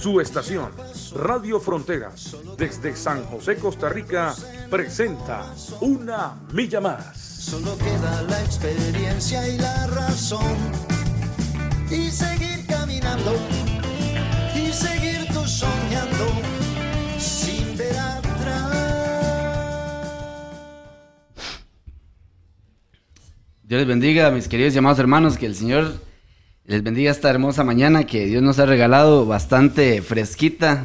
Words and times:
Su 0.00 0.20
estación, 0.20 0.70
Radio 1.16 1.58
Fronteras, 1.58 2.36
desde 2.56 2.94
San 2.94 3.24
José, 3.24 3.56
Costa 3.56 3.88
Rica, 3.88 4.32
presenta 4.70 5.52
Una 5.80 6.36
Milla 6.52 6.80
Más. 6.80 7.18
Solo 7.18 7.76
queda 7.78 8.22
la 8.22 8.40
experiencia 8.44 9.48
y 9.48 9.58
la 9.58 9.88
razón. 9.88 10.56
Y 11.90 12.10
seguir 12.10 12.64
caminando. 12.68 13.34
Y 14.54 14.72
seguir 14.72 15.26
tú 15.32 15.44
soñando. 15.44 16.26
Sin 17.18 17.76
ver 17.76 17.98
atrás. 17.98 18.72
Dios 23.64 23.80
les 23.80 23.88
bendiga, 23.88 24.30
mis 24.30 24.46
queridos 24.46 24.76
y 24.76 24.78
amados 24.78 25.00
hermanos, 25.00 25.36
que 25.36 25.46
el 25.46 25.56
Señor 25.56 26.07
les 26.68 26.82
bendiga 26.82 27.10
esta 27.10 27.30
hermosa 27.30 27.64
mañana 27.64 28.04
que 28.04 28.26
Dios 28.26 28.42
nos 28.42 28.58
ha 28.58 28.66
regalado 28.66 29.24
bastante 29.24 30.02
fresquita. 30.02 30.84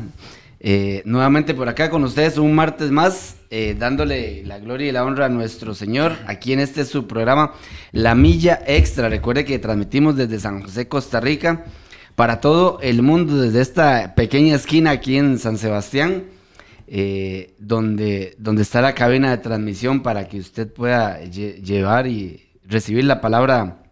Eh, 0.62 1.02
nuevamente 1.04 1.54
por 1.54 1.68
acá 1.68 1.90
con 1.90 2.06
ustedes 2.06 2.38
un 2.38 2.56
martes 2.56 2.90
más, 2.90 3.36
eh, 3.50 3.76
dándole 3.78 4.44
la 4.46 4.60
gloria 4.60 4.88
y 4.88 4.92
la 4.94 5.04
honra 5.04 5.26
a 5.26 5.30
nuestro 5.30 5.76
Señor. 5.76 6.14
Aquí 6.26 6.54
en 6.54 6.62
este 6.62 6.86
su 6.86 7.06
programa, 7.06 7.52
La 7.92 8.16
Milla 8.16 8.62
Extra. 8.66 9.10
Recuerde 9.10 9.44
que 9.44 9.60
transmitimos 9.60 10.16
desde 10.16 10.40
San 10.40 10.62
José, 10.62 10.88
Costa 10.88 11.20
Rica, 11.20 11.66
para 12.16 12.40
todo 12.40 12.80
el 12.82 13.02
mundo, 13.02 13.42
desde 13.42 13.60
esta 13.60 14.16
pequeña 14.16 14.56
esquina 14.56 14.92
aquí 14.92 15.18
en 15.18 15.38
San 15.38 15.58
Sebastián, 15.58 16.24
eh, 16.88 17.56
donde, 17.60 18.36
donde 18.38 18.62
está 18.62 18.82
la 18.82 18.96
cabina 18.96 19.32
de 19.32 19.38
transmisión 19.40 20.02
para 20.02 20.30
que 20.30 20.40
usted 20.40 20.72
pueda 20.72 21.22
lle- 21.24 21.62
llevar 21.62 22.08
y 22.08 22.42
recibir 22.66 23.04
la 23.04 23.20
palabra 23.20 23.83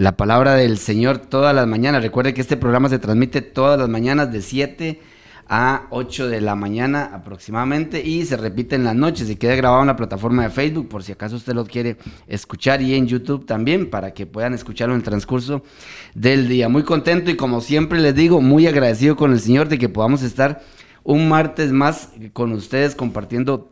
la 0.00 0.16
palabra 0.16 0.54
del 0.54 0.78
Señor 0.78 1.18
todas 1.18 1.54
las 1.54 1.66
mañanas. 1.66 2.02
Recuerde 2.02 2.32
que 2.32 2.40
este 2.40 2.56
programa 2.56 2.88
se 2.88 2.98
transmite 2.98 3.42
todas 3.42 3.78
las 3.78 3.90
mañanas 3.90 4.32
de 4.32 4.40
7 4.40 4.98
a 5.46 5.88
8 5.90 6.28
de 6.28 6.40
la 6.40 6.54
mañana 6.54 7.10
aproximadamente 7.12 8.00
y 8.02 8.24
se 8.24 8.38
repite 8.38 8.76
en 8.76 8.84
las 8.84 8.94
noches 8.94 9.28
y 9.28 9.36
queda 9.36 9.56
grabado 9.56 9.82
en 9.82 9.88
la 9.88 9.96
plataforma 9.96 10.44
de 10.44 10.48
Facebook 10.48 10.88
por 10.88 11.02
si 11.02 11.12
acaso 11.12 11.36
usted 11.36 11.52
lo 11.52 11.66
quiere 11.66 11.98
escuchar 12.28 12.80
y 12.80 12.94
en 12.94 13.08
YouTube 13.08 13.44
también 13.44 13.90
para 13.90 14.14
que 14.14 14.24
puedan 14.24 14.54
escucharlo 14.54 14.94
en 14.94 15.00
el 15.00 15.04
transcurso 15.04 15.64
del 16.14 16.48
día. 16.48 16.70
Muy 16.70 16.84
contento 16.84 17.30
y 17.30 17.36
como 17.36 17.60
siempre 17.60 18.00
les 18.00 18.14
digo, 18.14 18.40
muy 18.40 18.66
agradecido 18.66 19.16
con 19.16 19.32
el 19.32 19.40
Señor 19.40 19.68
de 19.68 19.76
que 19.76 19.90
podamos 19.90 20.22
estar 20.22 20.62
un 21.04 21.28
martes 21.28 21.72
más 21.72 22.08
con 22.32 22.52
ustedes 22.52 22.94
compartiendo 22.94 23.70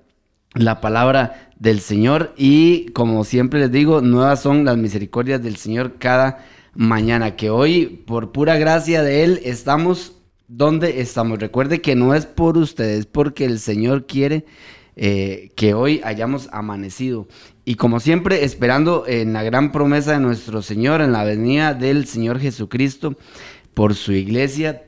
la 0.53 0.83
palabra 0.83 1.48
del 1.59 1.81
Señor 1.81 2.35
y 2.37 2.87
como 2.91 3.25
siempre 3.25 3.61
les 3.61 3.73
digo, 3.73 4.01
nuevas 4.01 4.43
son 4.43 4.65
las 4.65 4.77
misericordias 4.77 5.43
del 5.43 5.57
Señor 5.57 5.95
cada 5.99 6.45
mañana, 6.75 7.37
que 7.37 7.51
hoy 7.51 7.87
por 8.07 8.33
pura 8.33 8.57
gracia 8.57 9.03
de 9.03 9.25
Él 9.25 9.41
estamos 9.45 10.13
donde 10.47 11.01
estamos. 11.01 11.39
Recuerde 11.39 11.81
que 11.81 11.95
no 11.95 12.15
es 12.15 12.27
por 12.27 12.57
ustedes, 12.57 13.07
porque 13.07 13.45
el 13.45 13.59
Señor 13.59 14.07
quiere 14.07 14.45
eh, 14.97 15.51
que 15.57 15.75
hoy 15.75 16.01
hayamos 16.05 16.49
amanecido. 16.53 17.29
Y 17.65 17.75
como 17.75 18.01
siempre, 18.01 18.45
esperando 18.45 19.05
en 19.07 19.33
la 19.33 19.43
gran 19.43 19.73
promesa 19.73 20.13
de 20.13 20.21
nuestro 20.21 20.63
Señor, 20.63 21.01
en 21.01 21.13
la 21.13 21.25
venida 21.25 21.75
del 21.75 22.07
Señor 22.07 22.41
Jesucristo 22.41 23.17
por 23.75 23.95
su 23.95 24.13
iglesia, 24.13 24.85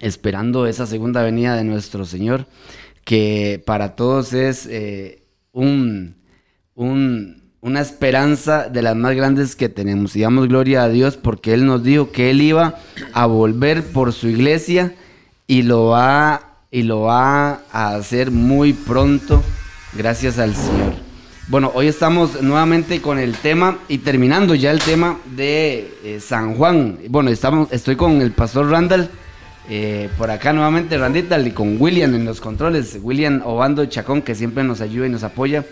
esperando 0.00 0.66
esa 0.66 0.86
segunda 0.86 1.22
venida 1.22 1.56
de 1.56 1.64
nuestro 1.64 2.04
Señor 2.04 2.46
que 3.04 3.62
para 3.64 3.94
todos 3.94 4.32
es 4.32 4.66
eh, 4.66 5.25
un, 5.56 6.14
un- 6.74 7.42
una 7.62 7.80
esperanza 7.80 8.68
de 8.68 8.82
las 8.82 8.94
más 8.94 9.16
grandes 9.16 9.56
que 9.56 9.68
tenemos. 9.68 10.14
Y 10.14 10.20
damos 10.20 10.46
gloria 10.48 10.84
a 10.84 10.88
Dios 10.88 11.16
porque 11.16 11.52
Él 11.54 11.66
nos 11.66 11.82
dijo 11.82 12.12
que 12.12 12.30
Él 12.30 12.40
iba 12.42 12.74
a 13.12 13.26
volver 13.26 13.82
por 13.82 14.12
su 14.12 14.28
iglesia 14.28 14.94
y 15.48 15.62
lo 15.62 15.86
va, 15.86 16.58
y 16.70 16.82
lo 16.82 17.00
va 17.02 17.62
a 17.72 17.94
hacer 17.96 18.30
muy 18.30 18.72
pronto, 18.72 19.42
gracias 19.94 20.38
al 20.38 20.54
Señor. 20.54 20.94
Bueno, 21.48 21.72
hoy 21.74 21.86
estamos 21.88 22.42
nuevamente 22.42 23.00
con 23.00 23.18
el 23.18 23.34
tema 23.36 23.78
y 23.88 23.98
terminando 23.98 24.54
ya 24.54 24.70
el 24.70 24.80
tema 24.80 25.18
de 25.36 25.92
eh, 26.04 26.20
San 26.20 26.54
Juan. 26.56 26.98
Bueno, 27.08 27.30
estamos, 27.30 27.72
estoy 27.72 27.96
con 27.96 28.20
el 28.20 28.32
pastor 28.32 28.68
Randall. 28.70 29.08
Eh, 29.68 30.08
por 30.16 30.30
acá 30.30 30.52
nuevamente 30.52 30.96
Randita 30.96 31.38
y 31.40 31.50
con 31.50 31.80
William 31.80 32.14
en 32.14 32.24
los 32.24 32.40
controles, 32.40 32.98
William 33.02 33.42
Obando 33.44 33.84
Chacón 33.86 34.22
que 34.22 34.34
siempre 34.36 34.62
nos 34.62 34.80
ayuda 34.80 35.06
y 35.06 35.10
nos 35.10 35.24
apoya 35.24 35.64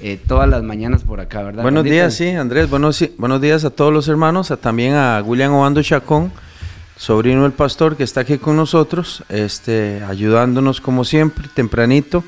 eh, 0.00 0.18
todas 0.28 0.48
las 0.48 0.62
mañanas 0.62 1.02
por 1.02 1.20
acá, 1.20 1.42
¿verdad? 1.42 1.62
Buenos 1.62 1.80
Randita? 1.82 1.94
días, 1.94 2.14
sí, 2.14 2.28
Andrés. 2.28 2.70
Buenos, 2.70 3.04
buenos 3.18 3.40
días 3.40 3.64
a 3.64 3.70
todos 3.70 3.92
los 3.92 4.06
hermanos, 4.08 4.50
a- 4.52 4.56
también 4.56 4.94
a 4.94 5.20
William 5.26 5.52
Obando 5.52 5.82
Chacón, 5.82 6.30
sobrino 6.96 7.42
del 7.42 7.52
pastor 7.52 7.96
que 7.96 8.04
está 8.04 8.20
aquí 8.20 8.38
con 8.38 8.56
nosotros, 8.56 9.24
este, 9.28 10.02
ayudándonos 10.08 10.80
como 10.80 11.04
siempre, 11.04 11.48
tempranito. 11.52 12.22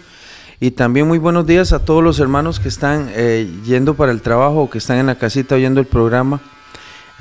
Y 0.58 0.72
también 0.72 1.08
muy 1.08 1.18
buenos 1.18 1.46
días 1.46 1.72
a 1.72 1.84
todos 1.84 2.02
los 2.04 2.20
hermanos 2.20 2.60
que 2.60 2.68
están 2.68 3.08
eh, 3.14 3.48
yendo 3.64 3.94
para 3.94 4.12
el 4.12 4.22
trabajo 4.22 4.62
o 4.62 4.70
que 4.70 4.78
están 4.78 4.98
en 4.98 5.06
la 5.06 5.14
casita 5.16 5.54
oyendo 5.54 5.80
el 5.80 5.86
programa. 5.86 6.40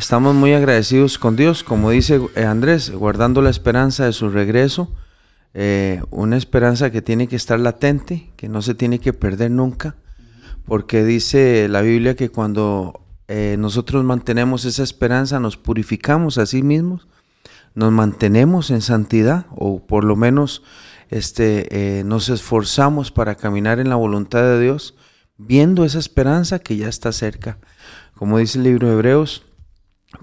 Estamos 0.02 0.34
muy 0.34 0.52
agradecidos 0.54 1.20
con 1.20 1.36
Dios, 1.36 1.64
como 1.64 1.92
dice 1.92 2.20
eh, 2.36 2.44
Andrés, 2.44 2.90
guardando 2.90 3.44
la 3.44 3.52
esperanza 3.52 4.04
de 4.04 4.14
su 4.14 4.32
regreso, 4.32 4.92
eh, 5.54 6.02
una 6.10 6.38
esperanza 6.38 6.90
que 6.90 7.04
tiene 7.04 7.28
que 7.28 7.36
estar 7.36 7.60
latente, 7.60 8.32
que 8.36 8.50
no 8.50 8.64
se 8.64 8.74
tiene 8.74 8.98
que 8.98 9.14
perder 9.14 9.52
nunca, 9.52 9.98
porque 10.66 11.04
dice 11.04 11.68
la 11.70 11.82
Biblia 11.82 12.16
que 12.16 12.30
cuando 12.30 13.06
eh, 13.28 13.58
nosotros 13.60 14.04
mantenemos 14.04 14.66
esa 14.66 14.82
esperanza, 14.82 15.40
nos 15.40 15.56
purificamos 15.56 16.40
a 16.40 16.48
sí 16.48 16.64
mismos, 16.64 17.08
nos 17.76 17.92
mantenemos 17.92 18.72
en 18.72 18.82
santidad, 18.82 19.46
o 19.52 19.86
por 19.86 20.04
lo 20.04 20.16
menos 20.16 20.64
este, 21.12 22.02
nos 22.06 22.28
esforzamos 22.30 23.12
para 23.12 23.36
caminar 23.36 23.80
en 23.80 23.90
la 23.90 23.98
voluntad 23.98 24.42
de 24.42 24.62
Dios, 24.62 24.96
viendo 25.38 25.86
esa 25.86 26.00
esperanza 26.00 26.58
que 26.58 26.76
ya 26.76 26.90
está 26.90 27.12
cerca. 27.12 27.60
Como 28.16 28.40
dice 28.40 28.58
el 28.58 28.64
libro 28.64 28.88
de 28.88 28.94
Hebreos, 28.94 29.46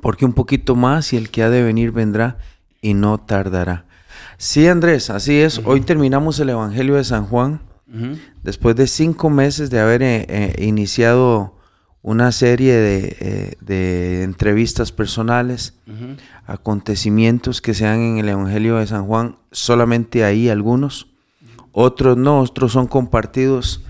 porque 0.01 0.25
un 0.25 0.33
poquito 0.33 0.77
más 0.77 1.13
y 1.13 1.17
el 1.17 1.31
que 1.31 1.43
ha 1.43 1.51
de 1.51 1.63
venir 1.63 1.93
vendrá 1.93 2.39
y 2.81 2.95
no 2.95 3.19
tardará. 3.19 3.85
Sí, 4.37 4.69
Andrés, 4.69 5.11
así 5.11 5.39
es. 5.39 5.61
Hoy 5.65 5.81
terminamos 5.81 6.39
el 6.41 6.51
Evangelio 6.51 6.95
de 6.95 7.05
San 7.05 7.27
Juan. 7.27 7.61
Después 8.43 8.77
de 8.77 8.87
cinco 8.87 9.31
meses 9.31 9.71
de 9.71 9.81
haber 9.81 10.03
eh, 10.03 10.27
eh, 10.29 10.65
iniciado 10.65 11.57
una 12.03 12.33
serie 12.33 12.75
de, 12.75 13.17
eh, 13.19 13.55
de 13.61 14.23
entrevistas 14.25 14.93
personales, 14.93 15.75
acontecimientos 16.47 17.63
que 17.63 17.75
se 17.75 17.85
dan 17.85 18.01
en 18.01 18.19
el 18.19 18.29
Evangelio 18.29 18.77
de 18.77 18.87
San 18.87 19.07
Juan, 19.07 19.37
solamente 19.53 20.23
ahí 20.23 20.51
algunos, 20.51 21.09
otros 21.73 22.17
no, 22.17 22.41
otros 22.41 22.73
son 22.73 22.87
compartidos 22.87 23.83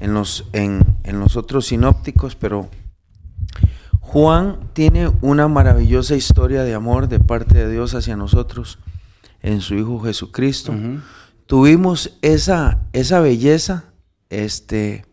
en 0.00 0.12
los, 0.12 0.44
en, 0.52 0.82
en 1.04 1.18
los 1.18 1.36
otros 1.36 1.66
sinópticos, 1.66 2.36
pero 2.36 2.68
Juan 4.06 4.58
tiene 4.72 5.10
una 5.20 5.48
maravillosa 5.48 6.14
historia 6.14 6.62
de 6.62 6.74
amor 6.74 7.08
de 7.08 7.18
parte 7.18 7.58
de 7.58 7.70
Dios 7.70 7.94
hacia 7.94 8.16
nosotros 8.16 8.78
en 9.42 9.60
su 9.60 9.74
Hijo 9.74 10.00
Jesucristo. 10.00 10.72
Tuvimos 11.46 12.16
esa, 12.22 12.80
esa 12.92 13.20
belleza 13.20 13.84
este, 14.30 15.04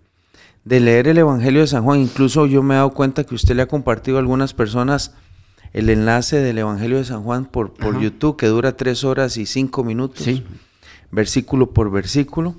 de 0.64 0.80
leer 0.80 1.08
el 1.08 1.18
Evangelio 1.18 1.62
de 1.62 1.68
San 1.68 1.84
Juan. 1.84 2.00
Incluso 2.02 2.46
yo 2.46 2.62
me 2.64 2.76
he 2.76 2.78
dado 2.78 2.92
cuenta 2.92 3.24
que 3.24 3.36
usted 3.36 3.56
le 3.56 3.64
ha 3.64 3.68
compartido 3.68 4.18
a 4.18 4.20
algunas 4.20 4.54
personas 4.54 5.14
el 5.74 5.90
enlace 5.90 6.38
del 6.38 6.60
Evangelio 6.60 6.98
de 6.98 7.06
San 7.06 7.24
Juan 7.24 7.46
por, 7.46 7.74
por. 7.74 8.00
YouTube, 8.00 8.38
que 8.38 8.46
dura 8.46 8.78
tres 8.78 9.04
horas 9.04 9.38
y 9.38 9.48
cinco 9.48 9.84
minutos, 9.84 10.24
Sí. 10.24 10.44
versículo 11.12 11.72
por 11.74 11.90
versículo. 11.92 12.56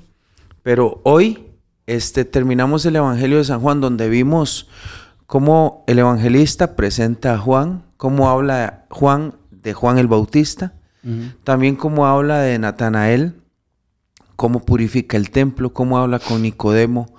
Pero 0.64 1.00
hoy 1.04 1.46
este, 1.86 2.24
terminamos 2.24 2.84
el 2.86 2.96
Evangelio 2.96 3.38
de 3.38 3.44
San 3.44 3.60
Juan, 3.60 3.80
donde 3.80 4.08
vimos 4.08 4.68
cómo 5.26 5.84
el 5.86 5.98
evangelista 5.98 6.76
presenta 6.76 7.34
a 7.34 7.38
Juan, 7.38 7.84
cómo 7.96 8.28
habla 8.28 8.84
Juan 8.90 9.34
de 9.50 9.72
Juan 9.72 9.98
el 9.98 10.08
Bautista, 10.08 10.74
también 11.42 11.76
cómo 11.76 12.06
habla 12.06 12.38
de 12.38 12.58
Natanael, 12.58 13.34
cómo 14.36 14.60
purifica 14.60 15.16
el 15.16 15.30
templo, 15.30 15.72
cómo 15.72 15.98
habla 15.98 16.18
con 16.18 16.42
Nicodemo, 16.42 17.14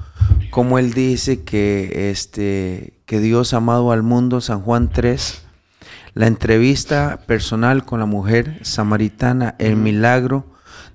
cómo 0.49 0.79
él 0.79 0.93
dice 0.93 1.43
que, 1.43 2.09
este, 2.09 2.99
que 3.05 3.19
Dios 3.19 3.53
ha 3.53 3.57
amado 3.57 3.91
al 3.91 4.01
mundo, 4.01 4.41
San 4.41 4.61
Juan 4.61 4.89
3, 4.89 5.43
la 6.15 6.27
entrevista 6.27 7.19
personal 7.27 7.85
con 7.85 7.99
la 7.99 8.05
mujer 8.05 8.59
samaritana, 8.63 9.55
el 9.59 9.75
milagro 9.75 10.45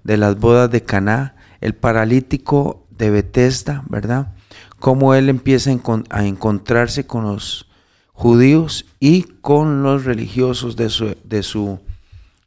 de 0.03 0.17
las 0.17 0.39
bodas 0.39 0.71
de 0.71 0.83
Caná, 0.83 1.37
el 1.61 1.75
paralítico 1.75 2.87
de 2.91 3.11
Bethesda, 3.11 3.85
¿verdad? 3.89 4.33
Cómo 4.81 5.15
él 5.15 5.29
empieza 5.29 5.71
a, 5.71 5.75
encon- 5.75 6.07
a 6.11 6.27
encontrarse 6.27 7.07
con 7.07 7.25
los 7.25 7.69
judíos 8.13 8.87
y 8.99 9.23
con 9.23 9.83
los 9.85 10.05
religiosos 10.05 10.75
de 10.77 10.91
su, 10.91 11.17
de 11.23 11.43
su 11.45 11.79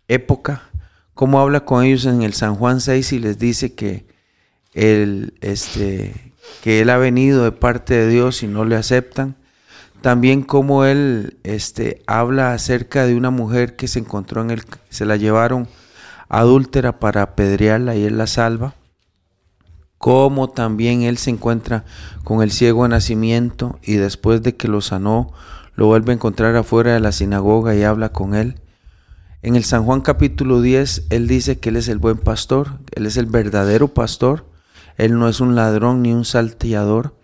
época, 0.08 0.64
cómo 1.14 1.40
habla 1.40 1.62
con 1.64 1.84
ellos 1.86 2.06
en 2.06 2.22
el 2.24 2.34
San 2.34 2.56
Juan 2.56 2.82
6 2.82 3.14
y 3.14 3.20
les 3.20 3.40
dice 3.40 3.74
que 3.74 4.06
él, 4.74 5.34
este, 5.42 6.34
que 6.62 6.82
él 6.82 6.90
ha 6.90 6.98
venido 6.98 7.44
de 7.44 7.52
parte 7.52 7.94
de 7.94 8.08
Dios 8.10 8.44
y 8.44 8.48
no 8.48 8.66
le 8.66 8.76
aceptan. 8.76 9.36
También 10.02 10.42
cómo 10.42 10.84
él 10.84 11.38
este, 11.44 12.02
habla 12.08 12.54
acerca 12.54 13.06
de 13.06 13.16
una 13.16 13.30
mujer 13.30 13.76
que 13.78 13.88
se 13.88 14.00
encontró 14.00 14.42
en 14.42 14.52
el, 14.52 14.64
se 14.90 15.06
la 15.06 15.16
llevaron 15.16 15.68
adúltera 16.28 17.00
para 17.00 17.22
apedrearla 17.22 17.96
y 17.96 18.04
él 18.04 18.18
la 18.18 18.28
salva. 18.28 18.76
Cómo 20.04 20.50
también 20.50 21.04
él 21.04 21.18
se 21.18 21.30
encuentra 21.30 21.86
con 22.26 22.44
el 22.44 22.52
ciego 22.52 22.84
de 22.84 22.90
nacimiento 22.90 23.80
y 23.82 23.94
después 23.94 24.44
de 24.44 24.58
que 24.58 24.68
lo 24.68 24.82
sanó, 24.82 25.32
lo 25.76 25.86
vuelve 25.86 26.12
a 26.12 26.16
encontrar 26.16 26.58
afuera 26.58 26.94
de 26.94 27.00
la 27.00 27.14
sinagoga 27.14 27.74
y 27.74 27.84
habla 27.84 28.10
con 28.10 28.36
él. 28.36 28.60
En 29.44 29.56
el 29.56 29.64
San 29.64 29.86
Juan 29.86 30.02
capítulo 30.02 30.60
10, 30.60 31.06
él 31.10 31.30
dice 31.30 31.58
que 31.58 31.70
él 31.70 31.78
es 31.78 31.88
el 31.88 32.00
buen 32.00 32.18
pastor, 32.18 32.80
él 32.92 33.06
es 33.06 33.16
el 33.16 33.28
verdadero 33.28 33.94
pastor, 33.94 34.46
él 34.98 35.18
no 35.18 35.30
es 35.30 35.40
un 35.40 35.56
ladrón 35.56 36.02
ni 36.02 36.12
un 36.12 36.26
salteador. 36.26 37.18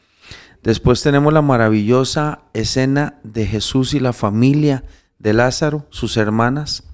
Después 0.64 1.04
tenemos 1.04 1.34
la 1.34 1.42
maravillosa 1.42 2.44
escena 2.54 3.20
de 3.26 3.46
Jesús 3.46 3.94
y 3.94 4.00
la 4.00 4.14
familia 4.14 4.86
de 5.18 5.34
Lázaro, 5.34 5.86
sus 5.90 6.16
hermanas. 6.16 6.86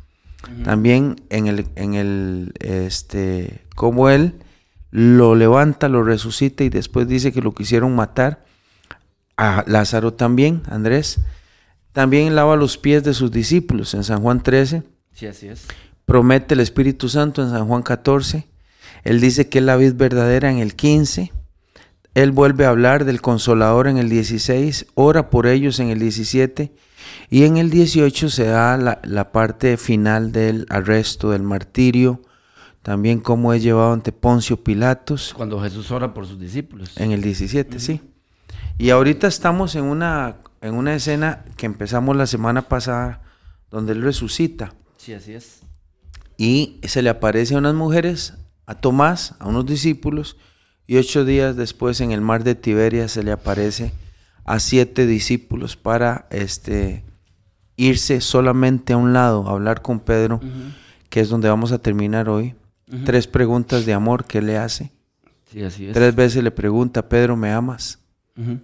También 0.64 1.18
en 1.30 1.46
el, 1.46 1.68
en 1.76 1.94
el, 1.94 2.54
este, 2.60 3.68
cómo 3.76 4.10
él 4.10 4.40
lo 4.98 5.36
levanta, 5.36 5.90
lo 5.90 6.04
resucita 6.06 6.64
y 6.64 6.70
después 6.70 7.06
dice 7.06 7.34
que 7.34 7.42
lo 7.42 7.54
quisieron 7.54 7.94
matar. 7.98 8.46
A 9.36 9.66
Lázaro 9.68 10.14
también, 10.14 10.64
Andrés. 10.70 11.20
También 11.92 12.34
lava 12.34 12.56
los 12.56 12.78
pies 12.78 13.04
de 13.04 13.14
sus 13.14 13.30
discípulos 13.30 13.94
en 13.94 14.06
San 14.06 14.22
Juan 14.22 14.42
13 14.42 14.84
Sí, 15.12 15.28
así 15.28 15.50
es. 15.50 15.66
promete 16.06 16.54
el 16.54 16.62
Espíritu 16.62 17.10
Santo 17.10 17.44
en 17.44 17.50
San 17.50 17.68
Juan 17.68 17.84
14. 17.84 18.48
Él 19.04 19.20
dice 19.20 19.50
que 19.50 19.60
es 19.60 19.66
la 19.66 19.76
vid 19.76 19.96
verdadera 19.96 20.50
en 20.50 20.60
el 20.60 20.76
15. 20.76 21.34
Él 22.14 22.32
vuelve 22.32 22.64
a 22.66 22.70
hablar 22.70 23.04
del 23.04 23.20
consolador 23.22 23.90
en 23.90 23.98
el 23.98 24.08
16, 24.08 24.86
ora 24.94 25.30
por 25.30 25.46
ellos 25.46 25.82
en 25.82 25.90
el 25.90 26.00
17 26.00 26.72
y 27.30 27.44
en 27.44 27.58
el 27.58 27.70
18 27.70 28.30
se 28.30 28.46
da 28.46 28.78
la, 28.78 29.02
la 29.04 29.34
parte 29.34 29.76
final 29.76 30.32
del 30.32 30.66
arresto, 30.70 31.32
del 31.32 31.44
martirio, 31.44 32.22
también 32.86 33.20
cómo 33.20 33.52
es 33.52 33.64
llevado 33.64 33.94
ante 33.94 34.12
Poncio 34.12 34.64
Pilatos 34.64 35.34
Cuando 35.36 35.60
Jesús 35.60 35.90
ora 35.90 36.14
por 36.14 36.28
sus 36.28 36.40
discípulos. 36.40 36.96
en 36.98 37.14
el 37.14 37.24
17, 37.24 37.80
sí. 37.80 38.00
Y 38.78 38.92
ahorita 38.92 39.26
estamos 39.26 39.74
en 39.74 39.86
una, 39.86 40.36
en 40.62 40.76
una 40.76 40.94
escena 40.94 41.46
que 41.58 41.66
empezamos 41.66 42.16
la 42.16 42.28
semana 42.28 42.62
pasada 42.62 43.24
donde 43.72 43.94
él 43.94 44.04
resucita 44.04 44.76
Sí, 44.98 45.14
así 45.14 45.34
es. 45.34 45.62
y 46.38 46.80
se 46.84 47.02
le 47.02 47.10
aparece 47.10 47.56
a 47.56 47.58
unas 47.58 47.74
mujeres, 47.74 48.36
a 48.68 48.76
Tomás, 48.76 49.34
a 49.40 49.48
unos 49.48 49.66
discípulos, 49.66 50.38
y 50.86 50.98
ocho 50.98 51.26
días 51.26 51.56
después 51.56 52.02
en 52.02 52.12
el 52.12 52.22
mar 52.22 52.44
de 52.44 52.54
Tiberia 52.54 53.08
se 53.08 53.24
le 53.24 53.32
aparece 53.32 53.94
a 54.44 54.60
siete 54.60 55.08
discípulos 55.08 55.76
para 55.76 56.28
este, 56.30 57.04
irse 57.78 58.22
solamente 58.22 58.94
a 58.94 58.98
un 58.98 59.12
lado, 59.12 59.48
a 59.48 59.54
hablar 59.54 59.82
con 59.82 60.02
Pedro, 60.02 60.40
que 61.10 61.22
es 61.22 61.30
donde 61.30 61.50
vamos 61.50 61.72
a 61.72 61.80
terminar 61.80 62.30
hoy. 62.30 62.54
Tres 63.04 63.28
preguntas 63.28 63.86
de 63.86 63.94
amor 63.94 64.26
que 64.26 64.42
le 64.42 64.58
hace. 64.58 64.92
Sí, 65.52 65.64
así 65.64 65.88
es. 65.88 65.94
Tres 65.94 66.16
veces 66.16 66.44
le 66.44 66.52
pregunta, 66.52 67.10
Pedro, 67.10 67.36
¿me 67.36 67.52
amas? 67.52 68.00
Ujú. 68.38 68.60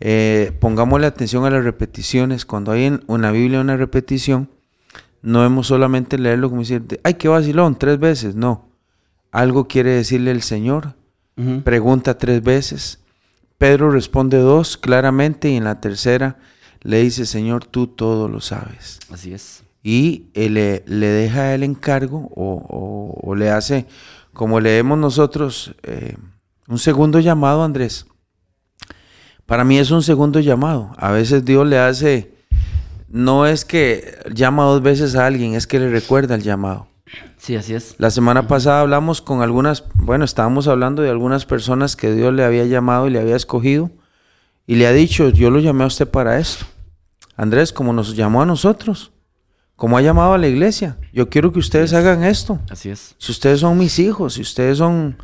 Eh, 0.00 0.56
pongámosle 0.60 1.06
atención 1.06 1.44
a 1.44 1.50
las 1.50 1.64
repeticiones. 1.64 2.46
Cuando 2.46 2.72
hay 2.72 2.84
en 2.84 3.04
una 3.06 3.30
Biblia 3.32 3.60
una 3.60 3.76
repetición, 3.76 4.50
no 5.22 5.44
hemos 5.44 5.66
solamente 5.66 6.18
leerlo 6.18 6.48
como 6.48 6.62
decir, 6.62 7.00
ay, 7.02 7.14
qué 7.14 7.28
vacilón, 7.28 7.78
tres 7.78 7.98
veces. 7.98 8.34
No. 8.34 8.70
Algo 9.30 9.68
quiere 9.68 9.90
decirle 9.90 10.30
el 10.30 10.42
Señor. 10.42 10.94
Pregunta 11.64 12.16
tres 12.16 12.42
veces. 12.42 13.00
Pedro 13.58 13.90
responde 13.90 14.38
dos 14.38 14.78
claramente 14.78 15.50
y 15.50 15.56
en 15.56 15.64
la 15.64 15.80
tercera 15.82 16.38
le 16.80 17.02
dice, 17.02 17.26
Señor, 17.26 17.66
tú 17.66 17.88
todo 17.88 18.28
lo 18.28 18.40
sabes. 18.40 19.00
Así 19.10 19.34
es. 19.34 19.65
Y 19.88 20.30
él 20.34 20.54
le, 20.54 20.82
le 20.88 21.06
deja 21.06 21.54
el 21.54 21.62
encargo 21.62 22.28
o, 22.34 22.54
o- 22.56 23.20
o 23.30 23.34
le 23.36 23.50
hace, 23.50 23.86
como 24.32 24.58
leemos 24.58 24.98
nosotros, 24.98 25.76
eh, 25.84 26.16
un 26.66 26.80
segundo 26.80 27.20
llamado, 27.20 27.62
Andrés. 27.62 28.04
Para 29.46 29.62
mí 29.62 29.78
es 29.78 29.92
un 29.92 30.02
segundo 30.02 30.40
llamado. 30.40 30.90
A 30.96 31.12
veces 31.12 31.44
Dios 31.44 31.68
le 31.68 31.78
hace, 31.78 32.34
no 33.08 33.46
es 33.46 33.64
que 33.64 34.18
llama 34.34 34.64
dos 34.64 34.82
veces 34.82 35.14
a 35.14 35.24
alguien, 35.24 35.54
es 35.54 35.68
que 35.68 35.78
le 35.78 35.88
recuerda 35.88 36.34
el 36.34 36.42
llamado. 36.42 36.88
Sí, 37.38 37.54
así 37.54 37.72
es. 37.72 37.94
La 37.98 38.10
semana 38.10 38.48
pasada 38.48 38.80
hablamos 38.80 39.22
con 39.22 39.40
algunas, 39.40 39.84
bueno, 39.94 40.24
estábamos 40.24 40.66
hablando 40.66 41.02
de 41.02 41.10
algunas 41.10 41.46
personas 41.46 41.94
que 41.94 42.12
Dios 42.12 42.34
le 42.34 42.42
había 42.44 42.64
llamado 42.64 43.06
y 43.06 43.10
le 43.10 43.20
había 43.20 43.36
escogido 43.36 43.92
y 44.66 44.74
le 44.74 44.88
ha 44.88 44.92
dicho, 44.92 45.28
yo 45.28 45.50
lo 45.50 45.60
llamé 45.60 45.84
a 45.84 45.86
usted 45.86 46.08
para 46.10 46.40
esto. 46.40 46.66
Andrés, 47.36 47.72
como 47.72 47.92
nos 47.92 48.16
llamó 48.16 48.42
a 48.42 48.46
nosotros, 48.46 49.12
como 49.76 49.96
ha 49.98 50.02
llamado 50.02 50.32
a 50.34 50.38
la 50.38 50.48
iglesia, 50.48 50.98
yo 51.12 51.28
quiero 51.28 51.52
que 51.52 51.58
ustedes 51.58 51.92
hagan 51.92 52.24
esto. 52.24 52.58
Así 52.70 52.88
es. 52.90 53.14
Si 53.18 53.30
ustedes 53.30 53.60
son 53.60 53.76
mis 53.78 53.98
hijos, 53.98 54.34
si 54.34 54.40
ustedes 54.42 54.78
son 54.78 55.18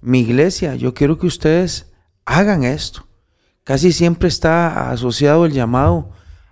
mi 0.00 0.20
iglesia, 0.20 0.74
yo 0.74 0.92
quiero 0.92 1.18
que 1.18 1.26
ustedes 1.26 1.92
hagan 2.24 2.64
esto. 2.64 3.06
Casi 3.64 3.92
siempre 3.92 4.28
está 4.28 4.90
asociado 4.90 5.46
el 5.46 5.52
llamado 5.52 6.10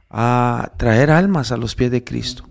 a 0.09 0.73
traer 0.77 1.11
almas 1.11 1.51
a 1.51 1.57
los 1.57 1.75
pies 1.75 1.91
de 1.91 2.05
Cristo, 2.05 2.45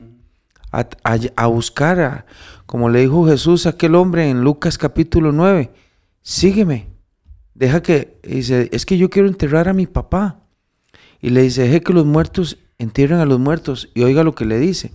a, 0.71 0.81
a- 1.03 1.17
a 1.37 1.47
buscar, 1.47 1.99
a- 2.01 2.25
como 2.65 2.89
le 2.89 2.99
dijo 3.01 3.25
Jesús 3.27 3.65
a 3.65 3.69
aquel 3.71 3.95
hombre 3.95 4.29
en 4.29 4.41
Lucas 4.41 4.77
capítulo 4.77 5.31
9, 5.31 5.71
sígueme, 6.21 6.87
deja 7.53 7.81
que, 7.81 8.19
dice, 8.23 8.69
es 8.73 8.85
que 8.85 8.97
yo 8.97 9.09
quiero 9.09 9.27
enterrar 9.29 9.69
a 9.69 9.73
mi 9.73 9.87
papá. 9.87 10.41
Y 11.21 11.29
le 11.31 11.41
dice, 11.41 11.63
deje 11.63 11.81
que 11.81 11.93
los 11.93 12.05
muertos 12.05 12.57
entierren 12.79 13.19
a 13.19 13.25
los 13.25 13.39
muertos. 13.39 13.89
Y 13.93 14.01
oiga 14.01 14.23
lo 14.23 14.33
que 14.33 14.45
le 14.45 14.57
dice. 14.57 14.91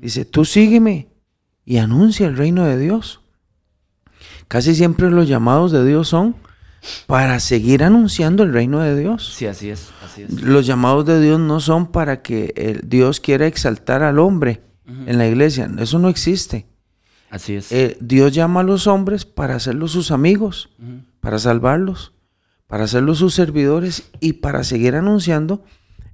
Dice, 0.00 0.24
tú 0.24 0.44
sígueme 0.44 1.08
y 1.64 1.76
anuncia 1.76 2.26
el 2.26 2.36
reino 2.36 2.64
de 2.64 2.78
Dios. 2.78 3.20
Casi 4.48 4.74
siempre 4.74 5.10
los 5.10 5.28
llamados 5.28 5.70
de 5.70 5.84
Dios 5.84 6.08
son 6.08 6.34
para 7.06 7.40
seguir 7.40 7.84
anunciando 7.84 8.42
el 8.42 8.52
reino 8.52 8.80
de 8.80 8.98
Dios. 8.98 9.34
Sí, 9.34 9.46
así 9.46 9.68
es. 9.68 9.90
Así 10.04 10.22
es. 10.22 10.42
Los 10.42 10.66
llamados 10.66 11.04
de 11.04 11.20
Dios 11.20 11.38
no 11.38 11.60
son 11.60 11.90
para 11.92 12.22
que 12.22 12.52
el 12.56 12.88
Dios 12.88 13.20
quiera 13.20 13.46
exaltar 13.46 14.02
al 14.02 14.18
hombre 14.18 14.62
en 14.86 15.18
la 15.18 15.26
iglesia. 15.26 15.70
Eso 15.78 15.98
no 15.98 16.08
existe. 16.08 16.66
Así 17.30 17.56
es. 17.56 17.70
Eh, 17.72 17.98
Dios 18.00 18.32
llama 18.32 18.60
a 18.60 18.62
los 18.64 18.86
hombres 18.86 19.26
para 19.26 19.56
hacerlos 19.56 19.92
sus 19.92 20.10
amigos, 20.10 20.70
para 21.20 21.38
salvarlos, 21.38 22.14
para 22.66 22.84
hacerlos 22.84 23.18
sus 23.18 23.34
servidores 23.34 24.10
y 24.20 24.34
para 24.34 24.64
seguir 24.64 24.94
anunciando 24.94 25.62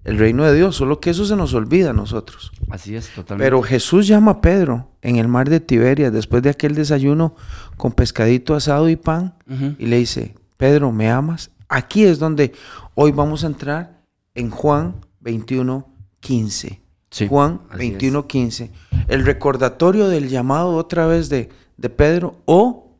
el 0.05 0.19
reino 0.19 0.45
de 0.45 0.55
Dios. 0.55 0.77
Solo 0.77 1.01
que 1.01 1.11
eso 1.11 1.25
se 1.25 1.37
nos 1.37 1.55
olvida 1.55 1.91
a 1.91 1.93
nosotros. 1.93 2.53
Así 2.71 2.95
es, 2.95 3.09
totalmente. 3.09 3.45
Pero 3.45 3.63
Jesús 3.63 4.07
llama 4.07 4.33
a 4.33 4.41
Pedro 4.41 4.91
en 5.03 5.17
el 5.17 5.29
mar 5.29 5.49
de 5.49 5.61
Tiberias 5.61 6.13
después 6.13 6.43
de 6.43 6.51
aquel 6.51 6.75
desayuno 6.75 7.35
con 7.77 7.93
pescadito 7.93 8.55
asado 8.55 8.89
y 8.89 8.97
pan 8.97 9.35
y 9.79 9.87
le 9.87 9.99
dice, 9.99 10.35
Pedro, 10.57 10.93
¿me 10.93 11.11
amas? 11.11 11.51
Aquí 11.69 12.05
es 12.05 12.19
donde 12.19 12.53
hoy 12.95 13.11
vamos 13.11 13.43
a 13.43 13.49
entrar 13.49 14.03
en 14.35 14.51
Juan 14.51 14.97
21, 15.21 15.87
15. 16.21 16.81
Sí, 17.11 17.29
Juan 17.29 17.63
así 17.71 17.79
21, 17.79 18.27
15. 18.27 18.71
El 19.09 19.25
recordatorio 19.25 20.09
del 20.09 20.29
llamado 20.29 20.77
otra 20.77 21.07
vez 21.07 21.29
de, 21.29 21.49
de 21.77 21.89
Pedro 21.89 22.37
o, 22.45 22.99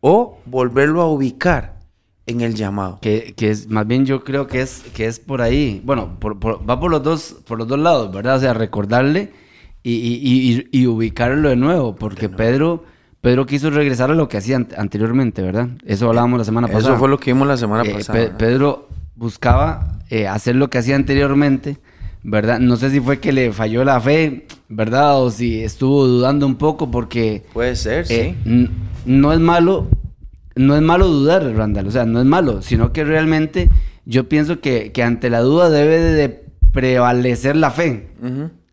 o 0.00 0.38
volverlo 0.46 1.02
a 1.02 1.06
ubicar 1.06 1.77
en 2.28 2.40
el 2.42 2.54
llamado. 2.54 2.98
Que, 3.02 3.34
que 3.36 3.50
es, 3.50 3.68
más 3.68 3.86
bien 3.86 4.06
yo 4.06 4.22
creo 4.22 4.46
que 4.46 4.60
es, 4.60 4.82
que 4.94 5.06
es 5.06 5.18
por 5.18 5.42
ahí. 5.42 5.82
Bueno, 5.84 6.16
por- 6.20 6.38
por- 6.38 6.68
va 6.68 6.78
por 6.78 6.90
los 6.90 7.02
dos, 7.02 7.36
por 7.46 7.58
los 7.58 7.66
dos 7.66 7.78
lados, 7.78 8.12
¿verdad? 8.12 8.36
O 8.36 8.40
sea, 8.40 8.54
recordarle 8.54 9.32
y, 9.82 9.92
y- 9.94 10.66
y- 10.72 10.80
y 10.82 10.86
ubicarlo 10.86 11.48
de 11.48 11.56
nuevo. 11.56 11.96
Porque 11.96 12.28
Pedro, 12.28 12.84
Pedro 13.20 13.46
quiso 13.46 13.70
regresar 13.70 14.10
a 14.10 14.14
lo 14.14 14.28
que 14.28 14.36
hacía 14.36 14.56
an- 14.56 14.68
anteriormente, 14.76 15.42
¿verdad? 15.42 15.68
Eso 15.84 16.08
hablábamos 16.08 16.38
la 16.38 16.44
semana 16.44 16.68
pasada. 16.68 16.90
Eso 16.94 16.98
fue 16.98 17.08
lo 17.08 17.18
que 17.18 17.32
vimos 17.32 17.48
la 17.48 17.56
semana 17.56 17.82
Eh, 17.84 17.92
pasada. 17.92 18.36
Pedro 18.38 18.88
buscaba 19.16 19.98
eh, 20.10 20.26
hacer 20.28 20.54
lo 20.56 20.70
que 20.70 20.78
hacía 20.78 20.96
anteriormente, 20.96 21.78
¿verdad? 22.22 22.58
No 22.60 22.76
sé 22.76 22.90
si 22.90 23.00
fue 23.00 23.18
que 23.20 23.32
le 23.32 23.52
falló 23.52 23.84
la 23.84 24.00
fe, 24.00 24.46
¿verdad? 24.68 25.20
O 25.22 25.30
si 25.30 25.62
estuvo 25.62 26.06
dudando 26.06 26.46
un 26.46 26.56
poco 26.56 26.90
porque 26.90 27.44
Puede 27.52 27.74
ser, 27.76 28.06
eh, 28.10 28.36
sí. 28.44 28.68
no 29.06 29.32
es 29.32 29.40
malo, 29.40 29.88
no 30.58 30.76
es 30.76 30.82
malo 30.82 31.08
dudar, 31.08 31.42
Randall, 31.54 31.86
o 31.86 31.90
sea, 31.90 32.04
no 32.04 32.20
es 32.20 32.26
malo, 32.26 32.60
sino 32.62 32.92
que 32.92 33.04
realmente 33.04 33.70
yo 34.04 34.28
pienso 34.28 34.60
que, 34.60 34.92
que 34.92 35.02
ante 35.02 35.30
la 35.30 35.40
duda 35.40 35.70
debe 35.70 35.98
de 35.98 36.44
prevalecer 36.72 37.56
la 37.56 37.70
fe. 37.70 38.08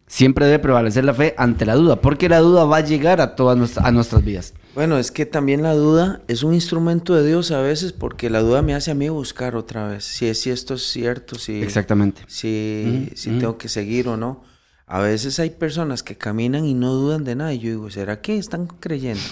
Siempre 0.08 0.46
debe 0.46 0.60
prevalecer 0.60 1.04
la 1.04 1.13
fe 1.15 1.34
ante 1.38 1.65
la 1.65 1.74
duda, 1.75 2.00
porque 2.00 2.30
la 2.30 2.39
duda 2.39 2.63
va 2.65 2.77
a 2.77 2.82
llegar 2.82 3.20
a 3.22 3.36
todas 3.36 3.58
nuestra- 3.58 3.84
a 3.88 3.92
nuestras 3.92 4.24
vidas. 4.24 4.54
Bueno, 4.75 4.98
es 5.00 5.12
que 5.12 5.25
también 5.25 5.63
la 5.63 5.74
duda 5.74 6.22
es 6.27 6.44
un 6.44 6.54
instrumento 6.54 7.15
de 7.15 7.25
Dios 7.25 7.50
a 7.51 7.62
veces 7.62 7.92
porque 7.94 8.30
la 8.30 8.42
duda 8.42 8.62
me 8.62 8.75
hace 8.75 8.92
a 8.92 8.96
mí 8.96 9.10
buscar 9.10 9.56
otra 9.56 9.88
vez 9.88 10.04
si, 10.04 10.34
si 10.36 10.51
esto 10.51 10.75
es 10.75 10.84
cierto, 10.84 11.36
si, 11.39 11.62
Exactamente. 11.62 12.22
si, 12.27 13.10
ujú. 13.15 13.39
tengo 13.39 13.58
que 13.58 13.68
seguir 13.70 14.08
o 14.08 14.15
no. 14.18 14.44
A 14.86 15.00
veces 15.00 15.39
hay 15.39 15.50
personas 15.50 16.04
que 16.04 16.15
caminan 16.15 16.65
y 16.65 16.75
no 16.75 16.94
dudan 16.94 17.24
de 17.24 17.36
nada 17.36 17.54
y 17.54 17.60
yo 17.60 17.70
digo, 17.72 17.89
¿será 17.89 18.22
que 18.22 18.38
están 18.38 18.68
creyendo? 18.68 19.24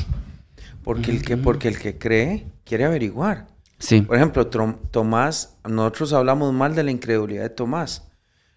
Porque 0.83 1.11
el 1.11 1.21
que, 1.23 1.37
porque 1.37 1.67
el 1.67 1.79
que 1.79 1.97
cree 1.97 2.47
quiere 2.65 2.85
averiguar. 2.85 3.47
Sí. 3.79 4.01
Por 4.01 4.15
ejemplo, 4.15 4.49
Trom- 4.49 4.77
Tomás, 4.91 5.57
nosotros 5.67 6.13
hablamos 6.13 6.53
mal 6.53 6.75
de 6.75 6.83
la 6.83 6.91
incredulidad 6.91 7.43
de 7.43 7.49
Tomás. 7.49 8.09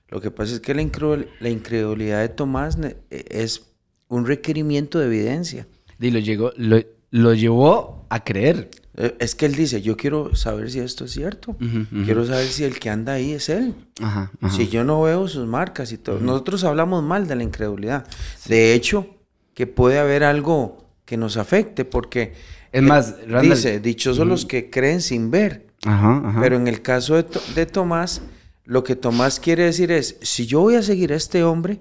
Lo 0.08 0.20
que 0.20 0.30
pasa 0.30 0.54
es 0.54 0.60
que 0.60 0.74
la, 0.74 0.82
incre- 0.82 1.28
la 1.40 1.48
incredulidad 1.50 2.20
de 2.20 2.28
Tomás 2.28 2.78
ne- 2.78 2.96
es 3.10 3.72
un 4.08 4.24
requerimiento 4.26 4.98
de 5.00 5.06
evidencia. 5.06 5.66
Y 6.00 6.10
lo, 6.10 6.18
llegó, 6.20 6.52
lo, 6.56 6.78
lo 7.10 7.34
llevó 7.34 8.06
a 8.08 8.22
creer. 8.22 8.70
Eh, 8.96 9.16
Es 9.18 9.34
que 9.34 9.46
él 9.46 9.54
dice, 9.56 9.82
yo 9.82 9.96
quiero 9.96 10.34
saber 10.36 10.70
si 10.70 10.78
esto 10.78 11.06
es 11.06 11.10
cierto. 11.12 11.56
Quiero 12.04 12.24
saber 12.24 12.46
si 12.46 12.62
el 12.64 12.78
que 12.78 12.88
anda 12.88 13.14
ahí 13.14 13.32
es 13.32 13.48
él. 13.48 13.74
Ajá, 14.00 14.30
ajá. 14.40 14.54
Si 14.56 14.68
yo 14.68 14.84
no 14.84 15.02
veo 15.02 15.26
sus 15.26 15.46
marcas 15.48 15.90
y 15.92 15.98
todo. 15.98 16.20
Nosotros 16.20 16.62
hablamos 16.64 17.02
mal 17.02 17.26
de 17.26 17.34
la 17.36 17.42
incredulidad. 17.42 18.06
De 18.46 18.74
hecho, 18.74 19.06
que 19.54 19.66
puede 19.66 19.98
haber 19.98 20.22
algo 20.22 20.85
que 21.06 21.16
nos 21.16 21.38
afecte 21.38 21.86
porque 21.86 22.34
Es 22.72 22.82
más, 22.82 23.10
eh, 23.20 23.24
Randall- 23.28 23.54
dice, 23.54 23.80
dichosos 23.80 24.26
los 24.26 24.44
que 24.44 24.68
creen 24.68 25.00
sin 25.00 25.30
ver. 25.30 25.68
Ajá, 25.86 26.20
ajá. 26.28 26.40
Pero 26.42 26.56
en 26.56 26.66
el 26.68 26.82
caso 26.82 27.14
de, 27.14 27.24
de 27.54 27.64
Tomás, 27.64 28.20
lo 28.64 28.84
que 28.84 28.96
Tomás 28.96 29.40
quiere 29.40 29.62
decir 29.64 29.90
es, 29.92 30.16
si 30.20 30.46
yo 30.46 30.60
voy 30.60 30.74
a 30.74 30.82
seguir 30.82 31.12
a 31.12 31.16
este 31.16 31.42
hombre, 31.44 31.80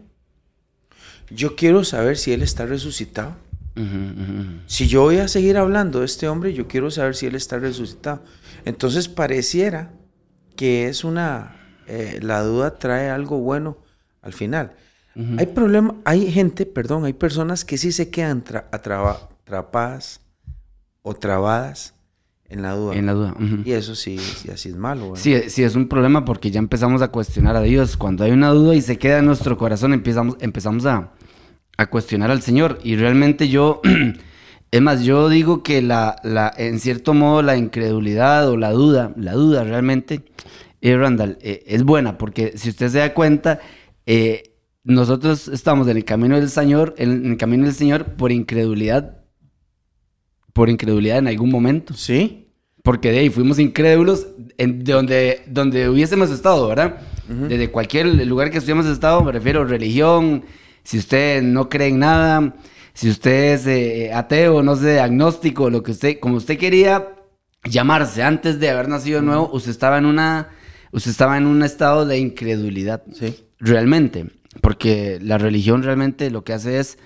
yo 1.29 1.55
quiero 1.55 1.83
saber 1.83 2.17
si 2.17 2.31
él 2.31 2.41
está 2.43 2.65
resucitado. 2.65 3.35
Si 4.67 4.87
yo 4.87 5.01
voy 5.01 5.17
a 5.17 5.27
seguir 5.27 5.57
hablando 5.57 5.99
de 5.99 6.05
este 6.05 6.29
hombre, 6.29 6.53
yo 6.53 6.65
quiero 6.65 6.89
saber 6.91 7.13
si 7.13 7.25
él 7.25 7.35
está 7.35 7.59
resucitado. 7.59 8.23
Entonces 8.63 9.09
pareciera 9.09 9.91
que 10.55 10.87
es 10.87 11.03
una, 11.03 11.57
eh, 11.87 12.19
la 12.21 12.41
duda 12.41 12.77
trae 12.79 13.09
algo 13.09 13.39
bueno 13.39 13.77
al 14.21 14.31
final. 14.31 14.75
Hay 15.37 15.45
problema, 15.47 15.95
hay 16.03 16.29
gente, 16.31 16.65
perdón, 16.65 17.05
hay 17.05 17.13
personas 17.13 17.63
que 17.63 17.77
sí 17.77 17.91
se 17.93 18.09
quedan 18.09 18.43
tra- 18.43 18.65
atraba- 18.71 19.29
atrapadas 19.43 20.19
o 21.03 21.13
trabadas 21.13 21.93
en 22.49 22.61
la 22.61 22.73
duda. 22.75 22.95
En 22.95 23.05
la 23.05 23.13
duda. 23.13 23.35
Y 23.63 23.71
eso 23.71 23.95
sí, 23.95 24.17
sí, 24.19 24.51
así 24.51 24.69
es 24.69 24.75
malo. 24.75 25.13
Sí, 25.15 25.33
sí, 25.49 25.63
es 25.63 25.75
un 25.75 25.87
problema 25.87 26.25
porque 26.25 26.51
ya 26.51 26.59
empezamos 26.59 27.01
a 27.01 27.07
cuestionar 27.09 27.55
a 27.55 27.61
Dios. 27.61 27.95
Cuando 27.95 28.23
hay 28.25 28.31
una 28.31 28.49
duda 28.49 28.75
y 28.75 28.81
se 28.81 28.97
queda 28.97 29.19
en 29.19 29.25
nuestro 29.25 29.57
corazón, 29.57 29.93
empezamos, 29.93 30.35
empezamos 30.41 30.85
a, 30.85 31.11
a 31.77 31.85
cuestionar 31.89 32.29
al 32.29 32.41
Señor. 32.41 32.79
Y 32.83 32.97
realmente 32.97 33.47
yo, 33.47 33.81
es 34.71 34.81
más, 34.81 35.03
yo 35.03 35.29
digo 35.29 35.63
que 35.63 35.81
la, 35.81 36.17
la, 36.23 36.53
en 36.57 36.79
cierto 36.79 37.13
modo 37.13 37.41
la 37.41 37.55
incredulidad 37.55 38.49
o 38.49 38.57
la 38.57 38.71
duda, 38.71 39.13
la 39.15 39.31
duda 39.33 39.63
realmente, 39.63 40.25
eh, 40.81 40.97
Randall, 40.97 41.37
eh, 41.41 41.63
es 41.67 41.83
buena 41.83 42.17
porque 42.17 42.57
si 42.57 42.69
usted 42.69 42.89
se 42.89 42.97
da 42.99 43.13
cuenta, 43.13 43.59
eh, 44.05 44.51
nosotros 44.85 45.47
estamos 45.47 45.87
en 45.87 45.97
el 45.97 46.05
camino 46.05 46.35
del 46.35 46.49
Señor, 46.49 46.93
en 46.97 47.25
el 47.25 47.37
camino 47.37 47.65
del 47.65 47.73
Señor 47.73 48.05
por 48.15 48.31
incredulidad, 48.31 49.17
por 50.53 50.69
incredulidad 50.69 51.17
en 51.17 51.27
algún 51.27 51.49
momento. 51.49 51.95
Sí, 51.95 52.49
Porque 52.83 53.11
de 53.11 53.17
ahí 53.17 53.29
fuimos 53.31 53.57
incrédulos 53.57 54.27
en 54.59 54.83
de 54.83 54.93
donde, 54.93 55.41
donde 55.47 55.89
hubiésemos 55.89 56.29
estado, 56.29 56.67
¿verdad? 56.67 57.01
Desde 57.27 57.71
cualquier 57.71 58.05
lugar 58.27 58.51
que 58.51 58.59
hubiésemos 58.59 58.85
estado, 58.85 59.23
me 59.23 59.31
refiero 59.31 59.65
religión, 59.65 60.45
si 60.83 60.99
usted 60.99 61.41
no 61.41 61.67
cree 61.67 61.87
en 61.87 61.97
nada, 61.97 62.55
si 62.93 63.09
usted 63.09 63.55
es 63.55 63.65
eh, 63.65 64.13
ateo, 64.13 64.61
no 64.61 64.75
sé, 64.75 64.99
agnóstico, 64.99 65.71
lo 65.71 65.81
que 65.81 65.91
usted, 65.91 66.19
como 66.19 66.35
usted 66.35 66.59
quería 66.59 67.15
llamarse 67.63 68.21
antes 68.21 68.59
de 68.59 68.69
haber 68.69 68.87
nacido 68.87 69.23
nuevo, 69.23 69.49
usted 69.51 69.71
estaba 69.71 69.97
en 69.97 70.05
una, 70.05 70.49
usted 70.91 71.09
estaba 71.09 71.39
en 71.39 71.47
un 71.47 71.63
estado 71.63 72.05
de 72.05 72.19
incredulidad. 72.19 73.01
sí. 73.13 73.35
Realmente, 73.57 74.27
porque 74.61 75.19
la 75.21 75.37
religión 75.37 75.83
realmente 75.83 76.29
lo 76.31 76.43
que 76.43 76.53
hace 76.53 76.79
es 76.79 76.97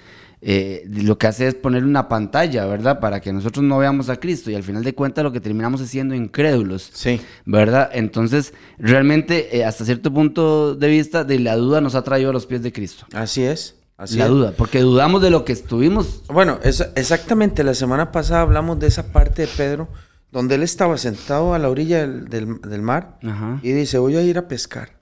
eh, 0.41 0.85
lo 0.89 1.17
que 1.17 1.27
hace 1.27 1.47
es 1.47 1.55
poner 1.55 1.83
una 1.83 2.07
pantalla, 2.07 2.65
¿verdad? 2.65 3.01
Para 3.01 3.19
que 3.19 3.33
nosotros 3.33 3.61
no 3.65 3.77
veamos 3.77 4.07
a 4.09 4.15
Cristo 4.21 4.49
y 4.49 4.55
al 4.55 4.63
final 4.63 4.85
de 4.85 4.95
cuentas 4.95 5.21
lo 5.25 5.33
que 5.33 5.41
terminamos 5.41 5.81
es 5.81 5.89
siendo 5.89 6.15
incrédulos, 6.15 6.89
Sí. 6.93 7.19
¿verdad? 7.45 7.89
Entonces, 7.91 8.53
realmente, 8.77 9.57
eh, 9.57 9.65
hasta 9.65 9.83
cierto 9.83 10.13
punto 10.13 10.75
de 10.75 10.87
vista, 10.87 11.25
de 11.25 11.39
la 11.39 11.57
duda 11.57 11.81
nos 11.81 11.93
ha 11.95 12.03
traído 12.05 12.29
a 12.29 12.33
los 12.33 12.45
pies 12.45 12.63
de 12.63 12.71
Cristo. 12.71 13.05
Así 13.13 13.43
es. 13.43 13.75
Así 13.97 14.17
la 14.17 14.25
es. 14.25 14.29
duda, 14.31 14.53
porque 14.55 14.79
dudamos 14.79 15.21
de 15.21 15.29
lo 15.29 15.43
que 15.43 15.51
estuvimos. 15.51 16.23
Bueno, 16.29 16.57
exactamente, 16.63 17.65
la 17.65 17.73
semana 17.73 18.13
pasada 18.13 18.39
hablamos 18.39 18.79
de 18.79 18.87
esa 18.87 19.11
parte 19.11 19.41
de 19.41 19.49
Pedro, 19.49 19.89
donde 20.31 20.55
él 20.55 20.63
estaba 20.63 20.97
sentado 20.97 21.53
a 21.53 21.59
la 21.59 21.67
orilla 21.69 21.99
del, 22.07 22.29
del- 22.29 22.61
del 22.61 22.81
mar 22.81 23.17
Ajá. 23.23 23.59
y 23.61 23.73
dice, 23.73 23.97
voy 23.97 24.15
a 24.15 24.21
ir 24.21 24.37
a 24.37 24.47
pescar. 24.47 24.98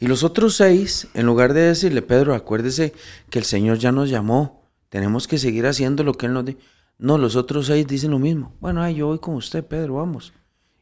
Y 0.00 0.06
los 0.06 0.24
otros 0.24 0.56
seis, 0.56 1.08
en 1.14 1.26
lugar 1.26 1.52
de 1.52 1.60
decirle, 1.60 2.02
Pedro, 2.02 2.34
acuérdese 2.34 2.94
que 3.28 3.38
el 3.38 3.44
Señor 3.44 3.78
ya 3.78 3.92
nos 3.92 4.08
llamó, 4.10 4.62
tenemos 4.88 5.28
que 5.28 5.38
seguir 5.38 5.66
haciendo 5.66 6.02
lo 6.04 6.14
que 6.14 6.26
Él 6.26 6.32
nos 6.32 6.44
dijo. 6.46 6.58
No, 6.98 7.16
los 7.18 7.36
otros 7.36 7.66
seis 7.66 7.86
dicen 7.86 8.10
lo 8.10 8.18
mismo. 8.18 8.54
Bueno, 8.60 8.82
ay, 8.82 8.94
yo 8.96 9.06
voy 9.08 9.18
con 9.18 9.34
usted, 9.34 9.64
Pedro, 9.64 9.94
vamos. 9.94 10.32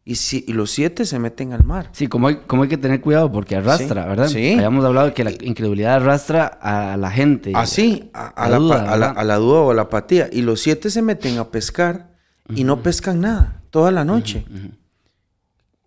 Y, 0.04 0.14
si, 0.14 0.42
y 0.48 0.52
los 0.54 0.70
siete 0.70 1.04
se 1.04 1.18
meten 1.18 1.52
al 1.52 1.64
mar. 1.64 1.90
Sí, 1.92 2.06
como 2.06 2.28
hay, 2.28 2.36
como 2.46 2.62
hay 2.62 2.68
que 2.70 2.78
tener 2.78 3.00
cuidado 3.02 3.30
porque 3.30 3.56
arrastra, 3.56 4.04
Sí, 4.04 4.08
¿verdad? 4.08 4.28
sí. 4.28 4.52
Habíamos 4.54 4.84
hablado 4.84 5.08
de 5.08 5.12
que 5.14 5.22
la 5.22 5.32
incredulidad 5.32 5.96
arrastra 5.96 6.46
a 6.46 6.96
la 6.96 7.10
gente. 7.10 7.52
Así, 7.54 8.08
a, 8.14 8.28
a 8.28 8.48
La 8.48 8.56
duda, 8.56 8.84
pa- 8.86 8.92
a 8.92 8.96
la- 8.96 9.10
a 9.10 9.24
la 9.24 9.36
duda 9.36 9.58
o 9.60 9.70
a 9.70 9.74
la 9.74 9.82
apatía. 9.82 10.28
Y 10.32 10.40
los 10.42 10.60
siete 10.60 10.88
se 10.90 11.02
meten 11.02 11.38
a 11.38 11.50
pescar 11.50 12.16
y 12.54 12.64
no 12.64 12.82
pescan 12.82 13.20
nada 13.20 13.62
toda 13.70 13.90
la 13.90 14.04
noche. 14.06 14.46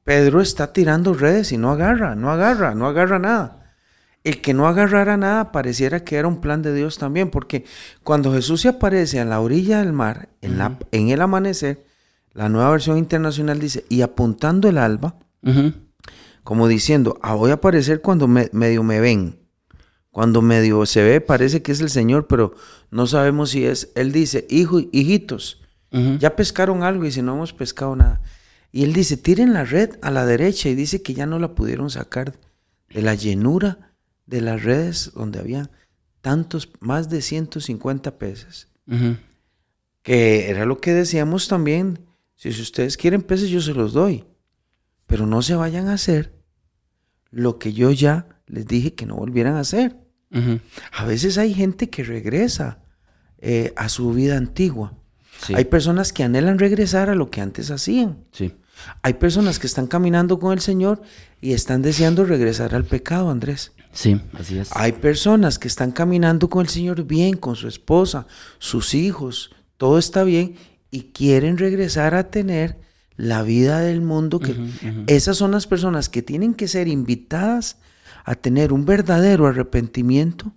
Pedro 0.04 0.42
está 0.42 0.74
tirando 0.74 1.14
redes 1.14 1.52
y 1.52 1.58
no 1.58 1.72
agarra, 1.72 2.16
no 2.16 2.32
agarra, 2.32 2.74
no 2.76 2.88
agarra 2.88 3.20
nada. 3.20 3.76
El 4.24 4.42
que 4.42 4.54
no 4.54 4.68
agarrara 4.68 5.18
nada 5.18 5.52
pareciera 5.52 6.04
que 6.04 6.16
era 6.18 6.28
un 6.28 6.42
plan 6.42 6.62
de 6.62 6.74
Dios 6.74 6.98
también, 6.98 7.30
porque 7.32 7.66
cuando 8.04 8.32
Jesús 8.34 8.62
se 8.62 8.68
aparece 8.70 9.20
a 9.20 9.26
la 9.26 9.40
orilla 9.40 9.80
del 9.80 9.94
mar, 9.94 10.30
en, 10.42 10.58
la- 10.58 10.78
en 10.92 11.10
el 11.10 11.22
amanecer, 11.22 11.86
la 12.34 12.48
nueva 12.50 12.70
versión 12.72 12.98
internacional 12.98 13.60
dice, 13.60 13.84
y 13.90 14.02
apuntando 14.02 14.70
el 14.70 14.78
alba, 14.78 15.16
como 16.44 16.68
diciendo, 16.68 17.20
ah, 17.22 17.34
voy 17.36 17.52
a 17.52 17.56
aparecer 17.56 18.02
cuando 18.02 18.28
me- 18.28 18.50
medio 18.54 18.84
me 18.84 19.00
ven. 19.00 19.40
Cuando 20.12 20.42
medio 20.42 20.86
se 20.86 21.02
ve, 21.04 21.22
parece 21.22 21.62
que 21.62 21.72
es 21.72 21.80
el 21.82 21.90
Señor, 21.90 22.28
pero 22.28 22.54
no 22.92 23.08
sabemos 23.08 23.52
si 23.52 23.66
es. 23.66 23.92
Él 23.96 24.12
dice, 24.12 24.46
hijo, 24.50 24.80
hijitos, 24.92 25.62
ya 26.20 26.36
pescaron 26.36 26.84
algo 26.84 27.06
y 27.06 27.12
si 27.12 27.22
no 27.22 27.34
hemos 27.34 27.54
pescado 27.54 27.96
nada. 27.96 28.22
Y 28.72 28.84
él 28.84 28.94
dice, 28.94 29.18
tiren 29.18 29.54
la 29.54 29.66
red 29.66 29.98
a 30.02 30.12
la 30.12 30.26
derecha 30.26 30.70
y 30.70 30.76
dice 30.76 31.02
que 31.02 31.14
ya 31.14 31.26
no 31.26 31.40
la 31.40 31.56
pudieron 31.56 31.90
sacar 31.90 32.38
de 32.90 33.02
la 33.02 33.16
llenura 33.16 33.96
de 34.26 34.42
las 34.42 34.64
redes 34.64 35.12
donde 35.14 35.40
había 35.40 35.70
tantos, 36.22 36.70
más 36.80 37.10
de 37.10 37.22
150 37.22 38.18
peces. 38.18 38.70
Que 40.02 40.50
era 40.50 40.66
lo 40.66 40.80
que 40.80 40.94
decíamos 40.94 41.48
también, 41.48 42.00
si 42.36 42.50
ustedes 42.50 42.98
quieren 42.98 43.22
peces 43.22 43.50
yo 43.50 43.62
se 43.62 43.74
los 43.74 43.94
doy, 43.94 44.26
pero 45.06 45.26
no 45.26 45.42
se 45.42 45.56
vayan 45.56 45.88
a 45.88 45.94
hacer 45.94 46.34
lo 47.30 47.60
que 47.60 47.74
yo 47.74 47.92
ya 47.92 48.28
les 48.48 48.68
dije 48.68 48.94
que 48.94 49.06
no 49.06 49.16
volvieran 49.16 49.56
a 49.56 49.62
hacer. 49.62 49.98
A 50.94 51.06
veces 51.06 51.38
hay 51.38 51.54
gente 51.54 51.90
que 51.90 52.04
regresa 52.04 52.84
eh, 53.38 53.74
a 53.76 53.90
su 53.90 54.14
vida 54.14 54.38
antigua. 54.38 54.98
Sí. 55.42 55.54
Hay 55.56 55.66
personas 55.66 56.14
que 56.14 56.24
anhelan 56.24 56.60
regresar 56.60 57.10
a 57.10 57.16
lo 57.16 57.30
que 57.30 57.42
antes 57.42 57.70
hacían. 57.70 58.26
Sí. 58.32 58.54
Hay 59.02 59.14
personas 59.14 59.60
que 59.60 59.68
están 59.68 59.88
caminando 59.88 60.40
con 60.40 60.54
el 60.54 60.62
Señor 60.62 61.02
y 61.42 61.54
están 61.54 61.82
deseando 61.82 62.26
regresar 62.26 62.76
al 62.76 62.86
pecado, 62.86 63.30
Andrés. 63.30 63.72
Sí, 63.94 64.22
así 64.34 64.58
es. 64.58 64.70
Hay 64.74 64.94
personas 64.94 65.60
que 65.60 65.68
están 65.68 65.92
caminando 65.92 66.50
con 66.50 66.62
el 66.62 66.70
Señor 66.70 67.04
bien, 67.04 67.36
con 67.36 67.56
su 67.56 67.68
esposa, 67.68 68.28
sus 68.60 68.94
hijos, 68.94 69.52
todo 69.78 69.98
está 69.98 70.24
bien 70.24 70.56
y 70.92 71.12
quieren 71.12 71.58
regresar 71.58 72.16
a 72.16 72.30
tener 72.30 72.78
la 73.18 73.44
vida 73.44 73.80
del 73.80 74.02
mundo. 74.02 74.40
Que 74.40 74.56
Esas 75.08 75.38
son 75.38 75.52
las 75.52 75.68
personas 75.68 76.10
que 76.10 76.22
tienen 76.22 76.54
que 76.54 76.68
ser 76.68 76.88
invitadas 76.88 77.78
a 78.24 78.36
tener 78.36 78.74
un 78.74 78.86
verdadero 78.86 79.48
arrepentimiento 79.48 80.54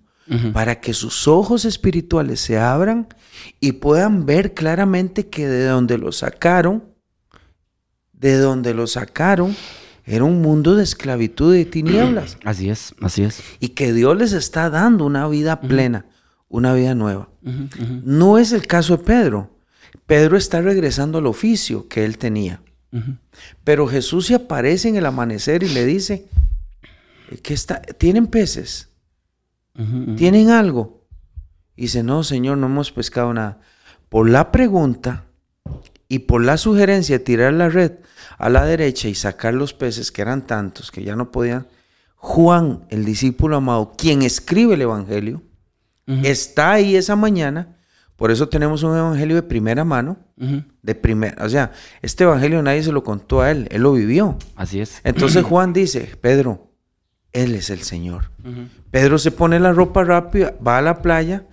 para 0.54 0.80
que 0.80 0.94
sus 0.94 1.28
ojos 1.28 1.66
espirituales 1.66 2.40
se 2.40 2.58
abran 2.58 3.08
y 3.60 3.72
puedan 3.72 4.24
ver 4.24 4.54
claramente 4.54 5.28
que 5.28 5.46
de 5.46 5.66
donde 5.66 5.98
lo 5.98 6.12
sacaron, 6.12 6.84
de 8.18 8.38
donde 8.38 8.74
lo 8.74 8.86
sacaron, 8.86 9.54
era 10.04 10.24
un 10.24 10.42
mundo 10.42 10.74
de 10.76 10.84
esclavitud 10.84 11.54
y 11.54 11.64
tinieblas 11.64 12.36
Así 12.44 12.68
es, 12.68 12.94
así 13.00 13.24
es. 13.24 13.42
y 13.60 13.68
que 13.68 13.92
Dios 13.92 14.16
les 14.16 14.32
está 14.32 14.70
dando 14.70 15.06
una 15.06 15.26
vida 15.28 15.60
plena, 15.60 16.06
una 16.48 16.74
vida 16.74 16.94
nueva. 16.94 17.28
No 18.04 18.38
es 18.38 18.52
el 18.52 18.66
caso 18.66 18.96
de 18.96 19.04
Pedro. 19.04 19.50
Pedro 20.06 20.36
está 20.36 20.60
regresando 20.60 21.18
al 21.18 21.26
oficio 21.26 21.88
que 21.88 22.04
él 22.04 22.18
tenía. 22.18 22.60
Pero 23.64 23.88
Jesús 23.88 24.26
se 24.26 24.34
aparece 24.34 24.88
en 24.88 24.96
el 24.96 25.06
amanecer 25.06 25.62
y 25.62 25.68
le 25.68 25.84
dice, 25.84 26.26
que 27.42 27.54
está, 27.54 27.82
¿tienen 27.82 28.26
peces? 28.28 28.90
¿Tienen 30.16 30.50
algo? 30.50 31.04
Y 31.76 31.82
dice, 31.82 32.02
no, 32.02 32.22
Señor, 32.22 32.58
no 32.58 32.66
hemos 32.66 32.92
pescado 32.92 33.34
nada. 33.34 33.60
Por 34.08 34.30
la 34.30 34.52
pregunta 34.52 35.23
y 36.08 36.20
por 36.20 36.42
la 36.42 36.56
sugerencia 36.56 37.18
de 37.18 37.24
tirar 37.24 37.52
la 37.52 37.68
red 37.68 37.92
a 38.38 38.48
la 38.48 38.64
derecha 38.64 39.08
y 39.08 39.14
sacar 39.14 39.54
los 39.54 39.74
peces, 39.74 40.12
que 40.12 40.22
eran 40.22 40.46
tantos 40.46 40.90
que 40.90 41.02
ya 41.02 41.16
no 41.16 41.30
podían, 41.30 41.66
Juan, 42.16 42.86
el 42.88 43.04
discípulo 43.04 43.56
amado, 43.56 43.92
quien 43.98 44.22
escribe 44.22 44.74
el 44.74 44.82
Evangelio, 44.82 45.42
está 46.06 46.72
ahí 46.72 46.96
esa 46.96 47.16
mañana. 47.16 47.76
Por 48.16 48.30
eso 48.30 48.48
tenemos 48.48 48.82
un 48.82 48.96
Evangelio 48.96 49.36
de 49.36 49.42
primera 49.42 49.84
mano, 49.84 50.16
de 50.36 50.94
primera, 50.94 51.44
o 51.44 51.48
sea, 51.48 51.72
este 52.00 52.24
Evangelio 52.24 52.62
nadie 52.62 52.82
se 52.82 52.92
lo 52.92 53.04
contó 53.04 53.42
a 53.42 53.50
él, 53.50 53.68
él 53.70 53.82
lo 53.82 53.92
vivió. 53.92 54.38
Así 54.56 54.80
es. 54.80 55.00
Entonces 55.04 55.42
Juan 55.48 55.72
dice, 55.72 56.16
Pedro, 56.20 56.70
él 57.32 57.54
es 57.54 57.68
el 57.68 57.82
Señor. 57.82 58.30
Pedro 58.90 59.18
se 59.18 59.30
pone 59.30 59.60
la 59.60 59.72
ropa 59.72 60.04
rápida, 60.04 60.54
va 60.66 60.78
a 60.78 60.82
la 60.82 61.02
playa, 61.02 61.46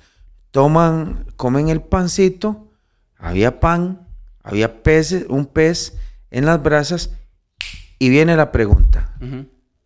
toman, 0.51 1.25
comen 1.35 1.69
el 1.69 1.81
pancito, 1.81 2.71
había 3.17 3.59
pan, 3.59 4.00
había 4.43 4.83
peces, 4.83 5.25
un 5.29 5.45
pez 5.45 5.97
en 6.29 6.45
las 6.45 6.61
brasas 6.61 7.11
y 7.99 8.09
viene 8.09 8.35
la 8.35 8.51
pregunta. 8.51 9.15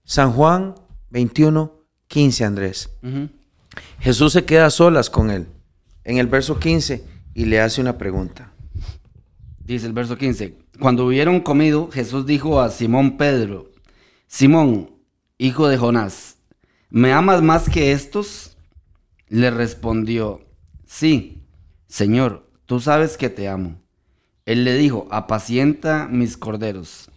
San 0.04 0.32
Juan 0.32 0.76
21, 1.10 1.74
15, 2.08 2.46
Andrés. 2.46 2.90
Jesús 4.00 4.34
se 4.34 4.46
queda 4.46 4.68
a 4.68 4.70
solas 4.70 5.10
con 5.10 5.32
él 5.32 5.48
en 6.04 6.18
el 6.18 6.28
verso 6.28 6.60
15 6.60 7.04
y 7.34 7.46
le 7.46 7.60
hace 7.60 7.82
una 7.82 7.98
pregunta. 7.98 8.52
Dice 9.60 9.88
el 9.88 9.94
verso 9.94 10.18
15, 10.18 10.58
cuando 10.80 11.06
hubieron 11.06 11.42
comido, 11.42 11.90
Jesús 11.92 12.26
dijo 12.26 12.62
a 12.62 12.70
Simón 12.70 13.18
Pedro, 13.18 13.72
Simón, 14.28 14.92
hijo 15.38 15.68
de 15.68 15.78
Jonás, 15.78 16.38
¿me 16.90 17.12
amas 17.12 17.42
más 17.42 17.70
que 17.70 17.92
estos? 17.92 18.58
Le 19.28 19.50
respondió, 19.50 20.46
sí, 20.86 21.44
Señor, 21.88 22.48
tú 22.66 22.80
sabes 22.80 23.18
que 23.18 23.30
te 23.30 23.50
amo. 23.50 23.82
Él 24.46 24.64
le 24.64 24.76
dijo, 24.76 25.08
apacienta 25.10 26.08
mis 26.08 26.38
corderos. 26.38 27.10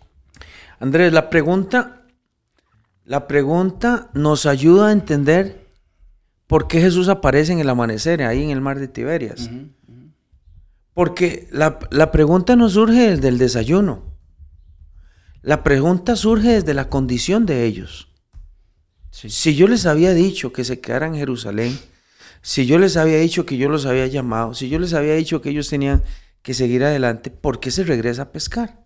Andrés, 0.81 1.13
la 1.13 1.29
pregunta, 1.29 2.07
la 3.05 3.27
pregunta 3.27 4.11
nos 4.15 4.47
ayuda 4.47 4.89
a 4.89 4.93
entender 4.93 5.67
por 6.47 6.69
qué 6.69 6.81
Jesús 6.81 7.09
aparece 7.09 7.53
en 7.53 7.61
el 7.61 7.69
amanecer, 7.69 8.23
ahí 8.23 8.43
en 8.43 8.51
el 8.51 8.61
mar 8.61 8.79
de 8.79 8.89
Tiberias. 8.89 9.51
Porque 10.95 11.47
la, 11.53 11.79
la 11.91 12.11
pregunta 12.11 12.57
no 12.57 12.69
surge 12.69 13.11
desde 13.11 13.29
el 13.29 13.39
desayuno. 13.39 14.03
La 15.43 15.63
pregunta 15.63 16.17
surge 16.17 16.49
desde 16.49 16.75
la 16.75 16.89
condición 16.89 17.47
de 17.47 17.65
ellos. 17.65 18.09
Si 19.11 19.55
yo 19.55 19.69
les 19.69 19.87
había 19.87 20.15
dicho 20.15 20.53
que 20.53 20.65
se 20.65 20.81
quedaran 20.81 21.15
en 21.15 21.21
Jerusalén, 21.21 21.79
si 22.41 22.67
yo 22.67 22.79
les 22.79 22.97
había 22.97 23.19
dicho 23.19 23.45
que 23.47 23.57
yo 23.57 23.69
los 23.69 23.85
había 23.85 24.07
llamado, 24.07 24.55
si 24.55 24.69
yo 24.69 24.79
les 24.79 24.95
había 24.95 25.15
dicho 25.15 25.41
que 25.41 25.51
ellos 25.51 25.69
tenían 25.69 26.03
que 26.43 26.55
seguir 26.55 26.85
adelante, 26.85 27.31
¿por 27.31 27.61
qué 27.61 27.71
se 27.71 27.85
regresa 27.85 28.23
a 28.23 28.33
pescar? 28.33 28.85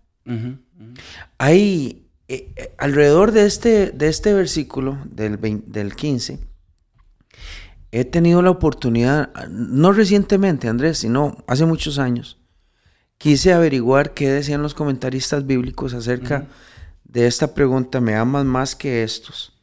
Hay 1.37 2.07
eh, 2.27 2.51
eh, 2.55 2.73
alrededor 2.77 3.31
de 3.31 3.45
este, 3.45 3.91
de 3.91 4.07
este 4.07 4.33
versículo 4.33 4.97
del, 5.05 5.39
del 5.67 5.95
15, 5.95 6.39
he 7.91 8.05
tenido 8.05 8.41
la 8.41 8.49
oportunidad, 8.49 9.31
no 9.49 9.91
recientemente, 9.91 10.67
Andrés, 10.67 10.97
sino 10.97 11.37
hace 11.47 11.65
muchos 11.65 11.99
años, 11.99 12.39
quise 13.17 13.53
averiguar 13.53 14.13
qué 14.13 14.29
decían 14.29 14.63
los 14.63 14.73
comentaristas 14.73 15.45
bíblicos 15.45 15.93
acerca 15.93 16.47
de 17.03 17.27
esta 17.27 17.53
pregunta, 17.53 18.01
¿me 18.01 18.15
amas 18.15 18.45
más 18.45 18.75
que 18.75 19.03
estos? 19.03 19.53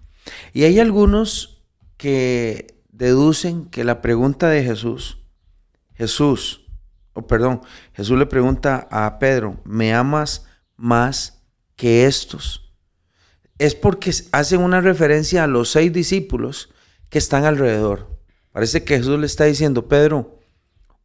Y 0.53 0.63
hay 0.63 0.79
algunos 0.79 1.63
que 1.97 2.77
deducen 2.93 3.65
que 3.67 3.83
la 3.83 4.01
pregunta 4.01 4.49
de 4.49 4.63
Jesús, 4.63 5.19
Jesús, 5.95 6.60
o 7.21 7.27
perdón, 7.27 7.61
Jesús 7.93 8.19
le 8.19 8.27
pregunta 8.27 8.89
a 8.91 9.19
Pedro, 9.19 9.61
¿me 9.65 9.93
amas 9.93 10.47
más 10.77 11.43
que 11.77 12.07
estos? 12.07 12.73
Es 13.59 13.75
porque 13.75 14.13
hacen 14.33 14.61
una 14.61 14.81
referencia 14.81 15.45
a 15.45 15.47
los 15.47 15.71
seis 15.71 15.93
discípulos 15.93 16.71
que 17.11 17.19
están 17.19 17.45
alrededor. 17.45 18.19
Parece 18.53 18.85
que 18.85 18.97
Jesús 18.97 19.19
le 19.19 19.27
está 19.27 19.45
diciendo, 19.45 19.87
Pedro, 19.87 20.39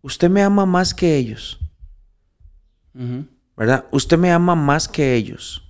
usted 0.01 0.29
me 0.29 0.41
ama 0.41 0.65
más 0.65 0.93
que 0.93 1.17
ellos. 1.17 1.59
¿Verdad? 3.57 3.85
Usted 3.91 4.17
me 4.17 4.31
ama 4.31 4.55
más 4.55 4.87
que 4.87 5.15
ellos. 5.15 5.69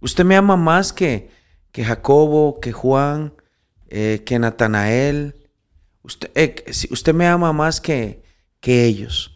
Usted 0.00 0.24
me 0.24 0.36
ama 0.36 0.56
más 0.56 0.92
que, 0.92 1.30
que 1.72 1.84
Jacobo, 1.84 2.60
que 2.60 2.72
Juan, 2.72 3.32
eh, 3.88 4.22
que 4.26 4.38
Natanael. 4.38 5.36
Usted, 6.02 6.30
eh, 6.34 6.54
usted 6.90 7.14
me 7.14 7.26
ama 7.26 7.54
más 7.54 7.80
que, 7.80 8.25
que 8.66 8.84
ellos. 8.84 9.30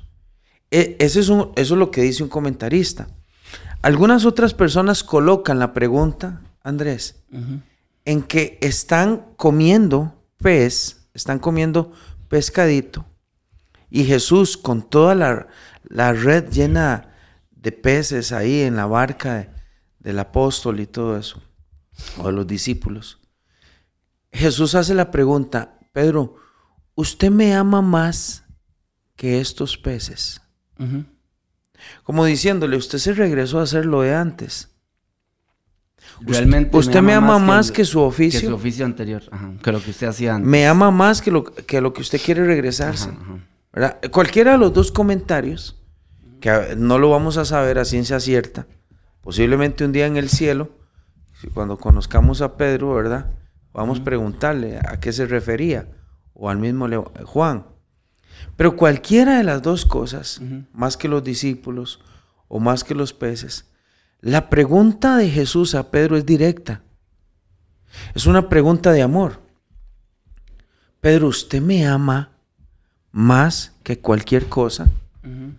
E, 0.72 0.96
ese 0.98 1.20
es 1.20 1.26
eso 1.26 1.52
es 1.54 1.70
lo 1.70 1.92
que 1.92 2.02
dice 2.02 2.24
un 2.24 2.28
comentarista. 2.28 3.06
Algunas 3.80 4.24
otras 4.24 4.54
personas 4.54 5.04
colocan 5.04 5.60
la 5.60 5.72
pregunta, 5.72 6.40
Andrés, 6.64 7.22
en 8.04 8.24
que 8.24 8.58
están 8.60 9.24
comiendo 9.36 10.20
pez, 10.36 11.06
están 11.14 11.38
comiendo 11.38 11.92
pescadito, 12.28 13.06
y 13.88 14.02
Jesús 14.02 14.56
con 14.56 14.82
toda 14.82 15.14
la, 15.14 16.12
red 16.12 16.50
llena 16.50 17.14
de 17.52 17.70
peces 17.70 18.32
ahí 18.32 18.62
en 18.62 18.74
la 18.74 18.86
barca 18.86 19.54
del 20.00 20.18
apóstol 20.18 20.80
y 20.80 20.88
todo 20.88 21.16
eso, 21.16 21.40
o 22.18 22.26
de 22.26 22.32
los 22.32 22.48
discípulos. 22.48 23.20
Jesús 24.32 24.74
hace 24.74 24.92
la 24.92 25.12
pregunta, 25.12 25.78
Pedro, 25.92 26.34
¿usted 26.96 27.30
me 27.30 27.54
ama 27.54 27.80
más 27.80 28.44
que 29.20 29.38
estos 29.38 29.76
peces? 29.76 30.40
Como 32.04 32.24
diciéndole, 32.24 32.78
usted 32.78 32.96
se 32.96 33.12
regresó 33.12 33.60
a 33.60 33.64
hacer 33.64 33.84
lo 33.84 34.00
de 34.00 34.14
antes. 34.14 34.70
Realmente 36.22 36.74
usted 36.74 37.02
me 37.02 37.12
ama, 37.12 37.38
más, 37.38 37.70
que, 37.70 37.84
su 37.84 38.00
oficio. 38.00 38.40
Que 38.40 38.46
su 38.46 38.54
oficio 38.54 38.86
anterior, 38.86 39.22
que 39.62 39.72
lo 39.72 39.82
que 39.82 39.90
usted 39.90 40.06
hacía 40.06 40.36
antes. 40.36 40.48
Me 40.48 40.66
ama 40.66 40.90
más 40.90 41.20
que 41.20 41.30
lo 41.30 41.44
que, 41.44 41.82
lo 41.82 41.92
que 41.92 42.00
usted 42.00 42.18
quiere 42.18 42.46
regresarse. 42.46 43.10
Cualquiera 44.10 44.52
de 44.52 44.58
los 44.58 44.72
dos 44.72 44.90
comentarios, 44.90 45.78
que 46.40 46.74
no 46.78 46.98
lo 46.98 47.10
vamos 47.10 47.36
a 47.36 47.44
saber 47.44 47.78
a 47.78 47.84
ciencia 47.84 48.20
cierta, 48.20 48.68
posiblemente 49.20 49.84
un 49.84 49.92
día 49.92 50.06
en 50.06 50.16
el 50.16 50.30
cielo, 50.30 50.78
cuando 51.52 51.76
conozcamos 51.76 52.40
a 52.40 52.56
Pedro, 52.56 52.94
¿verdad? 52.94 53.34
Vamos 53.74 54.00
a 54.00 54.04
preguntarle 54.04 54.78
a 54.78 54.98
qué 54.98 55.12
se 55.12 55.26
refería, 55.26 55.90
o 56.32 56.48
al 56.48 56.56
mismo 56.56 56.88
Juan. 57.26 57.66
Pero 58.56 58.76
cualquiera 58.76 59.38
de 59.38 59.44
las 59.44 59.62
dos 59.62 59.84
cosas, 59.84 60.40
más 60.72 60.96
que 60.96 61.08
los 61.08 61.24
discípulos 61.24 62.00
o 62.48 62.60
más 62.60 62.84
que 62.84 62.94
los 62.94 63.12
peces, 63.12 63.66
la 64.20 64.50
pregunta 64.50 65.16
de 65.16 65.30
Jesús 65.30 65.74
a 65.74 65.90
Pedro 65.90 66.16
es 66.16 66.26
directa. 66.26 66.82
Es 68.14 68.26
una 68.26 68.48
pregunta 68.48 68.92
de 68.92 69.02
amor. 69.02 69.40
Pedro, 71.00 71.28
¿usted 71.28 71.62
me 71.62 71.86
ama 71.86 72.30
más 73.12 73.72
que 73.82 73.98
cualquier 73.98 74.46
cosa? 74.46 74.90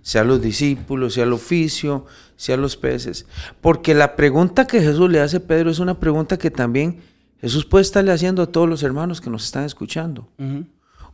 Sea 0.02 0.24
los 0.24 0.41
discípulos, 0.41 1.13
sea 1.13 1.24
el 1.24 1.34
oficio, 1.34 2.06
sea 2.36 2.58
los 2.58 2.78
peces. 2.78 3.26
Porque 3.62 3.94
la 3.94 4.15
pregunta 4.15 4.65
que 4.65 4.82
Jesús 4.82 5.10
le 5.10 5.20
hace 5.20 5.38
a 5.38 5.48
Pedro 5.48 5.70
es 5.70 5.80
una 5.80 6.00
pregunta 6.00 6.38
que 6.38 6.52
también 6.52 7.02
Jesús 7.39 7.65
puede 7.65 7.84
estarle 7.84 8.12
haciendo 8.12 8.44
a 8.44 8.48
todos 8.48 8.70
los 8.70 8.84
hermanos 8.84 9.22
que 9.22 9.30
nos 9.30 9.46
están 9.46 9.63
escuchando. 9.63 10.28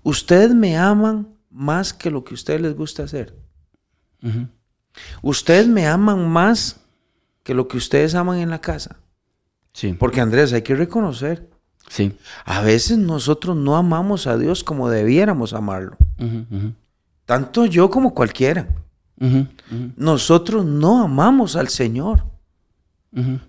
Ustedes 0.03 0.53
me 0.53 0.77
aman 0.77 1.27
más 1.57 1.91
que 1.91 2.11
lo 2.11 2.23
que 2.23 2.33
a 2.33 2.35
ustedes 2.35 2.61
les 2.61 2.75
gusta 2.75 3.03
hacer. 3.03 3.35
Ustedes 5.23 5.67
me 5.67 5.87
aman 5.87 6.29
más 6.29 6.81
que 7.43 7.55
lo 7.55 7.67
que 7.67 7.77
ustedes 7.77 8.13
aman 8.13 8.37
en 8.39 8.51
la 8.51 8.61
casa. 8.61 8.97
Sí. 9.73 9.93
Porque 9.93 10.21
Andrés, 10.21 10.53
hay 10.53 10.61
que 10.61 10.75
reconocer. 10.75 11.49
Sí. 11.89 12.15
A 12.45 12.61
veces 12.61 12.99
nosotros 12.99 13.55
no 13.55 13.75
amamos 13.75 14.27
a 14.27 14.37
Dios 14.37 14.63
como 14.63 14.89
debiéramos 14.89 15.53
amarlo. 15.53 15.97
Tanto 17.25 17.65
yo 17.65 17.89
como 17.89 18.13
cualquiera. 18.13 18.67
Nosotros 19.95 20.63
no 20.63 21.01
amamos 21.01 21.55
al 21.55 21.69
Señor. 21.69 22.23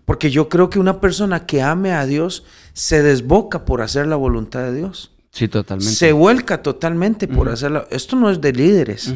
Porque 0.06 0.30
yo 0.30 0.48
creo 0.48 0.70
que 0.70 0.78
una 0.78 0.98
persona 1.00 1.44
que 1.44 1.60
ame 1.60 1.92
a 1.92 2.06
Dios 2.06 2.44
se 2.72 3.02
desboca 3.02 3.66
por 3.66 3.82
hacer 3.82 4.06
la 4.06 4.16
voluntad 4.16 4.62
de 4.62 4.74
Dios. 4.74 5.14
Sí, 5.30 5.48
totalmente. 5.48 5.94
Se 5.94 6.12
vuelca 6.12 6.62
totalmente 6.62 7.28
por 7.28 7.48
hacerla. 7.48 7.86
Esto 7.90 8.16
no 8.16 8.30
es 8.30 8.40
de 8.40 8.52
líderes, 8.52 9.14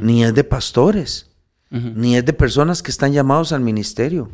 ni 0.00 0.24
es 0.24 0.34
de 0.34 0.44
pastores, 0.44 1.30
ni 1.70 2.16
es 2.16 2.24
de 2.24 2.32
personas 2.32 2.82
que 2.82 2.90
están 2.90 3.12
llamados 3.12 3.52
al 3.52 3.60
ministerio. 3.60 4.30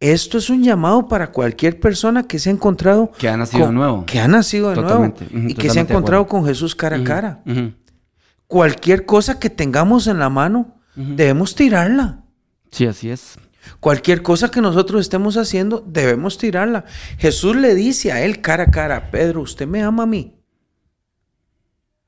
Esto 0.00 0.36
es 0.38 0.50
un 0.50 0.62
llamado 0.62 1.08
para 1.08 1.30
cualquier 1.32 1.80
persona 1.80 2.24
que 2.24 2.38
se 2.38 2.50
ha 2.50 2.52
encontrado. 2.52 3.10
Que 3.18 3.28
ha 3.28 3.36
nacido 3.36 3.66
de 3.66 3.72
nuevo. 3.72 4.04
Que 4.04 4.20
ha 4.20 4.28
nacido 4.28 4.70
de 4.70 4.82
nuevo. 4.82 5.14
y 5.30 5.54
que 5.54 5.70
se 5.70 5.78
ha 5.78 5.82
encontrado 5.82 6.26
con 6.26 6.44
Jesús 6.44 6.74
cara 6.74 6.96
a 6.96 7.04
cara. 7.04 7.42
Cualquier 8.46 9.06
cosa 9.06 9.38
que 9.38 9.50
tengamos 9.50 10.06
en 10.06 10.18
la 10.18 10.28
mano, 10.28 10.76
debemos 10.94 11.54
tirarla. 11.54 12.20
Sí, 12.70 12.86
así 12.86 13.08
es. 13.10 13.36
Cualquier 13.80 14.22
cosa 14.22 14.50
que 14.50 14.60
nosotros 14.60 15.00
estemos 15.00 15.36
haciendo, 15.36 15.84
debemos 15.86 16.38
tirarla. 16.38 16.84
Jesús 17.18 17.56
le 17.56 17.74
dice 17.74 18.12
a 18.12 18.24
él 18.24 18.40
cara 18.40 18.64
a 18.64 18.70
cara, 18.70 19.10
Pedro, 19.10 19.42
usted 19.42 19.66
me 19.66 19.82
ama 19.82 20.04
a 20.04 20.06
mí. 20.06 20.36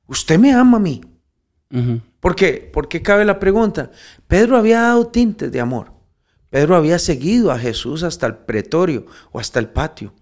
Usted 0.07 0.39
me 0.39 0.53
ama 0.53 0.77
a 0.77 0.81
mí. 0.81 1.01
¿Por 2.19 2.35
qué? 2.35 2.69
¿Por 2.73 2.87
qué 2.87 3.01
cabe 3.01 3.25
la 3.25 3.39
pregunta? 3.39 3.91
Pedro 4.27 4.57
había 4.57 4.81
dado 4.81 5.07
tintes 5.07 5.51
de 5.51 5.59
amor. 5.59 5.93
Pedro 6.49 6.75
había 6.75 6.97
seguido 6.97 7.51
a 7.51 7.59
Jesús 7.59 8.03
hasta 8.03 8.25
el 8.25 8.35
pretorio 8.37 9.05
o 9.31 9.39
hasta 9.39 9.59
el 9.59 9.69
patio. 9.69 10.13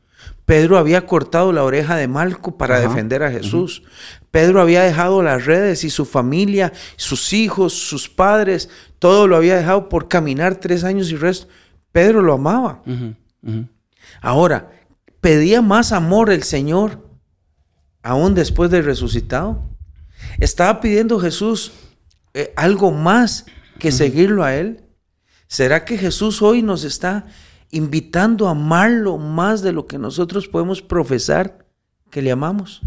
Pedro 0.45 0.77
había 0.77 1.07
cortado 1.07 1.51
la 1.51 1.63
oreja 1.63 1.95
de 1.95 2.07
Malco 2.07 2.55
para 2.55 2.79
defender 2.79 3.23
a 3.23 3.31
Jesús. 3.31 3.81
Pedro 4.29 4.61
había 4.61 4.83
dejado 4.83 5.23
las 5.23 5.45
redes 5.45 5.83
y 5.83 5.89
su 5.89 6.05
familia, 6.05 6.71
sus 6.97 7.33
hijos, 7.33 7.73
sus 7.73 8.09
padres, 8.09 8.69
todo 8.99 9.27
lo 9.27 9.35
había 9.35 9.57
dejado 9.57 9.89
por 9.89 10.07
caminar 10.07 10.55
tres 10.55 10.83
años 10.83 11.11
y 11.11 11.15
resto. 11.15 11.47
Pedro 11.91 12.21
lo 12.21 12.33
amaba. 12.33 12.83
Ahora, 14.21 14.71
pedía 15.19 15.63
más 15.63 15.91
amor 15.91 16.29
el 16.29 16.43
Señor, 16.43 17.09
aún 18.03 18.35
después 18.35 18.69
de 18.69 18.83
resucitado. 18.83 19.63
Estaba 20.39 20.79
pidiendo 20.79 21.19
Jesús 21.19 21.71
eh, 22.35 22.53
algo 22.55 22.91
más 22.91 23.45
que 23.79 23.91
seguirlo 23.91 24.43
a 24.43 24.55
Él. 24.55 24.83
¿Será 25.47 25.85
que 25.85 25.97
Jesús 25.97 26.41
hoy 26.41 26.61
nos 26.61 26.83
está 26.83 27.25
invitando 27.75 28.47
a 28.47 28.51
amarlo 28.51 29.17
más 29.17 29.61
de 29.61 29.73
lo 29.73 29.85
que 29.85 29.97
nosotros 29.97 30.47
podemos 30.47 30.81
profesar 30.81 31.67
que 32.09 32.21
le 32.21 32.31
amamos? 32.31 32.81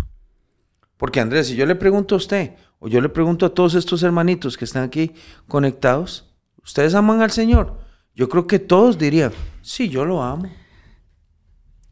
Porque 0.96 1.20
Andrés, 1.20 1.48
si 1.48 1.56
yo 1.56 1.66
le 1.66 1.74
pregunto 1.74 2.14
a 2.14 2.18
usted, 2.18 2.54
o 2.78 2.88
yo 2.88 3.00
le 3.00 3.08
pregunto 3.08 3.44
a 3.44 3.54
todos 3.54 3.74
estos 3.74 4.02
hermanitos 4.02 4.56
que 4.56 4.64
están 4.64 4.84
aquí 4.84 5.12
conectados, 5.46 6.34
¿ustedes 6.62 6.94
aman 6.94 7.20
al 7.20 7.30
Señor? 7.30 7.78
Yo 8.14 8.28
creo 8.28 8.46
que 8.46 8.58
todos 8.58 8.98
dirían, 8.98 9.32
sí, 9.62 9.88
yo 9.88 10.04
lo 10.04 10.22
amo. 10.22 10.50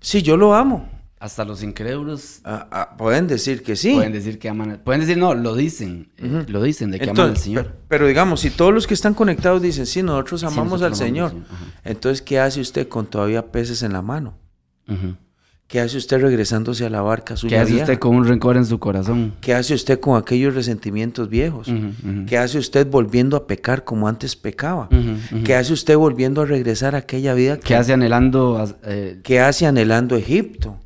Sí, 0.01 0.23
yo 0.23 0.37
lo 0.37 0.55
amo. 0.55 0.89
Hasta 1.27 1.45
los 1.45 1.65
incrédulos. 1.65 2.41
Ah, 2.45 2.69
ah, 2.71 2.97
pueden 2.97 3.27
decir 3.27 3.65
que 3.65 3.75
sí. 3.75 3.95
Pueden 3.95 4.13
decir 4.13 4.39
que 4.39 4.49
aman. 4.49 4.81
Pueden 4.85 5.01
decir, 5.01 5.19
no, 5.19 5.35
lo 5.35 5.57
dicen. 5.57 6.09
Eh, 6.19 6.45
lo 6.47 6.63
dicen 6.63 6.93
de 6.93 7.01
que 7.01 7.11
aman 7.11 7.31
al 7.31 7.37
Señor. 7.37 7.75
Pero, 7.89 8.07
digamos, 8.07 8.39
si 8.39 8.51
todos 8.51 8.73
los 8.73 8.87
que 8.87 8.95
están 8.95 9.13
conectados 9.13 9.61
dicen, 9.61 9.87
sí, 9.87 10.05
nosotros 10.05 10.45
amamos 10.45 10.83
al 10.83 10.95
Señor. 10.95 11.35
Entonces, 11.83 12.23
¿qué 12.23 12.39
hace 12.39 12.61
usted 12.61 12.87
con 12.87 13.07
todavía 13.07 13.51
peces 13.51 13.83
en 13.83 13.93
la 13.93 14.03
mano? 14.03 14.35
¿Qué 15.67 15.81
hace 15.81 15.97
usted 15.97 16.21
regresándose 16.21 16.87
a 16.87 16.91
la 16.91 17.01
barca 17.01 17.37
suya 17.37 17.57
¿Qué 17.57 17.63
hace 17.63 17.75
usted 17.75 17.99
con 17.99 18.15
un 18.15 18.25
rencor 18.25 18.57
en 18.57 18.65
su 18.65 18.79
corazón? 18.79 19.35
¿Qué 19.41 19.53
hace 19.53 19.75
usted 19.75 19.99
con 19.99 20.17
aquellos 20.17 20.55
resentimientos 20.55 21.29
viejos? 21.29 21.69
¿Qué 22.29 22.39
hace 22.39 22.59
usted 22.59 22.87
volviendo 22.89 23.37
a 23.37 23.49
pecar 23.49 23.83
como 23.83 24.07
antes 24.07 24.37
pecaba? 24.37 24.89
¿Qué 25.45 25.57
hace 25.57 25.73
usted 25.73 25.97
volviendo 25.97 26.43
a 26.43 26.47
regresar 26.47 26.95
a 26.95 26.99
aquella 26.99 27.35
vida? 27.35 27.57
Que, 27.57 27.65
¿Qué 27.65 27.75
hace 27.75 27.95
anhelando? 27.95 28.65
Eh... 28.85 29.19
¿Qué 29.25 29.41
hace 29.41 29.67
anhelando 29.67 30.15
Egipto? 30.15 30.79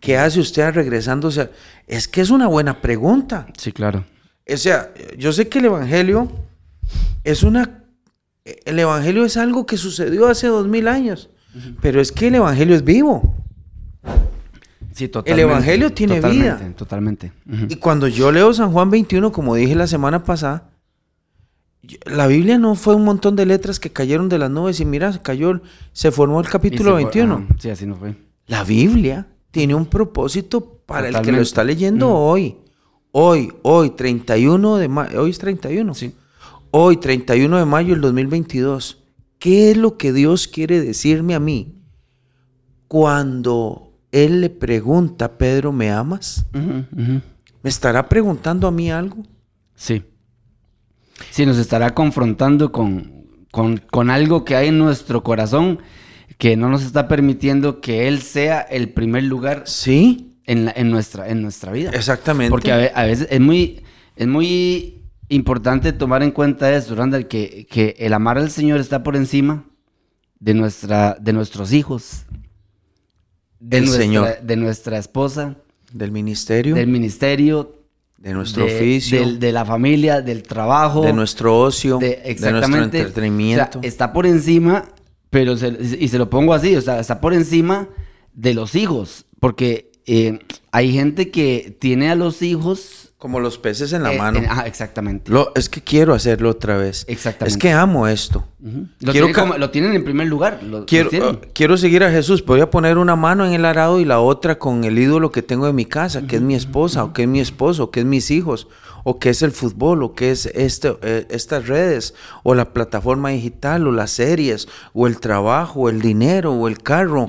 ¿Qué 0.00 0.18
hace 0.18 0.40
usted 0.40 0.72
regresándose? 0.72 1.50
Es 1.86 2.08
que 2.08 2.20
es 2.20 2.30
una 2.30 2.46
buena 2.46 2.80
pregunta. 2.80 3.46
Sí, 3.56 3.72
claro. 3.72 4.04
O 4.52 4.56
sea, 4.56 4.92
yo 5.16 5.32
sé 5.32 5.48
que 5.48 5.58
el 5.58 5.66
Evangelio 5.66 6.30
es 7.24 7.42
una... 7.42 7.82
El 8.44 8.78
Evangelio 8.78 9.24
es 9.24 9.36
algo 9.36 9.66
que 9.66 9.76
sucedió 9.76 10.28
hace 10.28 10.46
dos 10.46 10.68
mil 10.68 10.86
años, 10.86 11.30
pero 11.80 12.00
es 12.00 12.12
que 12.12 12.28
el 12.28 12.36
Evangelio 12.36 12.76
es 12.76 12.84
vivo. 12.84 13.34
Sí, 14.92 15.08
totalmente, 15.08 15.32
el 15.32 15.50
Evangelio 15.50 15.92
tiene 15.92 16.20
vida. 16.20 16.60
Totalmente. 16.76 17.32
Y 17.68 17.76
cuando 17.76 18.06
yo 18.06 18.30
leo 18.30 18.54
San 18.54 18.70
Juan 18.70 18.88
21, 18.90 19.32
como 19.32 19.56
dije 19.56 19.74
la 19.74 19.88
semana 19.88 20.22
pasada, 20.22 20.70
la 22.04 22.26
Biblia 22.26 22.58
no 22.58 22.74
fue 22.76 22.94
un 22.94 23.04
montón 23.04 23.36
de 23.36 23.46
letras 23.46 23.80
que 23.80 23.90
cayeron 23.90 24.28
de 24.28 24.38
las 24.38 24.50
nubes 24.50 24.80
y 24.80 24.84
mira, 24.84 25.20
cayó, 25.22 25.60
se 25.92 26.10
formó 26.10 26.40
el 26.40 26.48
capítulo 26.48 26.94
21. 26.94 27.48
sí, 27.58 27.70
así 27.70 27.86
no 27.86 27.96
fue. 27.96 28.14
La 28.46 28.62
Biblia 28.62 29.26
tiene 29.56 29.74
un 29.74 29.86
propósito 29.86 30.82
para 30.84 31.08
el 31.08 31.18
que 31.22 31.32
lo 31.32 31.40
está 31.40 31.64
leyendo 31.64 32.10
hoy. 32.12 32.58
Hoy, 33.10 33.50
hoy, 33.62 33.88
31 33.88 34.76
de 34.76 34.86
mayo, 34.86 35.22
hoy 35.22 35.30
es 35.30 35.38
31. 35.38 35.94
Sí. 35.94 36.14
Hoy, 36.70 36.98
31 36.98 37.56
de 37.56 37.64
mayo 37.64 37.94
del 37.94 38.02
2022. 38.02 39.02
¿Qué 39.38 39.70
es 39.70 39.78
lo 39.78 39.96
que 39.96 40.12
Dios 40.12 40.46
quiere 40.46 40.82
decirme 40.82 41.34
a 41.34 41.40
mí 41.40 41.74
cuando 42.86 43.94
Él 44.12 44.42
le 44.42 44.50
pregunta 44.50 45.38
Pedro, 45.38 45.72
¿me 45.72 45.90
amas? 45.90 46.44
¿Me 46.52 47.70
estará 47.70 48.10
preguntando 48.10 48.66
a 48.66 48.70
mí 48.70 48.90
algo? 48.90 49.22
Sí. 49.74 50.04
Sí, 51.30 51.46
nos 51.46 51.56
estará 51.56 51.94
confrontando 51.94 52.72
con, 52.72 53.24
con, 53.50 53.78
con 53.78 54.10
algo 54.10 54.44
que 54.44 54.54
hay 54.54 54.68
en 54.68 54.76
nuestro 54.76 55.24
corazón 55.24 55.78
que 56.38 56.56
no 56.56 56.68
nos 56.68 56.82
está 56.82 57.08
permitiendo 57.08 57.80
que 57.80 58.08
Él 58.08 58.20
sea 58.22 58.60
el 58.60 58.90
primer 58.90 59.24
lugar 59.24 59.62
sí. 59.66 60.34
en, 60.44 60.70
en, 60.74 60.90
nuestra, 60.90 61.28
en 61.28 61.42
nuestra 61.42 61.72
vida. 61.72 61.90
Exactamente. 61.90 62.50
Porque 62.50 62.72
a, 62.72 63.04
veces 63.04 63.28
es 63.30 63.40
muy, 63.40 63.82
es 64.16 64.26
muy 64.26 65.02
importante 65.28 65.92
tomar 65.92 66.22
en 66.22 66.30
cuenta 66.30 66.74
eso, 66.74 66.94
Randall, 66.94 67.26
que, 67.26 67.66
que 67.70 67.96
el 67.98 68.12
amar 68.12 68.38
al 68.38 68.50
Señor 68.50 68.80
está 68.80 69.02
por 69.02 69.16
encima 69.16 69.64
de, 70.38 70.54
nuestra, 70.54 71.16
de 71.20 71.32
nuestros 71.32 71.72
hijos, 71.72 72.26
de, 73.58 73.80
nuestra, 73.80 74.00
Señor. 74.00 74.40
de 74.42 74.56
nuestra 74.56 74.98
esposa, 74.98 75.56
del 75.92 76.12
ministerio, 76.12 76.74
del 76.74 76.88
ministerio, 76.88 77.80
de 78.18 78.34
nuestro 78.34 78.66
oficio, 78.66 79.36
de, 79.38 79.52
la 79.52 79.64
familia, 79.64 80.20
del 80.20 80.42
trabajo, 80.42 81.02
de 81.02 81.12
nuestro 81.12 81.58
ocio, 81.58 81.98
de, 81.98 82.36
nuestro 82.38 82.82
entretenimiento. 82.82 83.80
está 83.82 84.12
por 84.12 84.26
encima 84.26 84.84
pero 85.30 85.54
y 85.54 86.08
se 86.08 86.18
lo 86.18 86.30
pongo 86.30 86.54
así, 86.54 86.76
o 86.76 86.80
sea, 86.80 87.00
está 87.00 87.20
por 87.20 87.34
encima 87.34 87.88
de 88.34 88.54
los 88.54 88.74
hijos, 88.74 89.26
porque 89.40 89.90
eh, 90.06 90.38
hay 90.70 90.92
gente 90.92 91.30
que 91.30 91.76
tiene 91.78 92.10
a 92.10 92.14
los 92.14 92.42
hijos... 92.42 93.05
Como 93.18 93.40
los 93.40 93.56
peces 93.56 93.94
en 93.94 94.02
la 94.02 94.12
eh, 94.12 94.18
mano. 94.18 94.40
ah, 94.48 94.64
exactamente. 94.66 95.32
Lo, 95.32 95.52
es 95.54 95.70
que 95.70 95.80
quiero 95.80 96.12
hacerlo 96.12 96.50
otra 96.50 96.76
vez. 96.76 97.06
Exactamente. 97.08 97.50
Es 97.50 97.56
que 97.56 97.72
amo 97.72 98.06
esto. 98.06 98.46
lo, 99.00 99.12
quiero 99.12 99.28
lo, 99.56 99.70
tienen 99.70 99.94
en 99.94 100.04
primer 100.04 100.26
lugar. 100.26 100.60
quiero, 100.86 101.30
uh, 101.30 101.38
quiero 101.54 101.78
seguir 101.78 102.04
a 102.04 102.10
Jesús. 102.10 102.44
Voy 102.44 102.60
a 102.60 102.70
poner 102.70 102.98
una 102.98 103.16
mano 103.16 103.46
en 103.46 103.54
el 103.54 103.64
arado 103.64 104.00
y 104.00 104.04
la 104.04 104.20
otra 104.20 104.58
con 104.58 104.84
el 104.84 104.98
ídolo 104.98 105.32
que 105.32 105.42
tengo 105.42 105.66
en 105.66 105.74
mi 105.74 105.86
casa, 105.86 106.26
que 106.26 106.36
es 106.36 106.42
mi 106.42 106.54
esposa, 106.54 107.04
o 107.04 107.12
que 107.14 107.22
es 107.22 107.28
mi 107.28 107.40
esposo, 107.40 107.84
o 107.84 107.90
que 107.90 108.00
es 108.00 108.06
mis 108.06 108.30
hijos 108.30 108.68
o 109.08 109.20
qué 109.20 109.30
es 109.30 109.42
el 109.42 109.52
fútbol, 109.52 110.02
o 110.02 110.14
qué 110.14 110.32
es 110.32 110.46
este, 110.46 110.98
eh, 111.02 111.28
estas 111.30 111.68
redes, 111.68 112.12
o 112.42 112.56
la 112.56 112.72
plataforma 112.72 113.28
digital, 113.28 113.86
o 113.86 113.92
las 113.92 114.10
series, 114.10 114.66
o 114.94 115.06
el 115.06 115.20
trabajo, 115.20 115.82
o 115.82 115.88
el 115.88 116.00
dinero, 116.00 116.52
o 116.52 116.66
el 116.66 116.82
carro. 116.82 117.28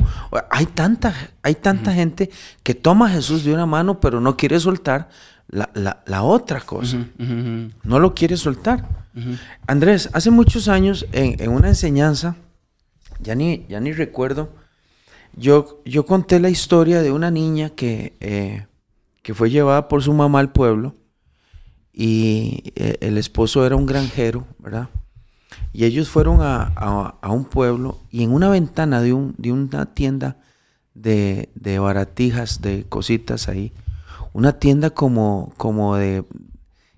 Hay 0.49 0.65
tanta, 0.65 1.13
hay 1.43 1.53
tanta 1.53 1.93
gente 1.93 2.31
que 2.63 2.73
toma 2.73 3.05
a 3.05 3.09
Jesús 3.09 3.43
de 3.43 3.53
una 3.53 3.67
mano, 3.67 3.99
pero 3.99 4.19
no 4.19 4.35
quiere 4.35 4.59
soltar 4.59 5.09
la, 5.47 6.23
otra 6.23 6.61
cosa. 6.61 7.05
No 7.17 7.99
lo 7.99 8.13
quiere 8.13 8.37
soltar. 8.37 8.87
Andrés, 9.65 10.09
hace 10.13 10.29
muchos 10.31 10.67
años, 10.67 11.05
en, 11.11 11.49
una 11.49 11.69
enseñanza, 11.69 12.35
ya 13.19 13.35
ni, 13.35 13.65
ya 13.67 13.79
ni 13.79 13.91
recuerdo, 13.93 14.53
yo, 15.35 15.81
yo 15.85 16.05
conté 16.05 16.39
la 16.39 16.49
historia 16.49 17.01
de 17.01 17.11
una 17.11 17.31
niña 17.31 17.69
que, 17.69 18.15
eh, 18.19 18.65
que 19.21 19.33
fue 19.33 19.49
llevada 19.49 19.87
por 19.87 20.01
su 20.01 20.13
mamá 20.13 20.39
al 20.39 20.51
pueblo 20.51 20.95
y 21.93 22.71
eh, 22.75 22.97
el 23.01 23.17
esposo 23.17 23.65
era 23.65 23.75
un 23.75 23.87
granjero, 23.87 24.47
¿verdad? 24.59 24.89
Y 25.73 25.85
ellos 25.85 26.09
fueron 26.09 26.39
a, 26.41 27.19
un 27.27 27.45
pueblo 27.45 27.99
y 28.11 28.23
en 28.23 28.31
una 28.31 28.49
ventana 28.49 29.01
de, 29.01 29.13
un, 29.13 29.33
de 29.37 29.51
una 29.51 29.85
tienda 29.93 30.37
de, 30.93 31.49
baratijas, 31.79 32.61
de 32.61 32.85
cositas 32.87 33.47
ahí, 33.47 33.73
una 34.37 34.59
tienda 34.59 34.91
como, 34.91 35.51
como 35.57 35.95
de 35.95 36.23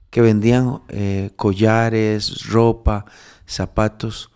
que 0.10 0.20
vendían 0.20 0.82
eh, 0.90 1.32
collares, 1.38 2.50
ropa, 2.50 3.06
zapatos. 3.46 4.30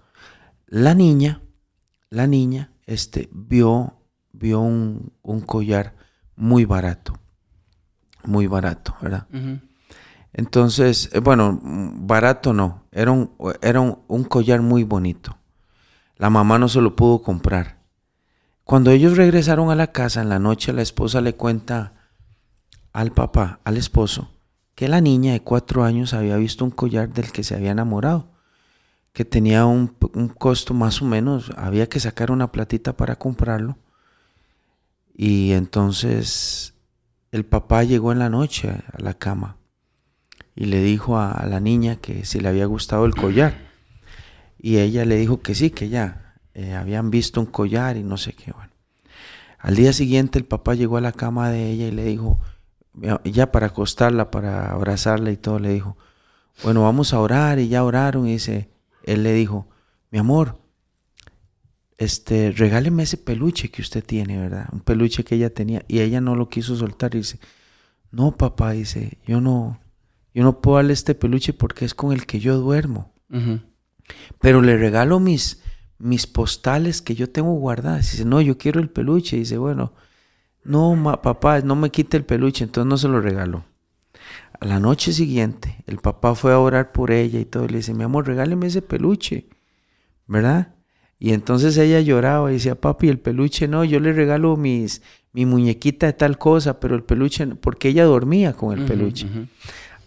La 0.67 0.93
niña, 0.93 1.41
la 2.09 2.27
niña, 2.27 2.71
este, 2.85 3.27
vio, 3.33 3.95
vio 4.31 4.61
un, 4.61 5.11
collar 5.45 5.95
muy 6.37 6.63
barato, 6.63 7.19
muy 8.23 8.47
barato, 8.47 8.95
¿verdad? 9.01 9.27
Entonces, 10.31 11.09
eh, 11.11 11.19
bueno, 11.19 11.59
barato 11.61 12.53
no, 12.53 12.85
era, 12.89 13.11
un, 13.11 13.31
era 13.61 13.81
un, 13.81 14.23
collar 14.23 14.61
muy 14.61 14.85
bonito. 14.85 15.37
La 16.15 16.29
mamá 16.29 16.57
no 16.57 16.69
se 16.69 16.79
lo 16.79 16.95
pudo 16.95 17.21
comprar. 17.21 17.79
Cuando 18.63 18.91
ellos 18.91 19.17
regresaron 19.17 19.71
a 19.71 19.75
la 19.75 19.87
casa 19.87 20.21
en 20.21 20.29
la 20.29 20.39
noche, 20.39 20.71
la 20.71 20.83
esposa 20.83 21.19
le 21.19 21.35
cuenta 21.35 22.02
al 22.93 23.11
papá, 23.11 23.59
al 23.63 23.77
esposo, 23.77 24.29
que 24.75 24.87
la 24.87 25.01
niña 25.01 25.33
de 25.33 25.41
cuatro 25.41 25.83
años 25.83 26.13
había 26.13 26.37
visto 26.37 26.63
un 26.63 26.71
collar 26.71 27.09
del 27.09 27.31
que 27.31 27.43
se 27.43 27.55
había 27.55 27.71
enamorado, 27.71 28.29
que 29.13 29.25
tenía 29.25 29.65
un, 29.65 29.87
costo 30.37 30.73
más 30.73 31.01
o 31.01 31.05
menos, 31.05 31.51
había 31.57 31.89
que 31.89 31.99
sacar 31.99 32.31
una 32.31 32.51
platita 32.51 32.95
para 32.95 33.15
comprarlo. 33.15 33.77
Y 35.15 35.51
entonces 35.51 36.73
el 37.31 37.45
papá 37.45 37.83
llegó 37.83 38.11
en 38.11 38.19
la 38.19 38.29
noche 38.29 38.69
a 38.69 39.01
la 39.01 39.13
cama 39.13 39.57
y 40.55 40.65
le 40.65 40.81
dijo 40.81 41.19
a, 41.19 41.45
la 41.47 41.59
niña 41.59 41.97
que 41.97 42.25
si 42.25 42.39
le 42.39 42.49
había 42.49 42.65
gustado 42.65 43.05
el 43.05 43.13
collar. 43.13 43.71
Y 44.57 44.77
ella 44.77 45.05
le 45.05 45.17
dijo 45.17 45.41
que 45.41 45.53
sí, 45.53 45.69
que 45.69 45.89
ya, 45.89 46.35
eh, 46.53 46.73
habían 46.73 47.11
visto 47.11 47.39
un 47.39 47.47
collar 47.47 47.97
y 47.97 48.03
no 48.03 48.17
sé 48.17 48.33
qué. 48.33 48.51
Bueno. 48.51 48.71
Al 49.59 49.75
día 49.75 49.93
siguiente 49.93 50.39
el 50.39 50.45
papá 50.45 50.73
llegó 50.73 50.97
a 50.97 51.01
la 51.01 51.11
cama 51.11 51.49
de 51.49 51.69
ella 51.69 51.87
y 51.87 51.91
le 51.91 52.03
dijo, 52.03 52.39
ya 53.23 53.51
para 53.51 53.67
acostarla, 53.67 54.31
para 54.31 54.71
abrazarla 54.71 55.31
y 55.31 55.37
todo, 55.37 55.59
le 55.59 55.73
dijo, 55.73 55.97
bueno, 56.63 56.83
vamos 56.83 57.13
a 57.13 57.19
orar 57.19 57.59
y 57.59 57.67
ya 57.67 57.83
oraron 57.83 58.27
y 58.27 58.33
dice, 58.33 58.69
él 59.03 59.23
le 59.23 59.33
dijo, 59.33 59.67
mi 60.11 60.19
amor, 60.19 60.59
este, 61.97 62.51
regáleme 62.51 63.03
ese 63.03 63.17
peluche 63.17 63.69
que 63.69 63.81
usted 63.81 64.03
tiene, 64.03 64.37
¿verdad? 64.37 64.67
Un 64.71 64.81
peluche 64.81 65.23
que 65.23 65.35
ella 65.35 65.53
tenía 65.53 65.83
y 65.87 65.99
ella 65.99 66.21
no 66.21 66.35
lo 66.35 66.49
quiso 66.49 66.75
soltar 66.75 67.15
y 67.15 67.19
dice, 67.19 67.39
no 68.11 68.37
papá, 68.37 68.71
dice, 68.71 69.17
yo 69.25 69.41
no, 69.41 69.79
yo 70.33 70.43
no 70.43 70.61
puedo 70.61 70.77
darle 70.77 70.93
este 70.93 71.15
peluche 71.15 71.53
porque 71.53 71.85
es 71.85 71.93
con 71.93 72.11
el 72.11 72.25
que 72.25 72.39
yo 72.39 72.57
duermo. 72.57 73.11
Pero 74.39 74.61
le 74.61 74.77
regalo 74.77 75.19
mis, 75.19 75.63
mis 75.97 76.27
postales 76.27 77.01
que 77.01 77.15
yo 77.15 77.29
tengo 77.31 77.53
guardadas. 77.53 78.11
Dice, 78.11 78.25
no, 78.25 78.41
yo 78.41 78.57
quiero 78.57 78.79
el 78.79 78.89
peluche. 78.89 79.37
Dice, 79.37 79.57
bueno, 79.57 79.93
no, 80.63 81.19
papá, 81.21 81.61
no 81.61 81.75
me 81.75 81.89
quite 81.89 82.17
el 82.17 82.25
peluche, 82.25 82.63
entonces 82.63 82.89
no 82.89 82.97
se 82.97 83.07
lo 83.07 83.21
regaló. 83.21 83.63
A 84.59 84.65
la 84.65 84.79
noche 84.79 85.11
siguiente, 85.11 85.83
el 85.87 85.97
papá 85.97 86.35
fue 86.35 86.53
a 86.53 86.59
orar 86.59 86.91
por 86.91 87.11
ella 87.11 87.39
y 87.39 87.45
todo. 87.45 87.67
le 87.67 87.77
dice, 87.77 87.93
mi 87.93 88.03
amor, 88.03 88.27
regáleme 88.27 88.67
ese 88.67 88.81
peluche, 88.81 89.47
¿verdad? 90.27 90.75
Y 91.19 91.33
entonces 91.33 91.77
ella 91.77 91.99
lloraba 92.01 92.49
y 92.49 92.55
decía, 92.55 92.75
papi, 92.75 93.09
el 93.09 93.19
peluche 93.19 93.67
no, 93.67 93.83
yo 93.83 93.99
le 93.99 94.13
regalo 94.13 94.57
mis, 94.57 95.01
mi 95.31 95.45
muñequita 95.45 96.05
de 96.05 96.13
tal 96.13 96.37
cosa, 96.37 96.79
pero 96.79 96.95
el 96.95 97.03
peluche, 97.03 97.45
porque 97.47 97.89
ella 97.89 98.05
dormía 98.05 98.53
con 98.53 98.77
el 98.77 98.85
peluche. 98.85 99.27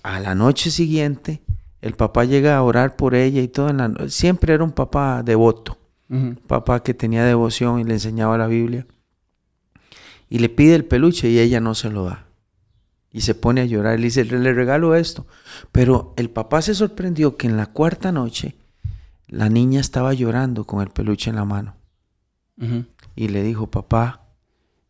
A 0.03 0.21
la 0.21 0.35
noche 0.35 0.71
siguiente, 0.71 1.43
el 1.81 1.95
papá 1.95 2.25
llega 2.25 2.57
a 2.57 2.63
orar 2.63 2.97
por 2.97 3.15
ella 3.15 3.43
y 3.43 3.49
todo. 3.49 3.71
siempre 4.09 4.55
era 4.55 4.65
un 4.65 4.73
papá 4.73 5.23
devoto, 5.23 5.79
un 6.09 6.37
papá 6.47 6.83
que 6.83 6.95
tenía 6.95 7.25
devoción 7.25 7.81
y 7.81 7.85
le 7.85 7.95
enseñaba 7.95 8.39
la 8.39 8.47
Biblia. 8.47 8.87
Y 10.29 10.39
le 10.39 10.49
pide 10.49 10.75
el 10.75 10.85
peluche 10.85 11.29
y 11.29 11.39
ella 11.39 11.61
no 11.61 11.75
se 11.75 11.91
lo 11.91 12.05
da. 12.05 12.27
Y 13.13 13.23
se 13.23 13.35
pone 13.35 13.61
a 13.61 13.65
llorar. 13.65 13.99
Le 13.99 14.07
dice, 14.07 14.25
le 14.25 14.53
regalo 14.53 14.95
esto. 14.95 15.27
Pero 15.73 16.15
el 16.17 16.31
papá 16.31 16.63
se 16.63 16.75
sorprendió 16.75 17.37
que 17.37 17.47
en 17.47 17.57
la 17.57 17.67
cuarta 17.67 18.13
noche 18.13 18.57
la 19.29 19.49
niña 19.49 19.81
estaba 19.81 20.13
llorando 20.15 20.65
con 20.65 20.83
el 20.83 20.89
peluche 20.89 21.31
en 21.31 21.37
la 21.37 21.45
mano. 21.45 21.77
Y 23.15 23.29
le 23.29 23.43
dijo, 23.43 23.71
papá, 23.71 24.27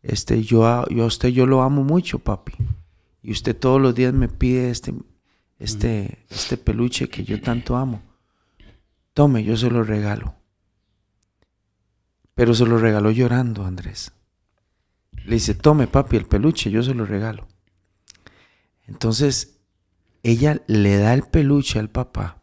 este, 0.01 0.41
yo, 0.43 0.87
yo 0.87 1.03
a 1.03 1.07
usted 1.07 1.29
yo 1.29 1.45
lo 1.45 1.61
amo 1.61 1.83
mucho, 1.83 2.19
papi. 2.19 2.53
Y 3.21 3.31
usted 3.31 3.55
todos 3.57 3.81
los 3.81 3.93
días 3.93 4.13
me 4.13 4.29
pide 4.29 4.69
este, 4.69 4.93
este, 5.59 6.25
este 6.29 6.57
peluche 6.57 7.09
que 7.09 7.23
yo 7.23 7.41
tanto 7.41 7.75
amo. 7.75 8.01
Tome, 9.13 9.43
yo 9.43 9.57
se 9.57 9.69
lo 9.69 9.83
regalo. 9.83 10.35
Pero 12.35 12.53
se 12.53 12.65
lo 12.65 12.77
regaló 12.77 13.11
llorando, 13.11 13.65
Andrés. 13.65 14.11
Le 15.27 15.33
dice, 15.33 15.55
tome, 15.55 15.87
papi, 15.87 16.15
el 16.15 16.25
peluche, 16.25 16.71
yo 16.71 16.81
se 16.83 16.93
lo 16.93 17.05
regalo. 17.05 17.49
Entonces, 18.85 19.59
ella 20.23 20.61
le 20.67 20.97
da 20.99 21.13
el 21.13 21.23
peluche 21.23 21.79
al 21.79 21.89
papá, 21.89 22.41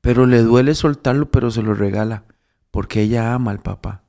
pero 0.00 0.26
le 0.26 0.42
duele 0.42 0.76
soltarlo, 0.76 1.32
pero 1.32 1.50
se 1.50 1.62
lo 1.62 1.74
regala, 1.74 2.22
porque 2.70 3.02
ella 3.02 3.34
ama 3.34 3.50
al 3.50 3.58
papá. 3.58 4.04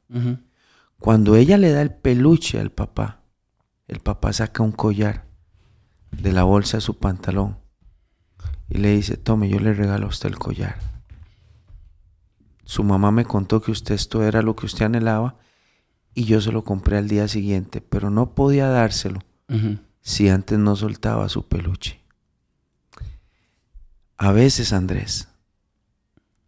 Cuando 0.99 1.35
ella 1.35 1.57
le 1.57 1.71
da 1.71 1.81
el 1.81 1.91
peluche 1.91 2.59
al 2.59 2.71
papá, 2.71 3.23
el 3.87 4.01
papá 4.01 4.33
saca 4.33 4.61
un 4.61 4.71
collar 4.71 5.25
de 6.11 6.33
la 6.33 6.43
bolsa 6.43 6.77
de 6.77 6.81
su 6.81 6.99
pantalón 6.99 7.57
y 8.69 8.77
le 8.77 8.91
dice, 8.91 9.17
tome, 9.17 9.49
yo 9.49 9.59
le 9.59 9.73
regalo 9.73 10.05
a 10.05 10.09
usted 10.09 10.29
el 10.29 10.37
collar. 10.37 10.77
Su 12.65 12.83
mamá 12.83 13.09
me 13.09 13.25
contó 13.25 13.63
que 13.63 13.71
usted 13.71 13.95
esto 13.95 14.21
era 14.21 14.43
lo 14.43 14.55
que 14.55 14.67
usted 14.67 14.85
anhelaba 14.85 15.39
y 16.13 16.25
yo 16.25 16.41
se 16.41 16.51
lo 16.51 16.63
compré 16.63 16.97
al 16.97 17.07
día 17.07 17.27
siguiente, 17.27 17.81
pero 17.81 18.09
no 18.09 18.35
podía 18.35 18.67
dárselo 18.67 19.19
si 20.01 20.29
antes 20.29 20.57
no 20.57 20.75
soltaba 20.75 21.27
su 21.29 21.47
peluche. 21.47 22.01
A 24.17 24.31
veces, 24.31 24.71
Andrés, 24.71 25.27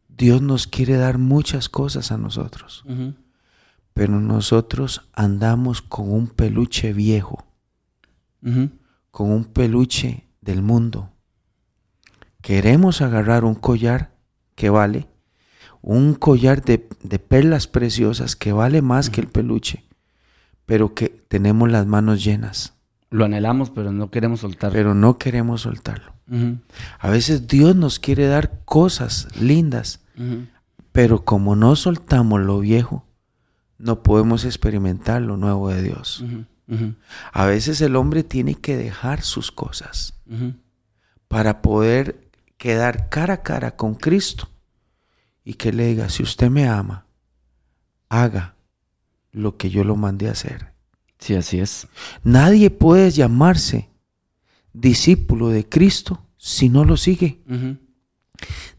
Dios 0.07 0.41
nos 0.41 0.67
quiere 0.67 0.95
dar 0.97 1.17
muchas 1.17 1.69
cosas 1.69 2.11
a 2.11 2.17
nosotros, 2.17 2.85
pero 3.93 4.19
nosotros 4.19 5.09
andamos 5.13 5.81
con 5.81 6.11
un 6.11 6.27
peluche 6.27 6.93
viejo, 6.93 7.45
con 9.11 9.31
un 9.31 9.45
peluche 9.45 10.27
del 10.41 10.61
mundo. 10.61 11.09
Queremos 12.41 13.01
agarrar 13.01 13.43
un 13.43 13.55
collar 13.55 14.13
que 14.55 14.69
vale, 14.69 15.07
un 15.83 16.15
collar 16.15 16.63
de, 16.63 16.79
perlas 16.79 17.67
preciosas 17.67 18.37
que 18.37 18.53
vale 18.53 18.81
más 18.81 19.09
que 19.09 19.19
el 19.19 19.27
peluche, 19.27 19.83
pero 20.65 20.95
que 20.95 21.09
tenemos 21.27 21.69
las 21.69 21.85
manos 21.85 22.23
llenas. 22.23 22.73
Lo 23.09 23.25
anhelamos, 23.25 23.69
pero 23.69 23.91
no 23.91 24.09
queremos 24.09 24.39
soltarlo. 24.39 24.73
Pero 24.73 24.95
no 24.95 25.17
queremos 25.17 25.61
soltarlo. 25.61 26.13
A 26.99 27.09
veces 27.09 27.47
Dios 27.47 27.75
nos 27.75 27.99
quiere 27.99 28.27
dar 28.27 28.61
cosas 28.63 29.27
lindas, 29.39 29.99
pero 30.93 31.25
como 31.25 31.55
no 31.55 31.75
soltamos 31.75 32.41
lo 32.41 32.59
viejo, 32.59 33.05
no 33.77 34.01
podemos 34.03 34.45
experimentar 34.45 35.21
lo 35.21 35.35
nuevo 35.35 35.69
de 35.69 35.83
Dios. 35.83 36.23
A 37.33 37.45
veces 37.45 37.81
el 37.81 37.97
hombre 37.97 38.23
tiene 38.23 38.55
que 38.55 38.77
dejar 38.77 39.21
sus 39.21 39.51
cosas 39.51 40.15
para 41.27 41.61
poder 41.61 42.29
quedar 42.57 43.09
cara 43.09 43.33
a 43.33 43.43
cara 43.43 43.75
con 43.75 43.95
Cristo 43.95 44.47
y 45.43 45.55
que 45.55 45.73
le 45.73 45.87
diga, 45.87 46.09
si 46.09 46.23
usted 46.23 46.49
me 46.49 46.67
ama, 46.67 47.05
haga 48.09 48.55
lo 49.31 49.57
que 49.57 49.69
yo 49.69 49.83
lo 49.83 49.95
mandé 49.95 50.29
a 50.29 50.31
hacer. 50.31 50.73
Sí, 51.19 51.35
así 51.35 51.59
es. 51.59 51.87
Nadie 52.23 52.69
puede 52.69 53.11
llamarse 53.11 53.89
discípulo 54.73 55.49
de 55.49 55.67
Cristo 55.67 56.25
si 56.37 56.69
no 56.69 56.83
lo 56.85 56.97
sigue. 56.97 57.41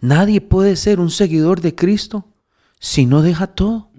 Nadie 0.00 0.40
puede 0.40 0.77
ser 0.77 1.00
un 1.00 1.11
seguidor 1.11 1.61
de 1.61 1.74
Cristo 1.74 2.29
si 2.79 3.07
no 3.07 3.22
deja 3.22 3.46
todo. 3.46 3.90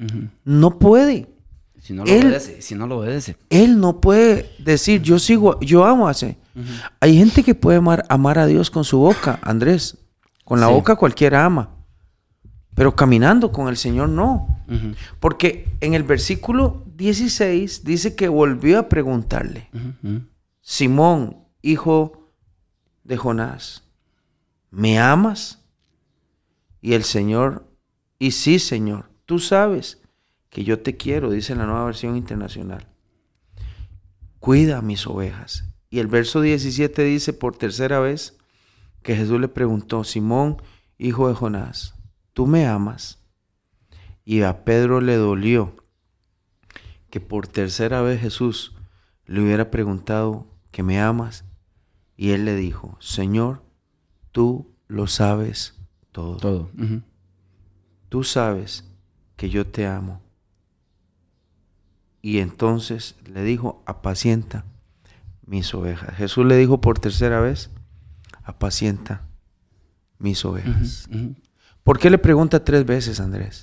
No 0.43 0.80
puede. 0.80 1.30
Si 1.82 1.93
no 1.93 2.04
lo 2.04 2.12
obedece, 2.12 2.62
si 2.62 2.73
no 2.73 2.88
lo 2.88 2.97
obedece. 2.99 3.38
Él 3.49 3.80
no 3.80 4.01
puede 4.01 4.51
decir, 4.58 5.01
yo 5.04 5.19
sigo, 5.19 5.60
yo 5.60 5.86
amo 5.86 6.08
a 6.08 6.12
ese. 6.12 6.38
Hay 6.99 7.17
gente 7.17 7.43
que 7.43 7.54
puede 7.54 7.78
amar, 7.78 8.06
amar, 8.10 8.39
a 8.39 8.45
Dios 8.45 8.71
con 8.71 8.84
su 8.84 8.97
boca, 8.97 9.39
Andrés. 9.41 9.97
Con 10.43 10.60
la 10.60 10.67
boca 10.67 10.95
cualquiera 10.95 11.45
ama. 11.45 11.74
Pero 12.75 12.95
caminando 12.95 13.51
con 13.51 13.69
el 13.69 13.77
Señor 13.77 14.09
no. 14.09 14.47
Porque 15.19 15.75
en 15.79 15.93
el 15.93 16.03
versículo 16.03 16.83
16 16.95 17.83
dice 17.83 18.15
que 18.15 18.27
volvió 18.27 18.77
a 18.79 18.89
preguntarle, 18.89 19.69
Simón, 20.61 21.38
hijo 21.61 22.31
de 23.03 23.17
Jonás, 23.17 23.83
¿me 24.69 24.99
amas? 24.99 25.63
Y 26.81 26.93
el 26.93 27.03
Señor, 27.03 27.65
y 28.19 28.31
sí, 28.31 28.59
Señor, 28.59 29.09
tú 29.25 29.39
sabes 29.39 30.01
que 30.49 30.63
yo 30.63 30.79
te 30.79 30.97
quiero, 30.97 31.31
dice 31.31 31.55
la 31.55 31.65
nueva 31.65 31.85
versión 31.85 32.15
internacional. 32.15 32.88
Cuida 34.39 34.81
mis 34.81 35.07
ovejas. 35.07 35.65
Y 35.89 35.99
el 35.99 36.07
verso 36.07 36.41
17 36.41 37.03
dice 37.03 37.33
por 37.33 37.57
tercera 37.57 37.99
vez 37.99 38.38
que 39.01 39.15
Jesús 39.15 39.39
le 39.39 39.47
preguntó, 39.47 40.03
Simón, 40.03 40.61
hijo 40.97 41.27
de 41.27 41.35
Jonás, 41.35 41.94
¿tú 42.36 42.45
me 42.45 42.67
amas? 42.67 43.17
Y 44.26 44.41
a 44.41 44.65
Pedro 44.65 45.00
le 45.00 45.15
dolió 45.15 45.74
que 47.10 47.21
por 47.21 47.48
tercera 47.48 48.02
vez 48.02 48.19
Jesús 48.19 48.76
le 49.26 49.41
hubiera 49.41 49.71
preguntado 49.71 50.45
que 50.69 50.84
me 50.84 51.00
amas. 51.00 51.45
Y 52.17 52.32
él 52.32 52.43
le 52.43 52.56
dijo, 52.56 52.98
Señor, 53.00 53.63
tú 54.34 54.76
lo 54.88 55.08
sabes 55.08 55.80
todo. 56.12 56.38
Todo. 56.38 56.69
Tú 58.10 58.24
sabes 58.26 58.84
que 59.38 59.50
yo 59.50 59.65
te 59.65 59.88
amo. 59.88 60.21
Y 62.21 62.39
entonces 62.39 63.15
le 63.26 63.43
dijo, 63.43 63.82
apacienta 63.86 64.65
mis 65.45 65.74
ovejas. 65.74 66.15
Jesús 66.15 66.45
le 66.45 66.58
dijo 66.58 66.82
por 66.82 67.00
tercera 67.00 67.39
vez, 67.39 67.69
apacienta 68.43 69.26
mis 70.17 70.43
ovejas. 70.43 71.08
¿Por 71.86 72.00
qué 72.00 72.10
le 72.10 72.17
pregunta 72.17 72.65
tres 72.65 72.84
veces, 72.84 73.19
Andrés? 73.19 73.62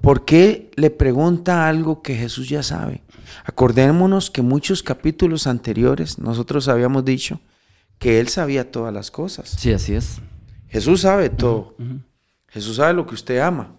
¿Por 0.00 0.24
qué 0.24 0.72
le 0.74 0.90
pregunta 0.90 1.68
algo 1.68 2.02
que 2.02 2.16
Jesús 2.16 2.48
ya 2.48 2.64
sabe? 2.64 3.04
Acordémonos 3.44 4.28
que 4.28 4.42
muchos 4.42 4.82
capítulos 4.82 5.46
anteriores 5.46 6.18
nosotros 6.18 6.66
habíamos 6.66 7.04
dicho 7.04 7.40
que 8.00 8.18
Él 8.18 8.26
sabía 8.26 8.72
todas 8.72 8.92
las 8.92 9.12
cosas. 9.12 9.50
Sí, 9.50 9.72
así 9.72 9.94
es. 9.94 10.20
Jesús 10.66 11.02
sabe 11.02 11.30
todo. 11.30 11.76
Jesús 12.48 12.76
sabe 12.76 12.92
lo 12.92 13.06
que 13.06 13.14
usted 13.14 13.38
ama. 13.38 13.76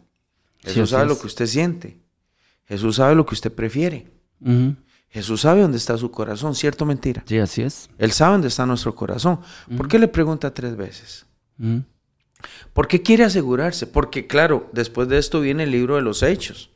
Jesús 0.60 0.92
sabe 0.92 1.06
lo 1.06 1.20
que 1.20 1.28
usted 1.28 1.48
siente. 1.48 2.00
Jesús 2.64 2.96
sabe 2.96 3.14
lo 3.14 3.26
que 3.26 3.36
usted 3.36 3.52
prefiere. 3.52 4.10
Jesús 5.10 5.42
sabe 5.42 5.64
dónde 5.64 5.78
está 5.78 5.98
su 5.98 6.12
corazón, 6.12 6.56
¿cierto 6.56 6.86
mentira? 6.86 7.26
Sí, 7.26 7.40
así 7.40 7.62
es. 7.62 7.90
Él 7.98 8.14
sabe 8.14 8.34
dónde 8.36 8.48
está 8.48 8.66
nuestro 8.66 8.96
corazón. 8.96 9.42
¿Por 9.76 9.90
qué 9.90 10.00
le 10.00 10.08
pregunta 10.08 10.54
tres 10.54 10.78
veces? 10.78 11.26
¿Por 12.74 12.88
qué 12.88 13.02
quiere 13.02 13.24
asegurarse? 13.24 13.88
Porque 13.88 14.28
claro, 14.28 14.70
después 14.74 15.08
de 15.10 15.18
esto 15.18 15.42
viene 15.42 15.64
el 15.64 15.72
libro 15.72 15.96
de 15.96 16.02
los 16.02 16.24
hechos. 16.24 16.72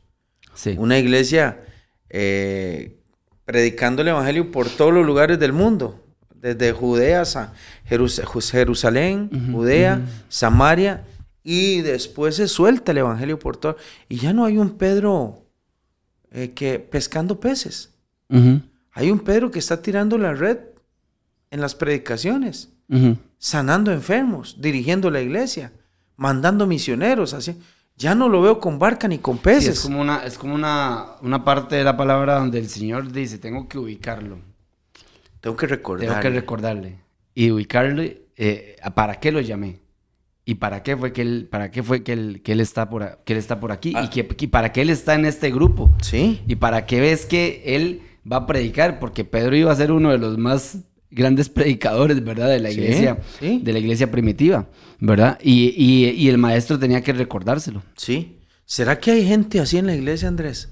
Sí. 0.54 0.76
Una 0.78 0.98
iglesia 0.98 1.64
eh, 2.10 3.00
predicando 3.44 4.02
el 4.02 4.08
Evangelio 4.08 4.50
por 4.50 4.68
todos 4.68 4.92
los 4.92 5.04
lugares 5.06 5.38
del 5.38 5.52
mundo, 5.52 6.04
desde 6.34 6.72
Judea, 6.72 7.22
a 7.22 7.52
Jerus- 7.88 8.50
Jerusalén, 8.50 9.30
Judea, 9.52 10.02
Samaria, 10.28 11.04
y 11.42 11.80
después 11.80 12.36
se 12.36 12.48
suelta 12.48 12.92
el 12.92 12.98
Evangelio 12.98 13.38
por 13.38 13.56
todo. 13.56 13.76
Y 14.08 14.16
ya 14.16 14.32
no 14.32 14.44
hay 14.44 14.58
un 14.58 14.76
Pedro 14.76 15.46
eh, 16.30 16.52
que 16.54 16.78
pescando 16.78 17.40
peces. 17.40 17.90
Hay 18.92 19.10
un 19.10 19.20
Pedro 19.20 19.50
que 19.50 19.58
está 19.58 19.80
tirando 19.80 20.18
la 20.18 20.34
red 20.34 20.58
en 21.50 21.60
las 21.60 21.74
predicaciones, 21.74 22.70
sanando 23.38 23.92
enfermos, 23.92 24.56
dirigiendo 24.60 25.10
la 25.10 25.20
iglesia, 25.20 25.72
mandando 26.16 26.66
misioneros, 26.66 27.34
así. 27.34 27.56
Ya 27.96 28.14
no 28.16 28.28
lo 28.28 28.42
veo 28.42 28.58
con 28.58 28.78
barca 28.80 29.06
ni 29.06 29.18
con 29.18 29.36
Sí, 29.36 29.42
peces. 29.44 29.68
es 29.68 29.80
como, 29.80 30.00
una, 30.00 30.24
es 30.24 30.36
como 30.36 30.54
una, 30.54 31.06
una 31.22 31.44
parte 31.44 31.76
de 31.76 31.84
la 31.84 31.96
palabra 31.96 32.34
donde 32.36 32.58
el 32.58 32.68
Señor 32.68 33.12
dice, 33.12 33.38
tengo 33.38 33.68
que 33.68 33.78
ubicarlo, 33.78 34.38
Tengo 35.40 35.56
que 35.56 35.66
recordar. 35.68 36.08
tengo 36.08 36.20
que 36.20 36.30
recordarle. 36.30 36.98
Y 37.36 37.50
ubicarle, 37.52 38.22
eh, 38.36 38.76
¿para 38.94 39.20
qué 39.20 39.30
lo 39.30 39.40
llamé? 39.40 39.78
¿Y 40.44 40.56
para 40.56 40.82
qué 40.82 40.96
fue 40.96 41.12
que 41.12 41.22
él, 41.22 41.48
para 41.50 41.70
qué 41.70 41.82
fue 41.82 42.02
que 42.02 42.12
él, 42.12 42.42
que 42.44 42.52
él, 42.52 42.60
está, 42.60 42.90
por, 42.90 43.18
que 43.24 43.32
él 43.32 43.38
está 43.38 43.60
por 43.60 43.70
aquí? 43.72 43.92
Ah. 43.96 44.02
¿Y, 44.04 44.08
que, 44.10 44.28
y 44.38 44.46
para 44.48 44.72
qué 44.72 44.82
él 44.82 44.90
está 44.90 45.14
en 45.14 45.24
este 45.24 45.50
grupo? 45.52 45.88
Sí. 46.02 46.42
¿Y 46.48 46.56
para 46.56 46.86
qué 46.86 47.00
ves 47.00 47.26
que 47.26 47.62
él 47.64 48.02
va 48.30 48.38
a 48.38 48.46
predicar? 48.46 48.98
Porque 48.98 49.24
Pedro 49.24 49.56
iba 49.56 49.70
a 49.72 49.76
ser 49.76 49.92
uno 49.92 50.10
de 50.10 50.18
los 50.18 50.36
más 50.36 50.78
grandes 51.14 51.48
predicadores, 51.48 52.22
¿verdad? 52.24 52.48
De 52.48 52.60
la 52.60 52.70
iglesia, 52.70 53.18
sí. 53.40 53.60
de 53.62 53.72
la 53.72 53.78
iglesia 53.78 54.10
primitiva, 54.10 54.66
¿verdad? 55.00 55.38
Y, 55.42 55.68
y- 55.76 56.10
y 56.10 56.28
el 56.28 56.38
maestro 56.38 56.78
tenía 56.78 57.02
que 57.02 57.12
recordárselo. 57.12 57.82
Sí. 57.96 58.38
¿Será 58.66 58.98
que 58.98 59.12
hay 59.12 59.26
gente 59.26 59.60
así 59.60 59.78
en 59.78 59.86
la 59.86 59.94
iglesia, 59.94 60.28
Andrés? 60.28 60.70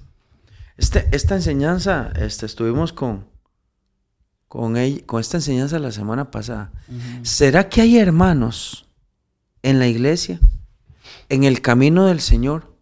Este, 0.76 1.06
esta 1.12 1.34
enseñanza, 1.36 2.12
este, 2.18 2.46
estuvimos 2.46 2.92
con, 2.92 3.26
con, 4.48 4.74
con 5.06 5.20
esta 5.20 5.36
enseñanza 5.36 5.78
la 5.78 5.92
semana 5.92 6.30
pasada. 6.30 6.72
¿Será 7.22 7.68
que 7.68 7.80
hay 7.82 7.98
hermanos 7.98 8.86
en 9.62 9.78
la 9.78 9.86
iglesia, 9.88 10.40
en 11.28 11.44
el 11.44 11.60
camino 11.60 12.06
del 12.06 12.20
Señor, 12.20 12.72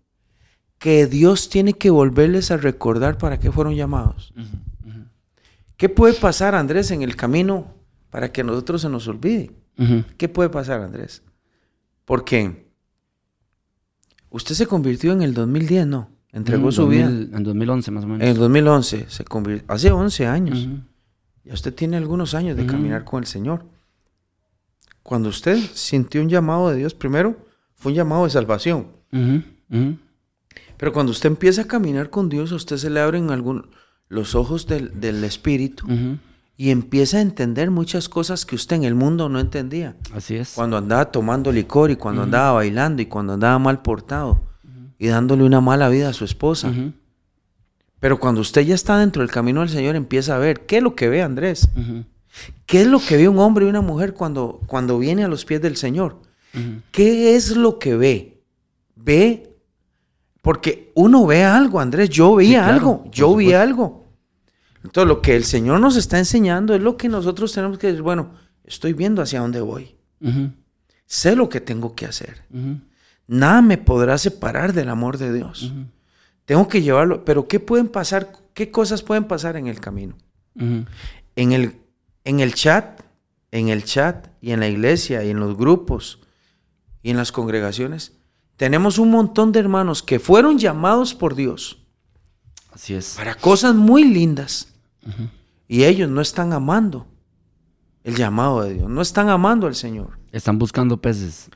que 0.78 1.06
Dios 1.06 1.50
tiene 1.50 1.74
que 1.74 1.90
volverles 1.90 2.50
a 2.50 2.56
recordar 2.56 3.18
para 3.18 3.38
qué 3.38 3.50
fueron 3.52 3.74
llamados? 3.74 4.32
¿Qué 5.80 5.88
puede 5.88 6.12
pasar, 6.12 6.54
Andrés, 6.54 6.90
en 6.90 7.00
el 7.00 7.16
camino 7.16 7.72
para 8.10 8.30
que 8.30 8.42
a 8.42 8.44
nosotros 8.44 8.82
se 8.82 8.90
nos 8.90 9.08
olvide? 9.08 9.50
¿Qué 10.18 10.28
puede 10.28 10.50
pasar, 10.50 10.82
Andrés? 10.82 11.22
Porque 12.04 12.66
usted 14.28 14.54
se 14.54 14.66
convirtió 14.66 15.12
en 15.14 15.22
el 15.22 15.32
2010, 15.32 15.86
¿no? 15.86 16.10
Entregó 16.32 16.68
Mm, 16.68 16.72
su 16.72 16.86
vida. 16.86 17.06
2000 17.08 17.34
En 17.34 17.44
2011 17.44 17.90
más 17.92 18.04
o 18.04 18.08
menos. 18.08 18.22
En 18.22 18.28
el 18.28 18.36
2011 18.36 19.06
se 19.08 19.24
convirtió, 19.24 19.72
hace 19.72 19.90
11 19.90 20.26
años. 20.26 20.68
Ya 21.44 21.54
usted 21.54 21.72
tiene 21.74 21.96
algunos 21.96 22.34
años 22.34 22.58
de 22.58 22.66
caminar 22.66 23.04
con 23.06 23.20
el 23.22 23.26
Señor. 23.26 23.64
Cuando 25.02 25.30
usted 25.30 25.56
sintió 25.72 26.20
un 26.20 26.28
llamado 26.28 26.68
de 26.68 26.76
Dios, 26.76 26.92
primero 26.92 27.38
fue 27.74 27.92
un 27.92 27.96
llamado 27.96 28.24
de 28.24 28.30
salvación. 28.30 28.88
Pero 30.76 30.92
cuando 30.92 31.10
usted 31.12 31.30
empieza 31.30 31.62
a 31.62 31.66
caminar 31.66 32.10
con 32.10 32.28
Dios, 32.28 32.52
a 32.52 32.56
usted 32.56 32.76
se 32.76 32.90
le 32.90 33.00
abren 33.00 33.30
algún, 33.30 33.70
los 34.10 34.34
ojos 34.34 34.66
del, 34.66 35.00
del 35.00 35.24
Espíritu 35.24 35.86
y 36.58 36.68
empieza 36.68 37.16
a 37.16 37.20
entender 37.22 37.70
muchas 37.70 38.10
cosas 38.10 38.44
que 38.44 38.54
usted 38.54 38.76
en 38.76 38.84
el 38.84 38.94
mundo 38.94 39.30
no 39.30 39.40
entendía. 39.40 39.96
Así 40.12 40.34
es. 40.34 40.52
Cuando 40.54 40.76
andaba 40.76 41.10
tomando 41.10 41.50
licor 41.50 41.90
y 41.90 41.96
cuando 41.96 42.22
andaba 42.22 42.52
bailando 42.52 43.00
y 43.00 43.06
cuando 43.06 43.32
andaba 43.32 43.58
mal 43.58 43.80
portado 43.80 44.42
y 44.98 45.06
dándole 45.06 45.44
una 45.44 45.62
mala 45.62 45.88
vida 45.88 46.10
a 46.10 46.12
su 46.12 46.26
esposa. 46.26 46.70
Pero 47.98 48.20
cuando 48.20 48.42
usted 48.42 48.62
ya 48.62 48.74
está 48.74 48.98
dentro 48.98 49.22
del 49.22 49.30
camino 49.30 49.60
del 49.60 49.70
Señor, 49.70 49.96
empieza 49.96 50.36
a 50.36 50.38
ver 50.38 50.66
qué 50.66 50.78
es 50.78 50.82
lo 50.82 50.94
que 50.94 51.08
ve 51.08 51.22
Andrés. 51.22 51.70
¿Qué 52.66 52.82
es 52.82 52.86
lo 52.86 53.00
que 53.00 53.16
ve 53.16 53.28
un 53.28 53.38
hombre 53.38 53.64
y 53.64 53.68
una 53.68 53.80
mujer 53.80 54.12
cuando, 54.12 54.60
cuando 54.66 54.98
viene 54.98 55.24
a 55.24 55.28
los 55.28 55.44
pies 55.44 55.62
del 55.62 55.76
Señor? 55.76 56.20
¿Qué 56.90 57.36
es 57.36 57.56
lo 57.56 57.78
que 57.78 57.96
ve? 57.96 58.42
Ve, 58.96 59.56
porque 60.42 60.92
uno 60.94 61.26
ve 61.26 61.44
algo, 61.44 61.80
Andrés. 61.80 62.10
Yo 62.10 62.38
Sí, 62.38 62.50
claro, 62.50 62.72
algo, 62.74 63.04
yo 63.10 63.34
vi 63.36 63.52
algo. 63.52 63.99
Entonces, 64.82 65.08
lo 65.08 65.20
que 65.20 65.36
el 65.36 65.44
Señor 65.44 65.80
nos 65.80 65.96
está 65.96 66.18
enseñando 66.18 66.74
es 66.74 66.80
lo 66.80 66.96
que 66.96 67.08
nosotros 67.08 67.52
tenemos 67.52 67.78
que 67.78 67.88
decir, 67.88 68.02
bueno, 68.02 68.32
estoy 68.64 68.92
viendo 68.92 69.20
hacia 69.22 69.40
dónde 69.40 69.60
voy. 69.60 69.94
Sé 71.06 71.36
lo 71.36 71.48
que 71.48 71.60
tengo 71.60 71.94
que 71.94 72.06
hacer. 72.06 72.44
Nada 73.26 73.62
me 73.62 73.78
podrá 73.78 74.16
separar 74.18 74.72
del 74.72 74.88
amor 74.88 75.18
de 75.18 75.32
Dios. 75.32 75.72
Tengo 76.44 76.68
que 76.68 76.82
llevarlo. 76.82 77.24
Pero 77.24 77.46
¿qué 77.46 77.60
pueden 77.60 77.88
pasar? 77.88 78.32
¿Qué 78.54 78.70
cosas 78.70 79.02
pueden 79.02 79.24
pasar 79.24 79.56
en 79.56 79.66
el 79.66 79.80
camino? 79.80 80.16
En 80.56 81.52
el, 81.52 81.76
en 82.24 82.40
el 82.40 82.54
chat, 82.54 83.02
en 83.50 83.68
el 83.68 83.84
chat 83.84 84.28
y 84.40 84.52
en 84.52 84.60
la 84.60 84.68
iglesia 84.68 85.22
y 85.24 85.30
en 85.30 85.40
los 85.40 85.56
grupos 85.56 86.20
y 87.02 87.10
en 87.10 87.16
las 87.16 87.32
congregaciones, 87.32 88.12
tenemos 88.56 88.98
un 88.98 89.10
montón 89.10 89.52
de 89.52 89.60
hermanos 89.60 90.02
que 90.02 90.18
fueron 90.18 90.58
llamados 90.58 91.14
por 91.14 91.34
Dios 91.34 91.78
Así 92.72 92.94
es. 92.94 93.14
para 93.16 93.34
cosas 93.34 93.74
muy 93.74 94.04
lindas 94.04 94.68
y 95.68 95.84
ellos 95.84 96.08
no 96.10 96.20
están 96.20 96.52
amando 96.52 97.06
el 98.04 98.16
llamado 98.16 98.62
de 98.62 98.74
Dios, 98.74 98.88
no 98.90 99.00
están 99.02 99.28
amando 99.28 99.66
al 99.66 99.74
Señor. 99.74 100.18
Están 100.32 100.58
buscando 100.58 101.00
peces 101.00 101.50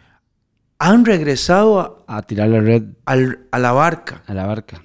Han 0.79 1.05
regresado 1.05 2.05
a, 2.07 2.17
a 2.19 2.23
tirar 2.23 2.49
la 2.49 2.61
red 2.61 2.83
al- 3.07 3.47
a 3.51 3.59
la 3.59 3.73
barca. 3.73 4.23
a 4.27 4.35
la 4.35 4.45
barca. 4.47 4.83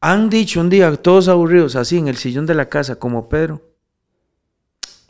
Han 0.00 0.28
dicho 0.30 0.60
un 0.60 0.68
día, 0.68 0.94
todos 0.96 1.26
aburridos, 1.28 1.74
así 1.74 1.96
en 1.98 2.06
el 2.08 2.16
sillón 2.16 2.46
de 2.46 2.54
la 2.54 2.68
casa, 2.68 2.96
como 2.96 3.28
Pedro, 3.28 3.74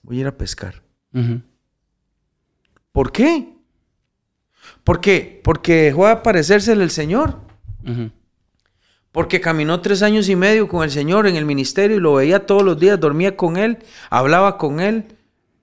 voy 0.03 0.19
a 0.19 0.21
ir 0.21 0.27
a 0.29 0.37
pescar. 0.37 0.83
¿Por 2.93 3.13
qué? 3.13 3.53
¿Por 4.85 5.01
qué? 5.01 5.41
Porque 5.45 5.83
dejó 5.83 6.07
de 6.07 6.13
aparecérsele 6.13 6.83
el 6.85 6.91
Señor. 6.91 7.41
Porque 9.17 9.41
caminó 9.41 9.81
tres 9.81 10.03
años 10.03 10.29
y 10.29 10.37
medio 10.37 10.69
con 10.69 10.85
el 10.85 10.91
Señor 10.91 11.27
en 11.27 11.37
el 11.37 11.47
ministerio 11.47 11.97
y 11.97 12.01
lo 12.01 12.13
veía 12.13 12.45
todos 12.45 12.63
los 12.63 12.79
días, 12.79 13.01
dormía 13.01 13.35
con 13.35 13.57
Él, 13.57 13.79
hablaba 14.11 14.59
con 14.59 14.79
Él, 14.79 15.05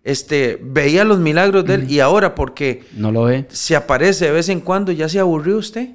este, 0.04 0.58
veía 0.60 1.04
los 1.04 1.20
milagros 1.20 1.64
de 1.64 1.76
Él. 1.76 1.92
Y 1.92 2.00
ahora, 2.00 2.34
porque 2.34 2.84
No 2.94 3.12
lo 3.12 3.26
ve. 3.26 3.46
se 3.50 3.76
aparece 3.76 4.26
de 4.26 4.32
vez 4.32 4.50
en 4.50 4.60
cuando, 4.60 4.92
ya 4.92 5.08
se 5.08 5.20
aburrió 5.20 5.58
usted, 5.58 5.88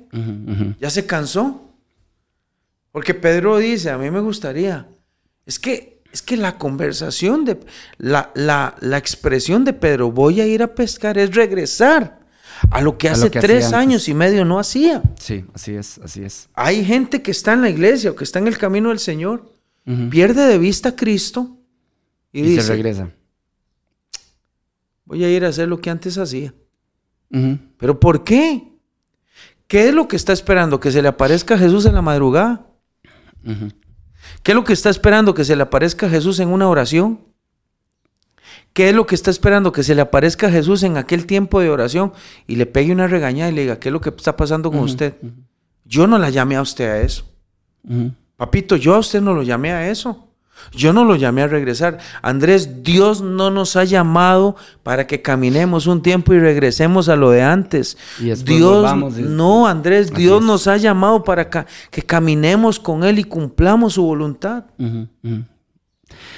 ya 0.78 0.88
se 0.88 1.04
cansó. 1.04 1.74
Porque 2.92 3.12
Pedro 3.12 3.58
dice, 3.58 3.90
a 3.90 3.98
mí 3.98 4.08
me 4.08 4.20
gustaría, 4.20 4.86
es 5.44 5.58
que, 5.58 6.00
es 6.12 6.22
que 6.22 6.36
la 6.36 6.58
conversación 6.58 7.44
de, 7.44 7.58
la, 7.96 8.30
la, 8.36 8.76
la 8.78 8.98
expresión 8.98 9.64
de 9.64 9.72
Pedro, 9.72 10.12
voy 10.12 10.40
a 10.40 10.46
ir 10.46 10.62
a 10.62 10.76
pescar, 10.76 11.18
es 11.18 11.34
regresar 11.34 12.17
a 12.70 12.80
lo 12.80 12.98
que 12.98 13.08
A 13.08 13.12
lo 13.12 13.16
hace 13.18 13.30
que 13.30 13.40
tres 13.40 13.72
años 13.72 14.08
y 14.08 14.14
medio 14.14 14.44
no 14.44 14.58
hacía. 14.58 15.02
Sí, 15.18 15.44
así 15.54 15.74
es, 15.74 15.98
así 15.98 16.22
es. 16.22 16.48
Hay 16.54 16.84
gente 16.84 17.22
que 17.22 17.30
está 17.30 17.52
en 17.54 17.62
la 17.62 17.70
iglesia 17.70 18.10
o 18.10 18.14
que 18.14 18.24
está 18.24 18.38
en 18.38 18.46
el 18.46 18.58
camino 18.58 18.90
del 18.90 18.98
Señor, 18.98 19.50
pierde 20.10 20.46
de 20.46 20.58
vista 20.58 20.90
a 20.90 20.96
Cristo 20.96 21.56
y, 22.32 22.40
Y, 22.40 22.42
dice, 22.42 22.62
se 22.62 22.72
regresa. 22.72 23.10
voy 25.06 25.24
a 25.24 25.30
ir 25.30 25.44
a 25.44 25.48
hacer 25.48 25.66
lo 25.68 25.80
que 25.80 25.88
antes 25.90 26.18
hacía. 26.18 26.52
¿Pero 27.78 27.98
por 28.00 28.24
qué? 28.24 28.72
¿Qué 29.66 29.88
es 29.88 29.94
lo 29.94 30.08
que 30.08 30.16
está 30.16 30.32
esperando? 30.32 30.80
¿Que 30.80 30.90
se 30.90 31.02
le 31.02 31.08
aparezca 31.08 31.58
Jesús 31.58 31.84
en 31.86 31.94
la 31.94 32.02
madrugada? 32.02 32.66
¿Qué 34.42 34.52
es 34.52 34.54
lo 34.54 34.64
que 34.64 34.72
está 34.72 34.90
esperando? 34.90 35.34
¿Que 35.34 35.44
se 35.44 35.56
le 35.56 35.62
aparezca 35.62 36.08
Jesús 36.08 36.38
en 36.40 36.48
una 36.48 36.68
oración? 36.68 37.20
¿Qué 38.78 38.90
es 38.90 38.94
lo 38.94 39.06
que 39.06 39.16
está 39.16 39.32
esperando? 39.32 39.72
Que 39.72 39.82
se 39.82 39.96
le 39.96 40.02
aparezca 40.02 40.48
Jesús 40.52 40.84
en 40.84 40.96
aquel 40.96 41.26
tiempo 41.26 41.58
de 41.58 41.68
oración 41.68 42.12
y 42.46 42.54
le 42.54 42.64
pegue 42.64 42.92
una 42.92 43.08
regañada 43.08 43.50
y 43.50 43.54
le 43.56 43.62
diga, 43.62 43.80
¿qué 43.80 43.88
es 43.88 43.92
lo 43.92 44.00
que 44.00 44.10
está 44.10 44.36
pasando 44.36 44.70
con 44.70 44.78
usted? 44.78 45.14
Yo 45.84 46.06
no 46.06 46.16
la 46.16 46.30
llamé 46.30 46.54
a 46.54 46.62
usted 46.62 46.88
a 46.88 47.00
eso. 47.00 47.24
Papito, 48.36 48.76
yo 48.76 48.94
a 48.94 48.98
usted 49.00 49.20
no 49.20 49.34
lo 49.34 49.42
llamé 49.42 49.72
a 49.72 49.90
eso. 49.90 50.28
Yo 50.70 50.92
no 50.92 51.04
lo 51.04 51.16
llamé 51.16 51.42
a 51.42 51.48
regresar. 51.48 51.98
Andrés, 52.22 52.84
Dios 52.84 53.20
no 53.20 53.50
nos 53.50 53.74
ha 53.74 53.82
llamado 53.82 54.54
para 54.84 55.08
que 55.08 55.22
caminemos 55.22 55.88
un 55.88 56.00
tiempo 56.00 56.32
y 56.32 56.38
regresemos 56.38 57.08
a 57.08 57.16
lo 57.16 57.30
de 57.32 57.42
antes. 57.42 57.98
Y 58.20 58.26
Dios, 58.26 58.74
volvamos 58.76 59.18
y- 59.18 59.22
no, 59.22 59.66
Andrés, 59.66 60.12
Así 60.12 60.22
Dios 60.22 60.38
es. 60.40 60.46
nos 60.46 60.68
ha 60.68 60.76
llamado 60.76 61.24
para 61.24 61.50
ca- 61.50 61.66
que 61.90 62.02
caminemos 62.02 62.78
con 62.78 63.02
Él 63.02 63.18
y 63.18 63.24
cumplamos 63.24 63.94
su 63.94 64.04
voluntad. 64.04 64.66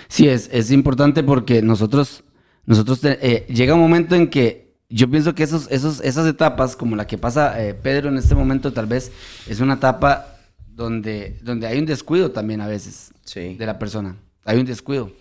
Sí, 0.08 0.26
es, 0.26 0.48
es 0.52 0.70
importante 0.70 1.22
porque 1.22 1.60
nosotros, 1.62 2.24
nosotros 2.66 3.00
te- 3.00 3.18
eh, 3.26 3.46
llega 3.48 3.74
un 3.74 3.80
momento 3.80 4.14
en 4.14 4.28
que 4.28 4.74
yo 4.88 5.08
pienso 5.10 5.34
que 5.34 5.42
esos, 5.44 5.70
esos, 5.70 6.00
esas 6.00 6.26
etapas, 6.26 6.76
como 6.76 6.96
la 6.96 7.06
que 7.06 7.18
pasa 7.18 7.62
eh, 7.64 7.74
Pedro 7.74 8.08
en 8.08 8.16
este 8.18 8.34
momento, 8.34 8.72
tal 8.72 8.86
vez 8.86 9.12
es 9.48 9.60
una 9.60 9.74
etapa 9.74 10.36
donde, 10.66 11.38
donde 11.42 11.66
hay 11.66 11.78
un 11.78 11.86
descuido 11.86 12.30
también 12.32 12.60
a 12.60 12.66
veces 12.66 13.12
Sí. 13.24 13.54
de 13.54 13.66
la 13.66 13.78
persona. 13.78 14.16
Hay 14.44 14.58
un 14.58 14.66
descuido. 14.66 15.12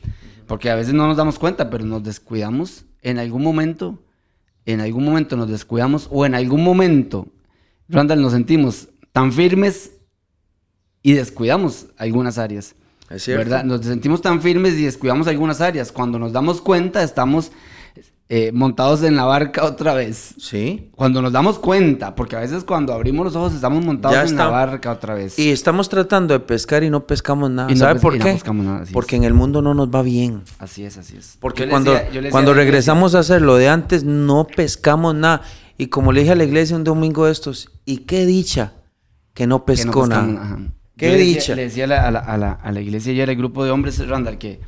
Porque 0.47 0.69
a 0.71 0.75
veces 0.75 0.93
no 0.95 1.05
nos 1.07 1.17
damos 1.17 1.37
cuenta, 1.37 1.69
pero 1.69 1.85
nos 1.85 2.03
descuidamos 2.03 2.85
en 3.01 3.19
algún 3.19 3.43
momento 3.43 3.99
en 4.65 4.81
algún 4.81 5.03
momento 5.03 5.35
nos 5.35 5.49
descuidamos 5.49 6.07
o 6.11 6.27
en 6.27 6.35
algún 6.35 6.63
momento, 6.63 7.27
Randall, 7.87 8.21
nos 8.21 8.33
sentimos 8.33 8.89
tan 9.11 9.31
firmes 9.33 9.93
y 11.01 11.13
descuidamos 11.13 11.87
algunas 11.97 12.37
áreas. 12.37 12.75
Es 13.09 13.23
cierto. 13.23 13.39
¿verdad? 13.49 13.63
Nos 13.63 13.85
sentimos 13.85 14.21
tan 14.21 14.41
firmes 14.41 14.73
y 14.75 14.83
descuidamos 14.85 15.27
algunas 15.27 15.61
áreas. 15.61 15.91
Cuando 15.91 16.19
nos 16.19 16.31
damos 16.31 16.61
cuenta, 16.61 17.01
estamos 17.03 17.51
eh, 18.31 18.51
montados 18.53 19.01
en 19.01 19.15
la 19.15 19.25
barca 19.25 19.65
otra 19.65 19.95
vez. 19.95 20.35
Sí. 20.37 20.91
Cuando 20.95 21.19
nos 21.21 21.31
damos 21.31 21.57
cuenta, 21.57 22.13
porque 22.13 22.35
a 22.35 22.39
veces 22.41 22.63
cuando 22.63 22.93
abrimos 22.93 23.25
los 23.25 23.35
ojos 23.35 23.53
estamos 23.55 23.83
montados 23.83 24.15
Ya 24.15 24.21
en 24.21 24.27
está. 24.27 24.45
la 24.45 24.51
barca 24.51 24.91
otra 24.91 25.15
vez. 25.15 25.39
Y 25.39 25.49
estamos 25.49 25.89
tratando 25.89 26.35
de 26.35 26.39
pescar 26.39 26.83
y 26.83 26.91
no 26.91 27.07
pescamos 27.07 27.49
nada. 27.49 27.71
Y 27.71 27.73
no 27.73 27.79
¿Sabe 27.79 27.93
pes- 27.95 28.01
por 28.03 28.15
y 28.15 28.19
no 28.19 28.25
qué? 28.25 28.33
pescamos 28.33 28.65
nada, 28.65 28.81
así 28.83 28.93
Porque 28.93 29.15
es. 29.15 29.21
en 29.21 29.23
el 29.25 29.33
mundo 29.33 29.63
no 29.63 29.73
nos 29.73 29.89
va 29.89 30.03
bien. 30.03 30.43
Así 30.59 30.83
es, 30.85 30.99
así 30.99 31.17
es. 31.17 31.37
Porque 31.39 31.63
Yo 31.63 31.69
cuando, 31.71 31.93
decía- 31.93 32.11
decía 32.11 32.29
cuando 32.29 32.53
regresamos 32.53 33.15
a 33.15 33.19
hacer 33.19 33.41
lo 33.41 33.55
de 33.55 33.67
antes, 33.69 34.03
no 34.03 34.45
pescamos 34.45 35.15
nada. 35.15 35.41
Y 35.79 35.87
como 35.87 36.11
le 36.11 36.19
dije 36.21 36.33
a 36.33 36.35
la 36.35 36.43
iglesia 36.43 36.75
un 36.75 36.83
domingo 36.83 37.25
de 37.25 37.31
estos, 37.31 37.71
y 37.85 37.99
qué 37.99 38.27
dicha 38.27 38.73
que 39.33 39.47
no 39.47 39.55
que 39.55 39.61
no 39.61 39.65
pescó 39.65 40.01
pescamos, 40.01 40.33
nada. 40.33 40.43
ajá. 40.43 40.59
Qué 40.99 41.07
le 41.09 41.17
decía- 41.17 41.33
dicha. 41.39 41.55
Le 41.55 41.61
decía 41.63 41.83
a 41.85 41.87
la, 41.87 42.07
a 42.07 42.11
la- 42.11 42.19
a 42.19 42.37
la- 42.37 42.51
a 42.53 42.71
la 42.71 42.81
iglesia 42.81 43.13
y 43.13 43.21
al 43.21 43.35
grupo 43.35 43.63
de 43.65 43.71
hombres, 43.71 44.05
Randall, 44.07 44.37
que, 44.37 44.59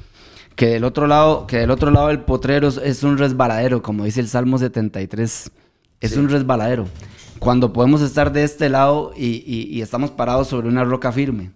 que 0.56 0.68
del 0.68 0.84
otro 0.84 1.08
lado, 1.08 1.46
que 1.48 1.58
del 1.58 1.72
otro 1.72 1.92
lado 1.92 2.08
del 2.08 2.22
potrero 2.22 2.68
es- 2.70 2.78
es 2.78 3.04
un 3.04 3.18
resbaladero, 3.18 3.82
como 3.82 4.06
dice 4.06 4.20
el 4.22 4.28
Salmo 4.28 4.58
73. 4.58 5.52
Es 6.00 6.12
Sí. 6.12 6.20
un 6.20 6.30
resbaladero. 6.30 6.88
Cuando 7.40 7.74
podemos 7.74 8.02
estar 8.02 8.32
de 8.32 8.44
este 8.44 8.70
lado 8.70 9.14
y, 9.16 9.44
y- 9.46 9.68
y 9.72 9.82
estamos 9.82 10.12
parados 10.12 10.48
sobre 10.48 10.68
una 10.68 10.84
roca 10.84 11.12
firme. 11.12 11.52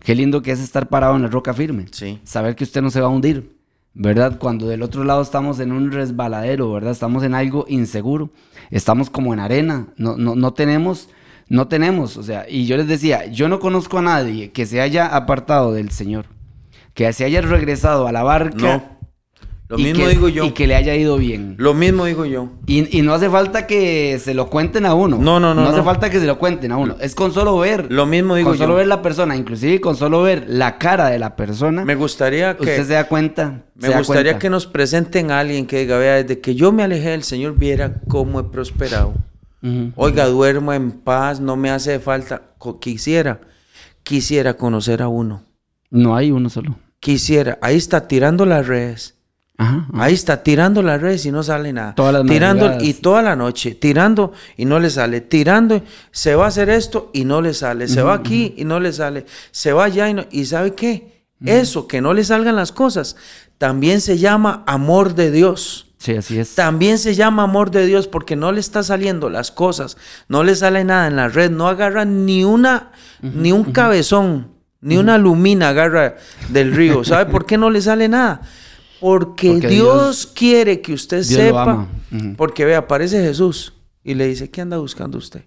Qué 0.00 0.14
lindo 0.14 0.42
que 0.42 0.50
es 0.52 0.60
estar 0.60 0.88
parado 0.88 1.16
en 1.16 1.22
la 1.22 1.28
roca 1.28 1.52
firme. 1.54 1.86
Sí. 1.90 2.18
Saber 2.24 2.56
que 2.56 2.64
usted 2.64 2.82
no 2.82 2.90
se 2.90 3.00
va 3.00 3.06
a 3.06 3.10
hundir. 3.10 3.58
¿Verdad? 3.92 4.38
Cuando 4.38 4.68
del 4.68 4.82
otro 4.82 5.02
lado 5.02 5.20
estamos 5.20 5.58
en 5.58 5.72
un 5.72 5.90
resbaladero, 5.90 6.72
¿verdad? 6.72 6.92
Estamos 6.92 7.24
en 7.24 7.34
algo 7.34 7.64
inseguro. 7.68 8.30
Estamos 8.70 9.10
como 9.10 9.34
en 9.34 9.40
arena. 9.40 9.88
No, 9.96 10.16
no, 10.16 10.36
no 10.36 10.52
tenemos, 10.52 11.08
no 11.50 11.68
tenemos. 11.68 12.16
O 12.16 12.22
sea, 12.22 12.46
y 12.48 12.64
yo 12.64 12.78
les 12.78 12.88
decía, 12.88 13.26
yo 13.26 13.48
no 13.50 13.60
conozco 13.60 13.98
a 13.98 14.02
nadie 14.02 14.50
que 14.52 14.64
se 14.64 14.80
haya 14.80 15.06
apartado 15.06 15.72
del 15.74 15.90
Señor. 15.90 16.24
Que 16.94 17.12
se 17.12 17.24
haya 17.26 17.42
regresado 17.42 18.06
a 18.08 18.12
la 18.12 18.22
barca. 18.22 18.56
No. 18.56 19.00
Lo 19.68 19.78
mismo 19.78 20.02
que- 20.04 20.10
digo 20.10 20.28
yo. 20.28 20.44
Y 20.44 20.50
que 20.50 20.66
le 20.66 20.74
haya 20.74 20.96
ido 20.96 21.16
bien. 21.16 21.54
Lo 21.58 21.74
mismo 21.74 22.04
digo 22.04 22.24
yo. 22.24 22.48
Y, 22.66 22.96
y 22.98 23.02
no 23.02 23.14
hace 23.14 23.30
falta 23.30 23.68
que 23.68 24.18
se 24.18 24.34
lo 24.34 24.50
cuenten 24.50 24.84
a 24.84 24.94
uno. 24.94 25.16
No, 25.18 25.38
no, 25.38 25.54
no, 25.54 25.62
No 25.62 25.68
hace 25.68 25.78
no. 25.78 25.84
falta 25.84 26.10
que 26.10 26.18
se 26.18 26.26
lo 26.26 26.38
cuenten 26.38 26.72
a 26.72 26.76
uno. 26.76 26.96
Es 27.00 27.14
con 27.14 27.32
solo 27.32 27.56
ver. 27.58 27.86
Lo 27.92 28.04
mismo 28.04 28.34
digo 28.34 28.48
con 28.50 28.58
solo 28.58 28.72
yo. 28.72 28.78
ver 28.78 28.88
la 28.88 29.00
persona, 29.00 29.36
inclusive 29.36 29.80
con 29.80 29.94
solo 29.94 30.22
ver 30.22 30.46
la 30.48 30.76
cara 30.78 31.08
de 31.10 31.20
la 31.20 31.36
persona. 31.36 31.84
Me 31.84 31.94
gustaría 31.94 32.56
que... 32.56 32.62
usted 32.64 32.84
se 32.84 32.94
da 32.94 33.04
cuenta. 33.04 33.62
Me 33.76 33.90
gustaría 33.96 34.32
cuenta. 34.32 34.38
que 34.40 34.50
nos 34.50 34.66
presenten 34.66 35.30
a 35.30 35.38
alguien 35.38 35.66
que 35.68 35.78
diga, 35.78 35.98
vea, 35.98 36.14
desde 36.16 36.40
que 36.40 36.56
yo 36.56 36.72
me 36.72 36.82
alejé 36.82 37.10
del 37.10 37.22
Señor, 37.22 37.56
viera 37.56 38.00
cómo 38.08 38.40
he 38.40 38.44
prosperado. 38.44 39.14
Oiga, 39.96 40.26
duermo 40.26 40.72
en 40.72 40.90
paz, 40.90 41.40
no 41.40 41.56
me 41.56 41.70
hace 41.70 41.98
falta. 41.98 42.42
Quisiera, 42.80 43.40
quisiera 44.02 44.54
conocer 44.54 45.02
a 45.02 45.08
uno. 45.08 45.42
No 45.90 46.16
hay 46.16 46.30
uno 46.30 46.48
solo. 46.48 46.78
Quisiera, 46.98 47.58
ahí 47.60 47.76
está 47.76 48.08
tirando 48.08 48.46
las 48.46 48.66
redes. 48.66 49.16
Ajá. 49.58 49.86
ajá. 49.92 50.04
Ahí 50.04 50.14
está 50.14 50.42
tirando 50.42 50.82
las 50.82 51.00
redes 51.00 51.26
y 51.26 51.30
no 51.30 51.42
sale 51.42 51.72
nada. 51.72 51.94
Todas 51.94 52.14
las 52.14 52.24
tirando 52.24 52.66
madrugadas. 52.66 52.88
y 52.88 52.94
toda 52.94 53.22
la 53.22 53.36
noche, 53.36 53.74
tirando 53.74 54.32
y 54.56 54.64
no 54.64 54.78
le 54.78 54.88
sale. 54.88 55.20
Tirando, 55.20 55.82
se 56.10 56.34
va 56.34 56.46
a 56.46 56.48
hacer 56.48 56.70
esto 56.70 57.10
y 57.12 57.24
no 57.24 57.42
le 57.42 57.52
sale. 57.52 57.88
Se 57.88 58.02
va 58.02 58.14
aquí 58.14 58.54
y 58.56 58.64
no 58.64 58.80
le 58.80 58.92
sale. 58.92 59.26
Se 59.50 59.72
va 59.72 59.84
allá 59.84 60.08
y 60.08 60.14
no. 60.14 60.24
¿Y 60.30 60.46
sabe 60.46 60.74
qué? 60.74 61.20
Eso, 61.44 61.86
que 61.86 62.00
no 62.00 62.12
le 62.12 62.22
salgan 62.24 62.56
las 62.56 62.70
cosas, 62.70 63.16
también 63.56 64.00
se 64.00 64.18
llama 64.18 64.62
amor 64.66 65.14
de 65.14 65.30
Dios. 65.30 65.89
Sí, 66.00 66.14
así 66.16 66.38
es. 66.38 66.54
También 66.54 66.96
se 66.96 67.14
llama 67.14 67.42
amor 67.42 67.70
de 67.70 67.84
Dios 67.84 68.08
porque 68.08 68.34
no 68.34 68.52
le 68.52 68.60
está 68.60 68.82
saliendo 68.82 69.28
las 69.28 69.50
cosas, 69.52 69.98
no 70.28 70.42
le 70.44 70.54
sale 70.56 70.82
nada 70.82 71.06
en 71.06 71.16
la 71.16 71.28
red, 71.28 71.50
no 71.50 71.68
agarra 71.68 72.06
ni 72.06 72.42
una, 72.42 72.90
ni 73.20 73.52
un 73.52 73.64
cabezón, 73.70 74.48
ni 74.80 74.96
una 74.96 75.18
lumina 75.18 75.68
agarra 75.68 76.16
del 76.48 76.72
río. 76.74 77.04
¿Sabe 77.04 77.30
por 77.30 77.44
qué 77.44 77.58
no 77.58 77.68
le 77.68 77.82
sale 77.82 78.08
nada? 78.08 78.40
Porque, 78.98 79.50
Porque 79.52 79.68
Dios, 79.68 79.94
Dios- 79.94 80.26
quiere 80.34 80.80
que 80.80 80.94
usted 80.94 81.18
Dios 81.18 81.32
lo 81.32 81.36
sepa, 81.46 81.88
porque 82.38 82.64
ve, 82.64 82.76
aparece 82.76 83.20
Jesús 83.22 83.74
y 84.02 84.14
le 84.14 84.26
dice, 84.26 84.50
¿qué 84.50 84.62
anda 84.62 84.78
buscando 84.78 85.18
usted? 85.18 85.44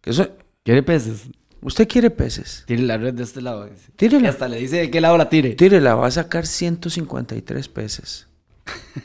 Que 0.00 0.10
eso- 0.10 0.28
¿Quiere 0.62 0.84
peces? 0.84 1.22
usted 1.62 1.88
quiere 1.88 2.10
peces, 2.10 2.62
Tire 2.68 2.82
la 2.82 2.96
red 2.96 3.12
de 3.14 3.24
este 3.24 3.42
lado. 3.42 3.68
Tírela. 3.96 4.26
Y 4.26 4.30
hasta 4.30 4.46
le 4.46 4.58
dice 4.58 4.76
de 4.76 4.90
qué 4.92 5.00
lado 5.00 5.18
la 5.18 5.28
tire. 5.28 5.54
tírela, 5.56 5.96
va 5.96 6.06
a 6.06 6.10
sacar 6.12 6.46
153 6.46 7.68
peces. 7.68 8.27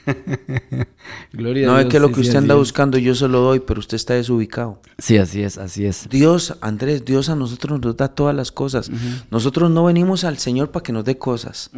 Gloria 1.31 1.67
No 1.67 1.75
a 1.75 1.81
es 1.81 1.87
Dios, 1.87 1.91
que 1.91 1.99
lo 1.99 2.09
sí, 2.09 2.13
que 2.13 2.21
usted 2.21 2.37
anda 2.37 2.53
es. 2.53 2.59
buscando 2.59 2.97
yo 2.97 3.15
se 3.15 3.27
lo 3.27 3.39
doy, 3.41 3.59
pero 3.61 3.79
usted 3.79 3.95
está 3.95 4.13
desubicado. 4.13 4.81
Sí, 4.97 5.17
así 5.17 5.41
es, 5.43 5.57
así 5.57 5.85
es. 5.85 6.07
Dios, 6.09 6.57
Andrés, 6.61 7.05
Dios 7.05 7.29
a 7.29 7.35
nosotros 7.35 7.79
nos 7.81 7.95
da 7.97 8.09
todas 8.09 8.35
las 8.35 8.51
cosas. 8.51 8.91
Nosotros 9.31 9.71
no 9.71 9.85
venimos 9.85 10.23
al 10.23 10.37
Señor 10.37 10.71
para 10.71 10.83
que 10.83 10.93
nos 10.93 11.05
dé 11.05 11.17
cosas. 11.17 11.71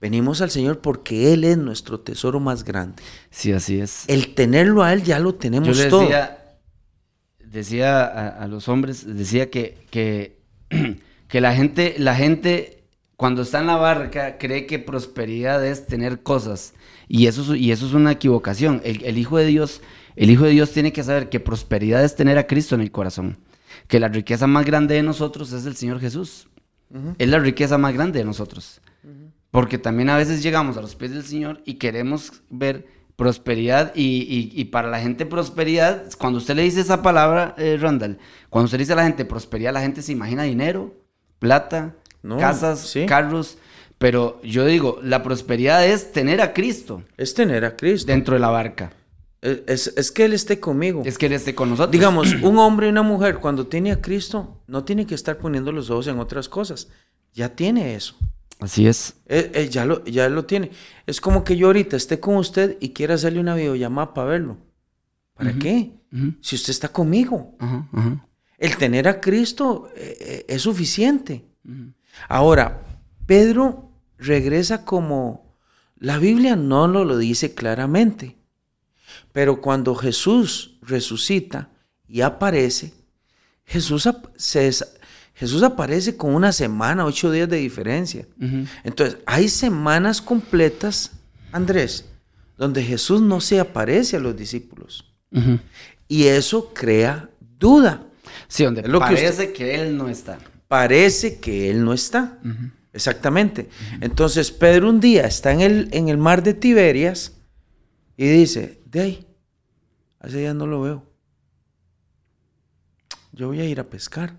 Venimos 0.00 0.40
al 0.42 0.50
Señor 0.50 0.80
porque 0.80 1.32
Él 1.32 1.44
es 1.44 1.56
nuestro 1.58 2.00
tesoro 2.00 2.38
más 2.40 2.64
grande. 2.64 3.02
Sí, 3.30 3.52
así 3.52 3.78
es. 3.80 4.04
El 4.08 4.34
tenerlo 4.34 4.82
a 4.82 4.92
Él 4.92 5.02
ya 5.02 5.18
lo 5.18 5.30
Yo 5.32 5.36
tenemos 5.38 5.88
todo. 5.88 6.00
decía, 6.02 6.38
decía 7.44 8.04
a, 8.04 8.28
a 8.44 8.48
los 8.48 8.68
hombres, 8.68 9.06
decía 9.06 9.50
que, 9.50 9.78
que, 9.90 10.42
que 11.28 11.40
la 11.40 11.54
gente, 11.54 11.94
la 11.98 12.14
gente 12.14 12.75
cuando 13.16 13.42
está 13.42 13.60
en 13.60 13.66
la 13.66 13.76
barca 13.76 14.38
cree 14.38 14.66
que 14.66 14.78
prosperidad 14.78 15.64
es 15.66 15.86
tener 15.86 16.22
cosas. 16.22 16.74
Y 17.08 17.26
eso, 17.28 17.54
es- 17.54 17.60
y 17.60 17.72
eso 17.72 17.86
es 17.86 17.92
una 17.94 18.12
equivocación. 18.12 18.80
El, 18.84 19.04
el 19.04 19.16
Hijo 19.18 19.38
de 19.38 19.46
Dios, 19.46 19.80
el 20.16 20.30
Hijo 20.30 20.44
de 20.44 20.50
Dios 20.50 20.72
tiene 20.72 20.92
que 20.92 21.02
saber 21.04 21.28
que 21.28 21.40
prosperidad 21.40 22.04
es 22.04 22.16
tener 22.16 22.36
a 22.38 22.46
Cristo 22.46 22.74
en 22.74 22.80
el 22.82 22.90
corazón. 22.90 23.38
Que 23.88 24.00
la 24.00 24.08
riqueza 24.08 24.46
más 24.46 24.64
grande 24.66 24.94
de 24.96 25.02
nosotros 25.02 25.52
es 25.52 25.66
el 25.66 25.76
Señor 25.76 26.00
Jesús. 26.00 26.48
Es 27.18 27.28
la 27.28 27.38
riqueza 27.38 27.78
más 27.78 27.94
grande 27.94 28.18
de 28.20 28.24
nosotros. 28.24 28.80
Porque 29.50 29.78
también 29.78 30.10
a 30.10 30.16
veces 30.16 30.42
llegamos 30.42 30.76
a 30.76 30.82
los 30.82 30.94
pies 30.96 31.12
del 31.12 31.24
Señor 31.24 31.62
y 31.64 31.74
queremos 31.74 32.42
ver 32.50 32.86
prosperidad 33.16 33.92
y, 33.94 34.02
y- 34.28 34.52
y 34.60 34.64
para 34.66 34.88
la 34.90 35.00
gente 35.00 35.24
prosperidad, 35.26 36.04
cuando 36.18 36.38
usted 36.38 36.54
le 36.54 36.62
dice 36.62 36.80
esa 36.82 37.00
palabra, 37.02 37.54
eh, 37.56 37.78
Randall, 37.80 38.18
cuando 38.50 38.66
usted 38.66 38.76
le 38.78 38.82
dice 38.82 38.92
a 38.92 38.96
la 38.96 39.04
gente 39.04 39.24
prosperidad, 39.24 39.72
la 39.72 39.80
gente 39.80 40.02
se 40.02 40.12
imagina 40.12 40.42
dinero, 40.42 40.94
plata, 41.38 41.94
No, 42.22 42.38
casas, 42.38 42.80
sí. 42.80 43.06
carros, 43.06 43.58
pero 43.98 44.40
yo 44.42 44.64
digo, 44.66 44.98
la 45.02 45.22
prosperidad 45.22 45.86
es 45.86 46.12
tener 46.12 46.40
a 46.40 46.52
Cristo 46.52 47.02
Es 47.16 47.34
tener 47.34 47.64
a 47.64 47.76
Cristo. 47.76 48.06
dentro 48.10 48.34
de 48.34 48.40
la 48.40 48.48
barca. 48.50 48.92
Es, 49.42 49.60
es- 49.66 49.94
es 49.96 50.10
que 50.12 50.24
Él 50.24 50.32
esté 50.32 50.58
conmigo. 50.58 51.02
Es 51.04 51.18
que 51.18 51.26
Él 51.26 51.32
esté 51.32 51.54
con 51.54 51.70
nosotros. 51.70 51.92
Digamos, 51.92 52.32
un 52.42 52.58
hombre 52.58 52.86
y 52.88 52.90
una 52.90 53.02
mujer 53.02 53.36
cuando 53.38 53.66
tiene 53.66 53.92
a 53.92 54.00
Cristo 54.00 54.62
no 54.66 54.84
tiene 54.84 55.06
que 55.06 55.14
estar 55.14 55.38
poniendo 55.38 55.70
los 55.72 55.88
ojos 55.90 56.06
en 56.08 56.18
otras 56.18 56.48
cosas. 56.48 56.88
Ya 57.32 57.50
tiene 57.54 57.94
eso. 57.94 58.16
Así 58.58 58.86
es. 58.88 59.14
Eh, 59.26 59.50
eh, 59.54 59.68
ya, 59.68 59.84
lo, 59.84 60.02
ya 60.06 60.28
lo 60.30 60.46
tiene. 60.46 60.70
Es 61.06 61.20
como 61.20 61.44
que 61.44 61.56
yo 61.56 61.66
ahorita 61.68 61.96
esté 61.96 62.18
con 62.18 62.36
usted 62.36 62.76
y 62.80 62.90
quiera 62.94 63.14
hacerle 63.14 63.38
una 63.40 63.54
videollamada 63.54 64.14
para 64.14 64.28
verlo. 64.28 64.56
¿Para 65.34 65.52
qué? 65.52 65.92
Si 66.40 66.56
usted 66.56 66.70
está 66.70 66.88
conmigo. 66.88 67.54
El 68.58 68.76
tener 68.78 69.06
a 69.06 69.20
Cristo 69.20 69.90
eh, 69.94 70.46
es 70.48 70.62
suficiente. 70.62 71.44
Ahora, 72.28 72.82
Pedro 73.26 73.90
regresa 74.18 74.84
como 74.84 75.54
la 75.98 76.18
Biblia 76.18 76.56
no 76.56 76.88
nos 76.88 77.06
lo 77.06 77.16
dice 77.18 77.54
claramente, 77.54 78.36
pero 79.32 79.60
cuando 79.60 79.94
Jesús 79.94 80.78
resucita 80.82 81.70
y 82.08 82.20
aparece, 82.20 82.92
Jesús, 83.64 84.06
ap- 84.06 84.26
se 84.36 84.70
Jesús 85.34 85.62
aparece 85.62 86.16
con 86.16 86.34
una 86.34 86.52
semana, 86.52 87.04
ocho 87.04 87.30
días 87.30 87.48
de 87.48 87.58
diferencia. 87.58 88.26
Entonces, 88.84 89.18
hay 89.26 89.48
semanas 89.48 90.22
completas, 90.22 91.12
Andrés, 91.52 92.06
donde 92.56 92.82
Jesús 92.82 93.20
no 93.20 93.40
se 93.42 93.60
aparece 93.60 94.16
a 94.16 94.20
los 94.20 94.34
discípulos. 94.36 95.12
Y 96.08 96.24
eso 96.26 96.72
crea 96.72 97.28
duda. 97.58 98.02
Sí, 98.48 98.64
donde 98.64 98.80
Es 98.82 98.88
lo 98.88 98.98
que 99.00 99.04
parece 99.06 99.28
usted- 99.28 99.52
que 99.52 99.74
Él 99.74 99.96
no 99.98 100.08
está. 100.08 100.38
Parece 100.68 101.38
que 101.40 101.70
él 101.70 101.84
no 101.84 101.92
está. 101.92 102.38
Exactamente. 102.92 103.68
Entonces 104.00 104.50
Pedro 104.50 104.88
un 104.88 105.00
día 105.00 105.26
está 105.26 105.52
en 105.52 105.60
el, 105.60 105.88
en 105.92 106.08
el 106.08 106.16
mar 106.18 106.42
de 106.42 106.54
Tiberias 106.54 107.36
y 108.16 108.26
dice, 108.26 108.80
de 108.86 109.00
ahí, 109.00 109.26
hace 110.20 110.38
días 110.38 110.54
no 110.54 110.66
lo 110.66 110.80
veo. 110.80 111.02
Yo 113.32 113.48
voy 113.48 113.60
a 113.60 113.64
ir 113.66 113.80
a 113.80 113.84
pescar. 113.84 114.34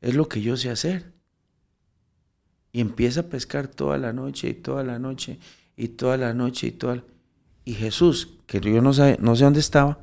Es 0.00 0.14
lo 0.14 0.28
que 0.28 0.40
yo 0.40 0.56
sé 0.56 0.70
hacer. 0.70 1.12
Y 2.72 2.80
empieza 2.80 3.20
a 3.20 3.24
pescar 3.24 3.66
toda 3.68 3.98
la 3.98 4.12
noche 4.12 4.48
y 4.48 4.54
toda 4.54 4.82
la 4.84 4.98
noche 4.98 5.38
y 5.76 5.88
toda 5.88 6.16
la 6.16 6.32
noche 6.34 6.68
y 6.68 6.72
toda 6.72 6.96
la- 6.96 7.04
Y 7.64 7.74
Jesús, 7.74 8.38
que 8.46 8.60
yo 8.60 8.80
no 8.80 8.92
sé, 8.94 9.18
no 9.20 9.36
sé 9.36 9.44
dónde 9.44 9.60
estaba, 9.60 9.98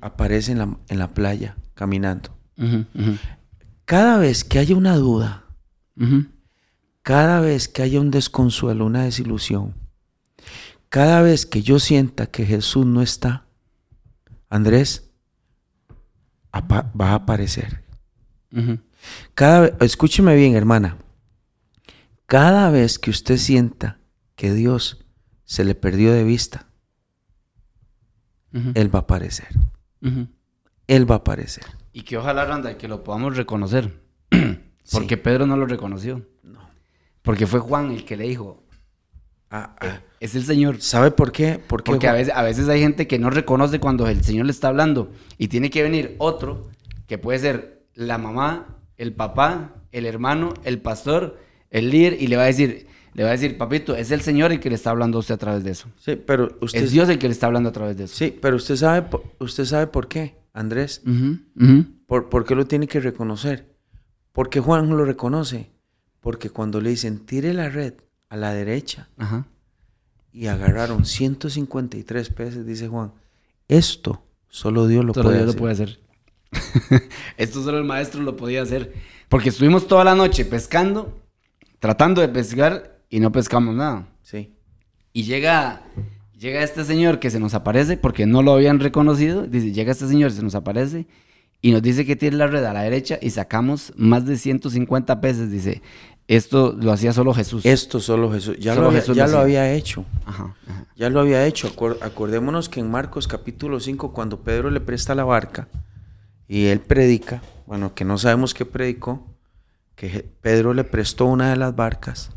aparece 0.00 0.52
en 0.52 0.58
la, 0.58 0.76
en 0.88 0.98
la 0.98 1.12
playa 1.14 1.56
caminando. 1.74 2.36
Cada 3.84 4.18
vez 4.18 4.44
que 4.44 4.58
haya 4.58 4.76
una 4.76 4.96
duda, 4.96 5.44
cada 7.02 7.40
vez 7.40 7.68
que 7.68 7.82
haya 7.82 8.00
un 8.00 8.10
desconsuelo, 8.10 8.86
una 8.86 9.04
desilusión, 9.04 9.74
cada 10.88 11.22
vez 11.22 11.46
que 11.46 11.62
yo 11.62 11.78
sienta 11.78 12.26
que 12.26 12.46
Jesús 12.46 12.86
no 12.86 13.02
está, 13.02 13.46
Andrés, 14.48 15.10
va 16.54 17.10
a 17.10 17.14
aparecer. 17.14 17.82
Cada 19.34 19.76
escúcheme 19.80 20.36
bien, 20.36 20.54
hermana. 20.54 20.96
Cada 22.26 22.70
vez 22.70 22.98
que 22.98 23.10
usted 23.10 23.36
sienta 23.36 23.98
que 24.36 24.54
Dios 24.54 25.04
se 25.44 25.64
le 25.64 25.74
perdió 25.74 26.12
de 26.12 26.24
vista. 26.24 26.68
Él 28.74 28.94
va 28.94 29.00
a 29.00 29.02
aparecer. 29.02 29.48
Él 30.86 31.10
va 31.10 31.16
a 31.16 31.18
aparecer. 31.18 31.64
Y 31.94 32.02
que 32.02 32.18
ojalá, 32.18 32.44
Randa, 32.44 32.76
que 32.76 32.88
lo 32.88 33.02
podamos 33.02 33.36
reconocer. 33.36 33.90
Porque 34.92 35.16
Pedro 35.16 35.46
no 35.46 35.56
lo 35.56 35.64
reconoció. 35.64 36.26
Porque 37.22 37.46
fue 37.46 37.60
Juan 37.60 37.90
el 37.92 38.04
que 38.04 38.18
le 38.18 38.24
dijo, 38.24 38.64
Ah, 39.50 39.76
ah. 39.80 40.00
es 40.18 40.34
el 40.34 40.44
Señor. 40.44 40.80
¿Sabe 40.82 41.12
por 41.12 41.30
qué? 41.30 41.60
Porque, 41.66 41.92
Porque 41.92 42.08
a 42.08 42.12
veces, 42.12 42.34
a 42.34 42.42
veces 42.42 42.68
hay 42.68 42.80
gente 42.80 43.06
que 43.06 43.20
no 43.20 43.30
reconoce 43.30 43.78
cuando 43.78 44.08
el 44.08 44.24
Señor 44.24 44.46
le 44.46 44.52
está 44.52 44.66
hablando. 44.66 45.12
Y 45.38 45.46
tiene 45.46 45.70
que 45.70 45.84
venir 45.84 46.16
otro, 46.18 46.66
que 47.06 47.18
puede 47.18 47.38
ser 47.38 47.84
la 47.94 48.18
mamá, 48.18 48.76
el 48.96 49.12
papá, 49.12 49.76
el 49.92 50.06
hermano, 50.06 50.52
el 50.64 50.80
pastor, 50.80 51.38
el 51.70 51.90
líder, 51.90 52.20
y 52.20 52.26
le 52.26 52.36
va 52.36 52.42
a 52.42 52.46
decir, 52.46 52.88
le 53.14 53.22
va 53.22 53.28
a 53.28 53.32
decir, 53.32 53.56
papito, 53.56 53.94
es 53.94 54.10
el 54.10 54.22
Señor 54.22 54.50
el 54.50 54.58
que 54.58 54.70
le 54.70 54.74
está 54.74 54.90
hablando 54.90 55.18
a 55.18 55.20
usted 55.20 55.34
a 55.36 55.38
través 55.38 55.62
de 55.62 55.70
eso. 55.70 55.88
Sí, 55.98 56.16
pero 56.16 56.56
usted, 56.60 56.82
Es 56.82 56.90
Dios 56.90 57.08
el 57.08 57.20
que 57.20 57.28
le 57.28 57.32
está 57.32 57.46
hablando 57.46 57.68
a 57.68 57.72
través 57.72 57.96
de 57.96 58.04
eso. 58.04 58.16
sí, 58.16 58.36
pero 58.42 58.56
usted 58.56 58.74
sabe, 58.74 59.06
usted 59.38 59.64
sabe 59.64 59.86
por 59.86 60.08
qué, 60.08 60.34
Andrés. 60.54 61.02
¿Por, 62.06 62.30
por 62.30 62.44
qué 62.46 62.54
lo 62.54 62.66
tiene 62.66 62.86
que 62.88 63.00
reconocer? 63.00 63.74
Porque 64.32 64.60
Juan 64.60 64.88
lo 64.88 65.04
reconoce. 65.04 65.70
Porque 66.20 66.48
cuando 66.48 66.80
le 66.80 66.88
dicen, 66.90 67.26
tire 67.26 67.52
la 67.52 67.68
red 67.68 67.94
a 68.30 68.36
la 68.38 68.54
derecha 68.54 69.10
Ajá. 69.18 69.46
y 70.32 70.46
agarraron 70.46 71.04
153 71.04 72.30
peces, 72.30 72.64
dice 72.64 72.88
Juan, 72.88 73.12
esto 73.68 74.24
solo 74.48 74.86
Dios 74.86 75.04
lo 75.04 75.12
Solo 75.12 75.28
puede 75.28 75.38
Dios 75.38 75.48
hacer. 75.50 75.54
lo 75.54 75.60
puede 75.60 75.72
hacer. 75.74 76.00
Esto 77.36 77.62
solo 77.64 77.78
el 77.78 77.84
maestro 77.84 78.22
lo 78.22 78.36
podía 78.36 78.62
hacer. 78.62 78.94
Porque 79.28 79.48
estuvimos 79.48 79.88
toda 79.88 80.04
la 80.04 80.14
noche 80.14 80.44
pescando, 80.44 81.20
tratando 81.80 82.20
de 82.20 82.28
pescar 82.28 83.00
y 83.10 83.18
no 83.18 83.32
pescamos 83.32 83.74
nada. 83.74 84.06
Sí. 84.22 84.54
Y 85.12 85.24
llega, 85.24 85.82
llega 86.44 86.62
este 86.62 86.84
señor 86.84 87.20
que 87.20 87.30
se 87.30 87.40
nos 87.40 87.54
aparece 87.54 87.96
porque 87.96 88.26
no 88.26 88.42
lo 88.42 88.52
habían 88.52 88.78
reconocido. 88.78 89.46
Dice, 89.46 89.72
llega 89.72 89.92
este 89.92 90.06
señor, 90.06 90.30
se 90.30 90.42
nos 90.42 90.54
aparece 90.54 91.06
y 91.62 91.72
nos 91.72 91.80
dice 91.80 92.04
que 92.04 92.16
tiene 92.16 92.36
la 92.36 92.46
red 92.46 92.62
a 92.64 92.74
la 92.74 92.82
derecha 92.82 93.18
y 93.22 93.30
sacamos 93.30 93.94
más 93.96 94.26
de 94.26 94.36
150 94.36 95.22
peces. 95.22 95.50
Dice, 95.50 95.80
esto 96.28 96.76
lo 96.78 96.92
hacía 96.92 97.14
solo 97.14 97.32
Jesús. 97.32 97.64
Esto 97.64 97.98
solo 97.98 98.30
Jesús. 98.30 98.58
Ya, 98.58 98.74
Solo 98.74 98.82
lo, 98.82 98.88
había, 98.88 99.00
Jesús 99.00 99.16
ya 99.16 99.24
lo 99.24 99.32
lo 99.32 99.38
hacía. 99.38 99.62
había 99.62 99.74
hecho. 99.74 100.04
Ajá, 100.26 100.54
ajá. 100.68 100.84
Ya 100.96 101.08
lo 101.08 101.20
había 101.20 101.46
hecho. 101.46 101.72
Acordémonos 102.02 102.68
que 102.68 102.80
en 102.80 102.90
Marcos 102.90 103.26
capítulo 103.26 103.80
5, 103.80 104.12
cuando 104.12 104.40
Pedro 104.40 104.70
le 104.70 104.80
presta 104.80 105.14
la 105.14 105.24
barca 105.24 105.68
y 106.46 106.66
él 106.66 106.80
predica, 106.80 107.40
bueno, 107.66 107.94
que 107.94 108.04
no 108.04 108.18
sabemos 108.18 108.52
qué 108.52 108.66
predicó, 108.66 109.26
que 109.96 110.26
Pedro 110.42 110.74
le 110.74 110.84
prestó 110.84 111.24
una 111.24 111.48
de 111.48 111.56
las 111.56 111.74
barcas, 111.74 112.32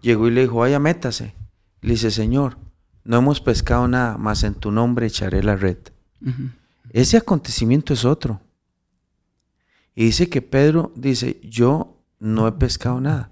llegó 0.00 0.26
y 0.26 0.32
le 0.32 0.40
dijo, 0.40 0.56
vaya, 0.56 0.80
métase. 0.80 1.34
Le 1.82 1.92
dice, 1.92 2.10
Señor, 2.10 2.56
no 3.04 3.18
hemos 3.18 3.40
pescado 3.40 3.86
nada, 3.86 4.16
más 4.16 4.42
en 4.42 4.54
tu 4.54 4.70
nombre 4.70 5.06
echaré 5.06 5.42
la 5.42 5.56
red. 5.56 5.76
Ese 6.90 7.16
acontecimiento 7.16 7.92
es 7.92 8.04
otro. 8.04 8.40
Y 9.94 10.06
dice 10.06 10.28
que 10.28 10.42
Pedro 10.42 10.90
dice, 10.96 11.38
yo 11.44 11.98
no 12.18 12.48
he 12.48 12.52
pescado 12.52 13.00
nada, 13.00 13.30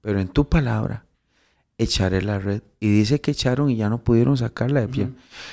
pero 0.00 0.20
en 0.20 0.28
tu 0.28 0.48
palabra 0.48 1.04
echaré 1.76 2.22
la 2.22 2.38
red. 2.38 2.62
Y 2.80 2.88
dice 2.88 3.20
que 3.20 3.32
echaron 3.32 3.70
y 3.70 3.76
ya 3.76 3.88
no 3.88 3.98
pudieron 3.98 4.36
sacarla 4.36 4.80
de 4.80 4.88
pie. 4.88 5.08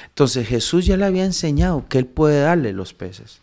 Entonces 0.08 0.47
Jesús 0.47 0.86
ya 0.86 0.97
le 0.97 1.06
había 1.06 1.26
enseñado 1.26 1.86
que 1.89 1.97
él 1.97 2.06
puede 2.06 2.41
darle 2.41 2.74
los 2.74 2.93
peces. 2.93 3.41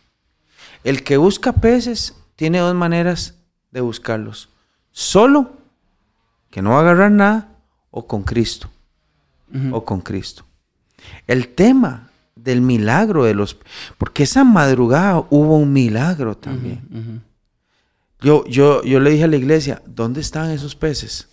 El 0.85 1.05
que 1.05 1.17
busca 1.17 1.53
peces 1.53 2.15
tiene 2.37 2.59
dos 2.59 2.75
maneras 2.75 3.35
de 3.71 3.81
buscarlos. 3.81 4.49
Solo, 4.91 5.53
que 6.51 6.63
no 6.63 6.71
va 6.71 6.79
a 6.79 6.81
agarrar 6.81 7.11
nada, 7.11 7.57
o 7.91 8.07
con 8.07 8.23
Cristo. 8.23 8.71
O 9.73 9.85
con 9.85 10.01
Cristo. 10.01 10.45
El 11.27 11.49
tema 11.49 12.11
del 12.37 12.61
milagro 12.61 13.25
de 13.25 13.35
los... 13.35 13.57
Porque 13.99 14.23
esa 14.25 14.45
madrugada 14.45 15.19
hubo 15.31 15.57
un 15.59 15.73
milagro 15.73 16.37
también. 16.37 17.23
Yo, 18.21 18.45
yo, 18.47 18.83
yo 18.83 18.99
le 19.01 19.11
dije 19.11 19.25
a 19.25 19.29
la 19.29 19.37
iglesia, 19.37 19.81
¿dónde 19.87 20.21
estaban 20.21 20.51
esos 20.51 20.75
peces? 20.75 21.29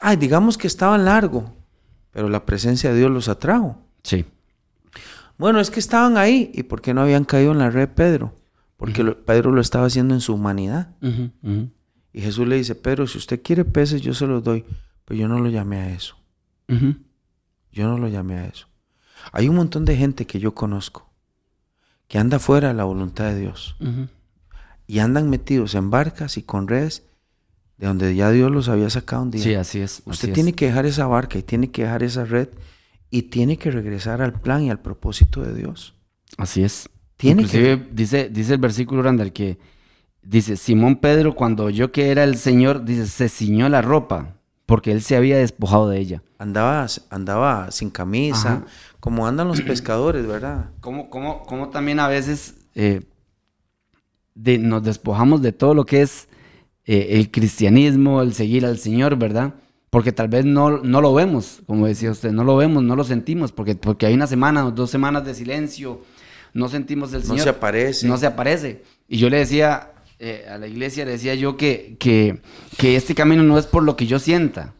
Ay, 0.00 0.16
digamos 0.16 0.58
que 0.58 0.66
estaban 0.66 1.04
largo, 1.04 1.52
pero 2.10 2.28
la 2.28 2.44
presencia 2.44 2.92
de 2.92 2.98
Dios 2.98 3.10
los 3.10 3.28
atrajo. 3.28 3.78
Sí. 4.02 4.24
Bueno, 5.38 5.60
es 5.60 5.70
que 5.70 5.80
estaban 5.80 6.16
ahí. 6.16 6.50
¿Y 6.54 6.64
por 6.64 6.80
qué 6.82 6.92
no 6.94 7.00
habían 7.02 7.24
caído 7.24 7.52
en 7.52 7.58
la 7.58 7.70
red 7.70 7.88
Pedro? 7.88 8.34
Porque 8.76 9.02
lo- 9.02 9.24
Pedro 9.24 9.50
lo 9.52 9.60
estaba 9.60 9.86
haciendo 9.86 10.14
en 10.14 10.20
su 10.20 10.34
humanidad. 10.34 10.90
Y 12.12 12.20
Jesús 12.20 12.46
le 12.46 12.56
dice, 12.56 12.74
Pedro, 12.74 13.06
si 13.06 13.18
usted 13.18 13.40
quiere 13.42 13.64
peces, 13.64 14.00
yo 14.02 14.14
se 14.14 14.26
los 14.26 14.44
doy. 14.44 14.64
Pero 15.04 15.20
yo 15.20 15.28
no 15.28 15.38
lo 15.40 15.48
llamé 15.48 15.78
a 15.78 15.90
eso. 15.90 16.16
Yo 16.68 17.88
no 17.88 17.98
lo 17.98 18.08
llamé 18.08 18.38
a 18.38 18.46
eso. 18.46 18.68
Hay 19.32 19.48
un 19.48 19.56
montón 19.56 19.84
de 19.84 19.96
gente 19.96 20.26
que 20.26 20.38
yo 20.38 20.54
conozco 20.54 21.10
que 22.08 22.18
anda 22.18 22.38
fuera 22.38 22.68
de 22.68 22.74
la 22.74 22.84
voluntad 22.84 23.24
de 23.24 23.40
Dios 23.40 23.76
y 24.86 24.98
andan 24.98 25.30
metidos 25.30 25.74
en 25.74 25.90
barcas 25.90 26.36
y 26.36 26.42
con 26.42 26.68
redes 26.68 27.04
de 27.78 27.86
donde 27.86 28.14
ya 28.14 28.30
Dios 28.30 28.50
los 28.50 28.68
había 28.68 28.88
sacado 28.90 29.22
un 29.22 29.30
día. 29.30 29.42
Sí, 29.42 29.54
así 29.54 29.80
es. 29.80 30.02
Usted 30.04 30.28
así 30.28 30.32
tiene 30.32 30.50
es. 30.50 30.56
que 30.56 30.66
dejar 30.66 30.86
esa 30.86 31.06
barca 31.06 31.38
y 31.38 31.42
tiene 31.42 31.70
que 31.70 31.82
dejar 31.82 32.02
esa 32.02 32.24
red 32.24 32.48
y 33.10 33.22
tiene 33.22 33.56
que 33.56 33.70
regresar 33.70 34.22
al 34.22 34.32
plan 34.40 34.62
y 34.62 34.70
al 34.70 34.80
propósito 34.80 35.42
de 35.42 35.54
Dios. 35.54 35.94
Así 36.36 36.62
es. 36.62 36.88
Tiene 37.16 37.42
Inclusive 37.42 37.88
dice, 37.92 38.28
dice 38.28 38.54
el 38.54 38.60
versículo 38.60 39.02
Randall 39.02 39.32
que 39.32 39.58
dice, 40.22 40.56
Simón 40.56 40.96
Pedro 40.96 41.34
cuando 41.34 41.64
oyó 41.64 41.92
que 41.92 42.10
era 42.10 42.24
el 42.24 42.36
Señor, 42.36 42.84
dice, 42.84 43.06
se 43.06 43.28
ciñó 43.28 43.68
la 43.68 43.82
ropa 43.82 44.36
porque 44.66 44.92
él 44.92 45.02
se 45.02 45.16
había 45.16 45.36
despojado 45.38 45.88
de 45.88 45.98
ella. 45.98 46.22
Andaba, 46.38 46.86
andaba 47.10 47.70
sin 47.70 47.90
camisa, 47.90 48.52
Ajá. 48.54 48.66
como 49.00 49.26
andan 49.26 49.48
los 49.48 49.60
pescadores, 49.62 50.26
¿verdad? 50.26 50.70
¿Cómo, 50.80 51.10
cómo, 51.10 51.42
cómo 51.44 51.68
también 51.70 52.00
a 52.00 52.08
veces 52.08 52.54
eh, 52.74 53.02
de- 54.34 54.58
nos 54.58 54.82
despojamos 54.82 55.42
de 55.42 55.52
todo 55.52 55.74
lo 55.74 55.84
que 55.86 56.02
es 56.02 56.28
eh, 56.86 57.18
el 57.18 57.30
cristianismo, 57.30 58.20
el 58.22 58.34
seguir 58.34 58.66
al 58.66 58.78
Señor, 58.78 59.16
¿verdad? 59.16 59.54
Porque 59.90 60.12
tal 60.12 60.28
vez 60.28 60.44
no, 60.44 60.78
no 60.78 61.00
lo 61.00 61.14
vemos, 61.14 61.62
como 61.66 61.86
decía 61.86 62.10
usted, 62.10 62.32
no 62.32 62.42
lo 62.44 62.56
vemos, 62.56 62.82
no 62.82 62.96
lo 62.96 63.04
sentimos, 63.04 63.52
porque, 63.52 63.74
porque 63.76 64.06
hay 64.06 64.14
una 64.14 64.26
semana 64.26 64.66
o 64.66 64.70
dos 64.72 64.90
semanas 64.90 65.24
de 65.24 65.34
silencio, 65.34 66.00
no 66.52 66.68
sentimos 66.68 67.12
el 67.14 67.20
No 67.20 67.26
Señor. 67.28 67.42
se 67.44 67.48
aparece. 67.50 68.06
No 68.08 68.16
se 68.16 68.26
aparece. 68.26 68.82
Y 69.08 69.18
yo 69.18 69.30
le 69.30 69.38
decía 69.38 69.92
eh, 70.24 70.46
a 70.48 70.58
la 70.58 70.66
iglesia, 70.66 71.04
le 71.04 71.12
decía 71.12 71.34
yo 71.34 71.56
que, 71.56 71.96
que, 71.98 72.40
que 72.78 72.96
este 72.96 73.14
camino 73.14 73.42
no 73.42 73.58
es 73.58 73.66
por 73.66 73.82
lo 73.82 73.94
que 73.96 74.06
yo 74.06 74.18
sienta. 74.18 74.72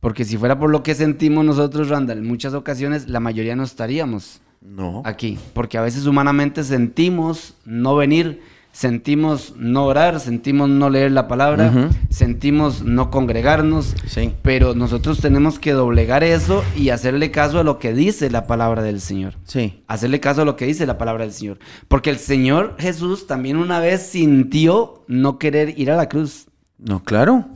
Porque 0.00 0.24
si 0.24 0.38
fuera 0.38 0.58
por 0.58 0.70
lo 0.70 0.82
que 0.82 0.94
sentimos 0.94 1.44
nosotros, 1.44 1.90
Randall, 1.90 2.18
en 2.18 2.26
muchas 2.26 2.54
ocasiones 2.54 3.08
la 3.08 3.20
mayoría 3.20 3.54
no 3.56 3.64
estaríamos 3.64 4.40
No. 4.62 5.02
aquí. 5.04 5.38
Porque 5.52 5.76
a 5.76 5.82
veces 5.82 6.06
humanamente 6.06 6.64
sentimos 6.64 7.54
no 7.66 7.94
venir, 7.96 8.40
sentimos 8.72 9.54
no 9.56 9.84
orar, 9.86 10.20
sentimos 10.20 10.68
no 10.68 10.90
leer 10.90 11.12
la 11.12 11.28
palabra, 11.28 11.90
sentimos 12.08 12.82
no 12.82 13.10
congregarnos. 13.10 13.94
Sí. 14.06 14.32
Pero 14.42 14.74
nosotros 14.74 15.20
tenemos 15.20 15.58
que 15.58 15.72
doblegar 15.72 16.24
eso 16.24 16.62
y 16.76 16.90
hacerle 16.90 17.30
caso 17.30 17.58
a 17.60 17.64
lo 17.64 17.78
que 17.78 17.92
dice 17.92 18.30
la 18.30 18.46
palabra 18.46 18.82
del 18.82 19.00
Señor 19.00 19.34
Sí. 19.44 19.82
hacerle 19.88 20.20
caso 20.20 20.42
a 20.42 20.44
lo 20.44 20.56
que 20.56 20.66
dice 20.66 20.86
la 20.86 20.98
palabra 20.98 21.24
del 21.24 21.32
Señor. 21.32 21.58
Porque 21.88 22.10
el 22.10 22.18
Señor 22.18 22.76
Jesús 22.78 23.26
también 23.26 23.56
una 23.56 23.80
vez 23.80 24.02
sintió 24.02 25.04
no 25.08 25.38
querer 25.38 25.78
ir 25.78 25.90
a 25.90 25.96
la 25.96 26.08
cruz. 26.08 26.46
No, 26.78 27.02
claro. 27.02 27.46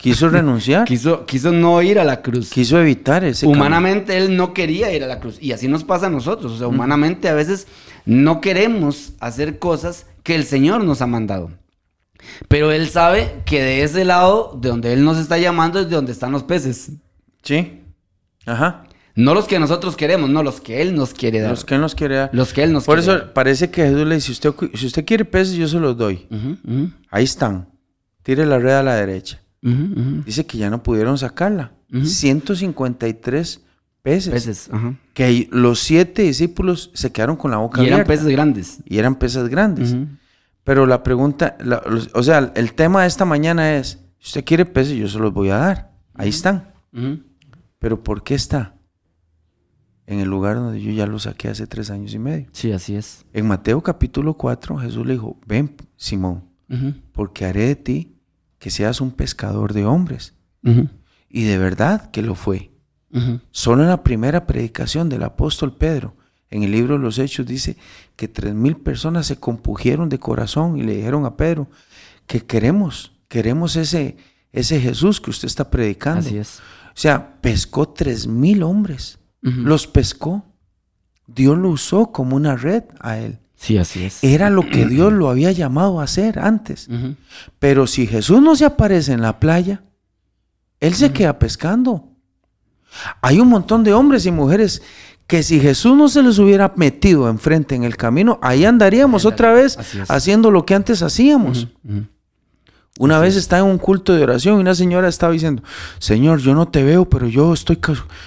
Quiso 0.00 0.28
renunciar. 0.30 0.86
Quiso, 0.86 1.26
quiso 1.26 1.52
no 1.52 1.80
ir 1.82 1.98
a 1.98 2.04
la 2.04 2.22
cruz. 2.22 2.50
Quiso 2.50 2.80
evitar 2.80 3.22
ese 3.24 3.44
camino. 3.46 3.58
Humanamente 3.60 4.16
él 4.16 4.36
no 4.36 4.54
quería 4.54 4.92
ir 4.94 5.04
a 5.04 5.06
la 5.06 5.20
cruz. 5.20 5.36
Y 5.40 5.52
así 5.52 5.68
nos 5.68 5.84
pasa 5.84 6.06
a 6.06 6.10
nosotros. 6.10 6.52
O 6.52 6.58
sea, 6.58 6.68
humanamente 6.68 7.28
a 7.28 7.34
veces 7.34 7.66
no 8.06 8.40
queremos 8.40 9.12
hacer 9.20 9.58
cosas 9.58 10.06
que 10.22 10.34
el 10.34 10.44
Señor 10.44 10.84
nos 10.84 11.02
ha 11.02 11.06
mandado. 11.06 11.50
Pero 12.48 12.72
él 12.72 12.88
sabe 12.88 13.42
que 13.44 13.62
de 13.62 13.82
ese 13.82 14.04
lado, 14.04 14.58
de 14.60 14.68
donde 14.70 14.92
él 14.92 15.04
nos 15.04 15.18
está 15.18 15.38
llamando, 15.38 15.80
es 15.80 15.88
de 15.88 15.96
donde 15.96 16.12
están 16.12 16.32
los 16.32 16.42
peces. 16.44 16.92
Sí. 17.42 17.80
Ajá. 18.46 18.84
No 19.14 19.34
los 19.34 19.46
que 19.46 19.58
nosotros 19.58 19.96
queremos, 19.96 20.30
no 20.30 20.42
los 20.42 20.60
que 20.60 20.80
él 20.80 20.94
nos 20.94 21.12
quiere 21.12 21.40
dar. 21.40 21.50
Los 21.50 21.64
que 21.64 21.74
Él 21.74 21.80
nos 21.80 21.94
quiere 21.94 22.16
dar. 22.16 22.30
Los 22.32 22.52
que 22.52 22.62
él 22.62 22.72
nos 22.72 22.84
Por 22.84 22.98
quiere 22.98 23.12
eso 23.12 23.24
dar. 23.24 23.32
parece 23.32 23.70
que 23.70 23.82
Jesús 23.82 24.06
le 24.06 24.14
dice, 24.14 24.32
usted, 24.32 24.54
si 24.74 24.86
usted 24.86 25.04
quiere 25.04 25.24
peces, 25.24 25.54
yo 25.54 25.68
se 25.68 25.78
los 25.78 25.96
doy. 25.96 26.26
Ahí 27.10 27.24
están. 27.24 27.68
Tire 28.22 28.46
la 28.46 28.58
red 28.58 28.72
a 28.72 28.82
la 28.82 28.94
derecha. 28.94 29.40
Dice 29.62 30.46
que 30.46 30.58
ya 30.58 30.70
no 30.70 30.82
pudieron 30.82 31.18
sacarla. 31.18 31.72
Ujú. 31.92 32.06
153 32.06 33.60
peces. 34.02 34.32
Peces, 34.32 34.68
ajá. 34.72 34.94
Que 35.14 35.48
los 35.52 35.80
siete 35.80 36.22
discípulos 36.22 36.90
se 36.94 37.12
quedaron 37.12 37.36
con 37.36 37.50
la 37.50 37.58
boca 37.58 37.82
Y 37.82 37.86
eran 37.86 38.00
abierta. 38.00 38.12
peces 38.12 38.26
grandes. 38.32 38.78
Y 38.86 38.98
eran 38.98 39.16
peces 39.16 39.48
grandes. 39.48 39.94
Pero 40.64 40.86
la 40.86 41.02
pregunta, 41.02 41.56
la- 41.60 41.82
los- 41.88 42.10
o 42.14 42.22
sea, 42.22 42.52
el 42.54 42.72
tema 42.74 43.02
de 43.02 43.08
esta 43.08 43.24
mañana 43.24 43.76
es, 43.76 43.98
si 44.18 44.28
usted 44.28 44.44
quiere 44.44 44.64
peces, 44.64 44.96
yo 44.96 45.08
se 45.08 45.18
los 45.18 45.32
voy 45.32 45.50
a 45.50 45.56
dar. 45.56 45.90
Ahí 46.14 46.28
están. 46.30 46.72
Pero 47.78 48.02
¿por 48.02 48.22
qué 48.22 48.34
está? 48.34 48.74
En 50.06 50.18
el 50.20 50.28
lugar 50.28 50.56
donde 50.56 50.80
yo 50.82 50.90
ya 50.90 51.06
lo 51.06 51.18
saqué 51.18 51.48
hace 51.48 51.66
tres 51.66 51.90
años 51.90 52.12
y 52.14 52.18
medio. 52.18 52.48
Sí, 52.52 52.72
así 52.72 52.94
es. 52.96 53.24
En 53.32 53.46
Mateo 53.46 53.80
capítulo 53.82 54.34
4, 54.34 54.76
Jesús 54.78 55.06
le 55.06 55.12
dijo, 55.14 55.38
ven, 55.46 55.76
Simón, 55.96 56.44
porque 57.12 57.44
haré 57.44 57.66
de 57.66 57.76
ti 57.76 58.16
que 58.60 58.70
seas 58.70 59.00
un 59.00 59.10
pescador 59.10 59.72
de 59.72 59.86
hombres. 59.86 60.34
Y 61.28 61.44
de 61.44 61.58
verdad 61.58 62.10
que 62.12 62.22
lo 62.22 62.36
fue. 62.36 62.70
Solo 63.50 63.82
en 63.82 63.88
la 63.88 64.04
primera 64.04 64.46
predicación 64.46 65.08
del 65.08 65.24
apóstol 65.24 65.76
Pedro, 65.76 66.14
en 66.50 66.62
el 66.62 66.70
libro 66.70 66.94
de 66.94 67.00
los 67.00 67.18
Hechos, 67.18 67.46
dice 67.46 67.76
que 68.14 68.28
tres 68.28 68.54
mil 68.54 68.76
personas 68.76 69.26
se 69.26 69.36
compugieron 69.36 70.08
de 70.08 70.20
corazón 70.20 70.76
y 70.76 70.82
le 70.82 70.96
dijeron 70.96 71.24
a 71.24 71.36
Pedro 71.36 71.68
que 72.26 72.44
queremos, 72.46 73.12
queremos 73.28 73.74
ese, 73.76 74.16
ese 74.52 74.80
Jesús 74.80 75.20
que 75.20 75.30
usted 75.30 75.46
está 75.46 75.70
predicando. 75.70 76.20
Así 76.20 76.36
es. 76.36 76.60
O 76.88 77.00
sea, 77.00 77.40
pescó 77.40 77.88
tres 77.88 78.26
mil 78.26 78.62
hombres, 78.62 79.18
los 79.40 79.86
pescó. 79.86 80.44
Dios 81.26 81.56
lo 81.56 81.70
usó 81.70 82.12
como 82.12 82.36
una 82.36 82.56
red 82.56 82.84
a 83.00 83.18
él. 83.18 83.38
Sí, 83.60 83.76
así 83.76 84.04
es. 84.04 84.24
Era 84.24 84.48
lo 84.48 84.66
que 84.66 84.86
Dios 84.86 85.12
lo 85.12 85.28
había 85.28 85.52
llamado 85.52 86.00
a 86.00 86.04
hacer 86.04 86.38
antes. 86.38 86.88
Pero 87.58 87.86
si 87.86 88.06
Jesús 88.06 88.40
no 88.40 88.56
se 88.56 88.64
aparece 88.64 89.12
en 89.12 89.20
la 89.20 89.38
playa, 89.38 89.82
Él 90.80 90.94
se 90.94 91.12
queda 91.12 91.38
pescando. 91.38 92.08
Hay 93.20 93.38
un 93.38 93.48
montón 93.48 93.84
de 93.84 93.92
hombres 93.92 94.24
y 94.24 94.30
mujeres 94.30 94.80
que 95.26 95.42
si 95.42 95.60
Jesús 95.60 95.94
no 95.94 96.08
se 96.08 96.22
les 96.22 96.38
hubiera 96.38 96.72
metido 96.76 97.28
enfrente 97.28 97.74
en 97.74 97.84
el 97.84 97.98
camino, 97.98 98.38
ahí 98.42 98.64
andaríamos 98.64 99.26
Ahí 99.26 99.32
otra 99.32 99.52
vez 99.52 99.76
haciendo 100.08 100.50
lo 100.50 100.64
que 100.64 100.74
antes 100.74 101.02
hacíamos. 101.02 101.68
Una 103.00 103.18
vez 103.18 103.34
es. 103.34 103.44
estaba 103.44 103.66
en 103.66 103.72
un 103.72 103.78
culto 103.78 104.14
de 104.14 104.22
oración 104.22 104.58
y 104.58 104.60
una 104.60 104.74
señora 104.74 105.08
estaba 105.08 105.32
diciendo, 105.32 105.62
Señor, 105.98 106.38
yo 106.40 106.54
no 106.54 106.68
te 106.68 106.82
veo, 106.82 107.08
pero 107.08 107.26
yo 107.28 107.54
estoy, 107.54 107.78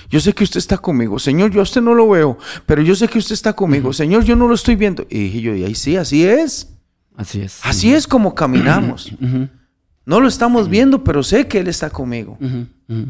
yo 0.09 0.19
sé 0.19 0.33
que 0.33 0.43
usted 0.43 0.57
está 0.57 0.79
conmigo. 0.79 1.19
Señor, 1.19 1.51
yo 1.51 1.59
a 1.59 1.63
usted 1.63 1.79
no 1.79 1.93
lo 1.93 2.09
veo, 2.09 2.39
pero 2.65 2.81
yo 2.81 2.95
sé 2.95 3.07
que 3.07 3.19
usted 3.19 3.33
está 3.33 3.53
conmigo. 3.53 3.93
Señor, 3.93 4.23
yo 4.23 4.35
no 4.35 4.47
lo 4.47 4.55
estoy 4.55 4.75
viendo. 4.75 5.05
Y 5.11 5.25
dije 5.25 5.41
yo, 5.41 5.55
y 5.55 5.63
ahí 5.63 5.75
sí, 5.75 5.95
así 5.95 6.25
es. 6.25 6.73
Así 7.15 7.41
es. 7.41 7.59
Así 7.63 7.93
es 7.93 8.07
como 8.07 8.33
caminamos. 8.33 9.13
No 10.07 10.19
lo 10.19 10.27
estamos 10.27 10.67
viendo, 10.67 11.03
pero 11.03 11.21
sé 11.21 11.47
que 11.47 11.59
Él 11.59 11.67
está 11.67 11.91
conmigo. 11.91 12.39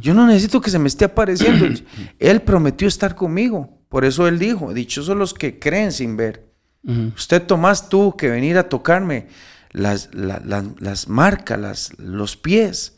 Yo 0.01 0.14
no 0.14 0.28
necesito 0.28 0.59
que 0.59 0.70
se 0.70 0.80
me 0.80 0.89
esté 0.89 1.05
apareciendo. 1.05 1.66
Él 2.20 2.41
prometió 2.41 2.89
estar 2.89 3.16
conmigo. 3.16 3.70
Por 3.88 4.03
eso 4.03 4.28
Él 4.28 4.38
dijo, 4.38 4.74
dichosos 4.74 5.16
los 5.16 5.34
que 5.34 5.59
creen 5.59 5.93
sin 5.93 6.18
ver. 6.18 6.43
Usted 7.16 7.41
Tomás 7.43 7.88
tuvo 7.88 8.18
que 8.18 8.28
venir 8.28 8.57
a 8.57 8.68
tocarme 8.68 9.28
las, 9.74 10.09
la- 10.13 10.39
la- 10.45 10.65
las 10.80 11.07
marcas, 11.09 11.59
las- 11.59 11.99
los 11.99 12.38
pies, 12.38 12.97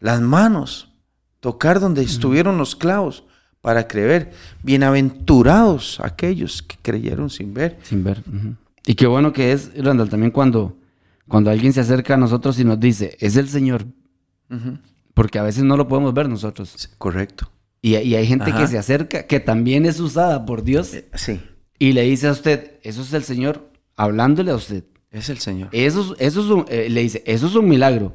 las 0.00 0.20
manos, 0.20 0.92
tocar 1.40 1.78
donde 1.80 2.02
estuvieron 2.02 2.58
los 2.58 2.74
clavos 2.74 3.24
para 3.60 3.86
creer. 3.86 4.32
Bienaventurados 4.62 6.00
aquellos 6.00 6.62
que 6.62 6.76
creyeron 6.82 7.30
sin 7.30 7.54
ver. 7.54 7.78
Sin 7.82 8.02
ver. 8.04 8.22
Y 8.86 8.94
qué 8.94 9.06
bueno 9.06 9.32
que 9.32 9.52
es, 9.52 9.70
Randall, 9.76 10.08
también 10.08 10.30
cuando, 10.32 10.76
cuando 11.28 11.50
alguien 11.50 11.72
se 11.72 11.80
acerca 11.80 12.14
a 12.14 12.16
nosotros 12.16 12.58
y 12.58 12.64
nos 12.64 12.80
dice, 12.80 13.16
es 13.20 13.36
el 13.36 13.48
Señor, 13.48 13.84
porque 15.14 15.38
a 15.38 15.42
veces 15.42 15.64
no 15.64 15.76
lo 15.76 15.88
podemos 15.88 16.14
ver 16.14 16.28
nosotros. 16.28 16.72
Sí, 16.76 16.88
Correcto. 16.98 17.50
Y, 17.80 17.96
y 17.96 18.16
hay 18.16 18.26
gente 18.26 18.50
Ajá. 18.50 18.60
que 18.60 18.66
se 18.66 18.78
acerca, 18.78 19.26
que 19.26 19.38
también 19.38 19.86
es 19.86 20.00
usada 20.00 20.44
por 20.44 20.64
Dios, 20.64 20.96
Sí, 21.14 21.40
y 21.78 21.92
le 21.92 22.02
dice 22.02 22.26
a 22.26 22.32
usted, 22.32 22.80
eso 22.82 23.02
es 23.02 23.12
el 23.12 23.22
Señor 23.22 23.70
hablándole 23.96 24.50
a 24.50 24.56
usted. 24.56 24.84
Es 25.10 25.28
el 25.28 25.38
Señor. 25.38 25.68
Eso, 25.72 26.14
es- 26.14 26.20
eso 26.20 26.40
es 26.40 26.46
un- 26.50 26.64
eh, 26.68 26.88
le 26.90 27.02
dice, 27.02 27.22
eso 27.26 27.46
es 27.46 27.54
un 27.54 27.68
milagro. 27.68 28.14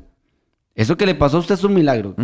Eso 0.76 0.98
que 0.98 1.06
le 1.06 1.16
pasó 1.16 1.38
a 1.38 1.39
usted 1.41 1.56
es 1.56 1.64
un 1.64 1.74
milagro. 1.74 2.16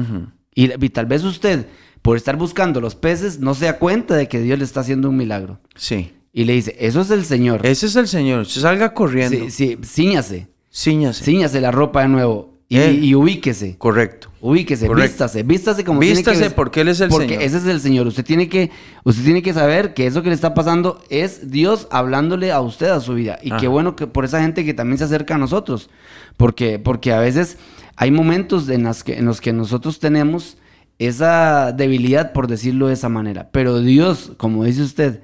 Y 0.55 0.89
tal 0.89 1.05
vez 1.05 1.24
usted, 1.24 1.67
por 2.01 2.17
estar 2.17 2.36
buscando 2.36 2.82
los 2.82 2.95
peces, 2.95 3.39
no 3.39 3.53
se 3.53 3.65
da 3.65 3.78
cuenta 3.78 4.15
de 4.15 4.28
que 4.28 4.41
Dios 4.41 4.57
le 4.57 4.65
está 4.65 4.82
haciendo 4.82 5.09
un 5.09 5.17
milagro. 5.17 5.59
Sí. 5.76 6.13
Y 6.34 6.43
le 6.45 6.53
dice, 6.53 6.76
eso 6.80 7.01
es 7.01 7.11
el 7.11 7.26
Señor. 7.26 7.65
Ese 7.65 7.86
es 7.88 7.95
el 7.95 8.07
Señor. 8.07 8.45
Se 8.45 8.59
salga 8.61 8.93
corriendo. 8.93 9.38
Sí, 9.49 9.51
sí, 9.51 9.78
ciñase. 9.84 10.47
Cíñase. 10.72 11.24
Cíñase 11.24 11.61
la 11.61 11.72
ropa 11.72 12.01
de 12.03 12.07
nuevo. 12.09 12.48
Y, 12.72 12.78
Eh. 12.78 12.91
y 12.93 13.15
ubíquese. 13.15 13.78
Correcto. 13.80 14.30
Ubíquese, 14.41 14.86
Correcto. 14.86 15.09
vístase, 15.09 15.41
vístase 15.43 15.84
como 15.84 15.99
Vístase 15.99 16.22
tiene 16.24 16.38
que 16.38 16.43
ves- 16.45 16.53
porque 16.53 16.82
Él 16.82 16.89
es 16.89 17.01
el 17.01 17.09
porque 17.09 17.30
Señor. 17.30 17.41
ese 17.41 17.57
es 17.57 17.65
el 17.65 17.82
Señor. 17.82 18.05
Usted 18.07 18.24
tiene 18.24 18.47
que, 18.47 18.70
usted 19.03 19.24
tiene 19.24 19.41
que 19.41 19.53
saber 19.53 19.95
que 19.95 20.05
eso 20.05 20.22
que 20.22 20.30
le 20.30 20.36
está 20.36 20.53
pasando 20.53 21.01
es 21.09 21.49
Dios 21.49 21.88
hablándole 21.89 22.51
a 22.51 22.61
usted 22.61 22.88
a 22.89 22.99
su 22.99 23.15
vida. 23.15 23.39
Y 23.41 23.51
qué 23.57 23.67
bueno 23.67 23.95
que 23.95 24.05
por 24.05 24.24
esa 24.24 24.39
gente 24.41 24.63
que 24.65 24.76
también 24.76 24.99
se 24.99 25.05
acerca 25.05 25.34
a 25.36 25.38
nosotros. 25.39 25.89
Porque, 26.38 26.78
porque 26.78 27.11
a 27.11 27.20
veces 27.20 27.57
hay 27.95 28.11
momentos 28.11 28.70
en, 28.70 28.84
las 28.84 29.03
que, 29.03 29.17
en 29.17 29.26
los 29.26 29.41
que 29.41 29.51
nosotros 29.51 29.99
tenemos 29.99 30.57
esa 30.99 31.72
debilidad, 31.72 32.34
por 32.34 32.47
decirlo 32.47 32.88
de 32.88 32.93
esa 32.93 33.09
manera. 33.09 33.49
Pero 33.51 33.80
Dios, 33.82 34.34
como 34.38 34.63
dice 34.63 34.84
usted, 34.84 35.22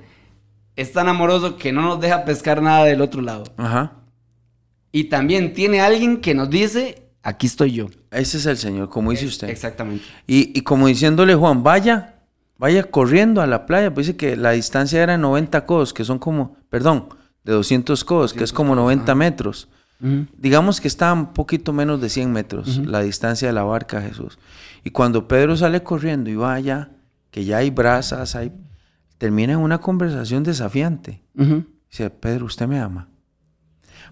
es 0.75 0.91
tan 0.93 1.07
amoroso 1.09 1.57
que 1.57 1.71
no 1.71 1.81
nos 1.83 2.01
deja 2.01 2.25
pescar 2.25 2.61
nada 2.61 2.85
del 2.85 3.01
otro 3.01 3.21
lado. 3.21 3.43
Ajá. 3.57 3.93
Y 4.91 5.05
también 5.05 5.53
tiene 5.53 5.79
alguien 5.79 6.21
que 6.21 6.33
nos 6.33 6.49
dice, 6.49 7.03
aquí 7.25 7.47
estoy 7.47 7.71
yo. 7.73 7.87
Ese 8.11 8.37
es 8.37 8.45
el 8.45 8.57
Señor, 8.57 8.89
como 8.89 9.11
dice 9.11 9.25
usted. 9.25 9.49
Exactamente. 9.49 10.05
Y, 10.27 10.57
y 10.57 10.61
como 10.61 10.87
diciéndole 10.87 11.35
Juan, 11.35 11.63
vaya, 11.63 12.15
vaya 12.57 12.83
corriendo 12.83 13.41
a 13.41 13.47
la 13.47 13.65
playa. 13.65 13.93
Pues 13.93 14.07
dice 14.07 14.17
que 14.17 14.37
la 14.37 14.51
distancia 14.51 15.03
era 15.03 15.17
90 15.17 15.65
codos, 15.65 15.93
que 15.93 16.05
son 16.05 16.19
como, 16.19 16.55
perdón, 16.69 17.09
de 17.43 17.51
200 17.53 18.03
codos, 18.05 18.33
que 18.33 18.43
es 18.43 18.53
como 18.53 18.75
90 18.75 19.13
metros. 19.15 19.67
Digamos 20.37 20.81
que 20.81 20.87
está 20.87 21.11
un 21.13 21.33
poquito 21.33 21.73
menos 21.73 21.99
de 22.01 22.09
100 22.09 22.31
metros 22.31 22.77
la 22.85 23.01
distancia 23.01 23.47
de 23.47 23.53
la 23.53 23.63
barca 23.63 23.97
a 23.97 24.01
Jesús. 24.01 24.37
Y 24.83 24.91
cuando 24.91 25.27
Pedro 25.27 25.57
sale 25.57 25.81
corriendo 25.83 26.29
y 26.29 26.35
va 26.35 26.53
allá, 26.53 26.89
que 27.31 27.43
ya 27.43 27.57
hay 27.57 27.69
brasas, 27.71 28.35
hay, 28.35 28.51
termina 29.17 29.53
en 29.53 29.59
una 29.59 29.79
conversación 29.79 30.43
desafiante. 30.43 31.21
Dice, 31.89 32.09
Pedro, 32.11 32.45
usted 32.45 32.67
me 32.67 32.79
ama. 32.79 33.07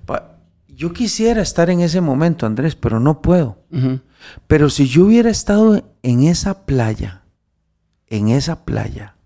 Pa- 0.05 0.37
yo 0.75 0.93
quisiera 0.93 1.41
estar 1.41 1.69
en 1.69 1.81
ese 1.81 2.01
momento, 2.01 2.45
Andrés, 2.45 2.75
pero 2.75 2.99
no 2.99 3.21
puedo. 3.21 3.63
Pero 4.47 4.69
si 4.69 4.87
yo 4.87 5.05
hubiera 5.05 5.29
estado 5.29 5.95
en 6.01 6.23
esa 6.23 6.65
playa, 6.65 7.25
en 8.07 8.29
esa 8.29 8.65
playa, 8.65 9.17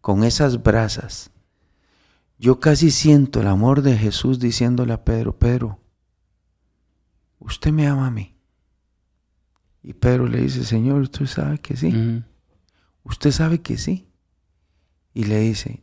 con 0.00 0.24
esas 0.24 0.62
brasas, 0.62 1.30
yo 2.38 2.58
casi 2.60 2.90
siento 2.90 3.40
el 3.40 3.46
amor 3.46 3.82
de 3.82 3.96
Jesús 3.96 4.38
diciéndole 4.38 4.92
a 4.92 5.04
Pedro, 5.04 5.38
Pedro, 5.38 5.80
usted 7.38 7.72
me 7.72 7.86
ama 7.86 8.06
a 8.06 8.10
mí. 8.10 8.36
Y 9.82 9.94
Pedro 9.94 10.26
le 10.26 10.40
dice, 10.40 10.64
Señor, 10.64 11.02
usted 11.02 11.26
sabe 11.26 11.58
que 11.58 11.76
sí. 11.76 12.22
Usted 13.04 13.30
sabe 13.30 13.60
que 13.60 13.78
sí. 13.78 14.08
Y 15.12 15.24
le 15.24 15.40
dice, 15.40 15.82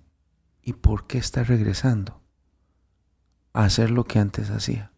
¿y 0.61 0.73
por 0.73 1.05
qué 1.05 1.17
está 1.17 1.43
regresando 1.43 2.18
a 3.53 3.63
hacer 3.63 3.91
lo 3.91 4.03
que 4.05 4.19
antes 4.19 4.49
hacía? 4.49 4.91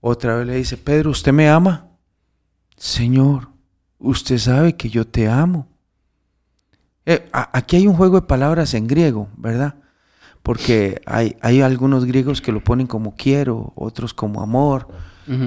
Otra 0.00 0.36
vez 0.36 0.46
le 0.46 0.56
dice, 0.56 0.76
Pedro, 0.76 1.10
¿usted 1.10 1.32
me 1.32 1.48
ama? 1.48 1.88
Señor, 2.76 3.48
usted 3.98 4.38
sabe 4.38 4.76
que 4.76 4.88
yo 4.88 5.06
te 5.06 5.28
amo. 5.28 5.68
Eh, 7.06 7.28
a- 7.32 7.50
aquí 7.56 7.76
hay 7.76 7.86
un 7.86 7.94
juego 7.96 8.20
de 8.20 8.26
palabras 8.26 8.72
en 8.74 8.86
griego, 8.86 9.28
¿verdad? 9.36 9.74
Porque 10.42 11.02
hay, 11.04 11.36
hay 11.42 11.60
algunos 11.60 12.06
griegos 12.06 12.40
que 12.40 12.52
lo 12.52 12.64
ponen 12.64 12.86
como 12.86 13.14
quiero, 13.14 13.72
otros 13.76 14.14
como 14.14 14.42
amor. 14.42 14.88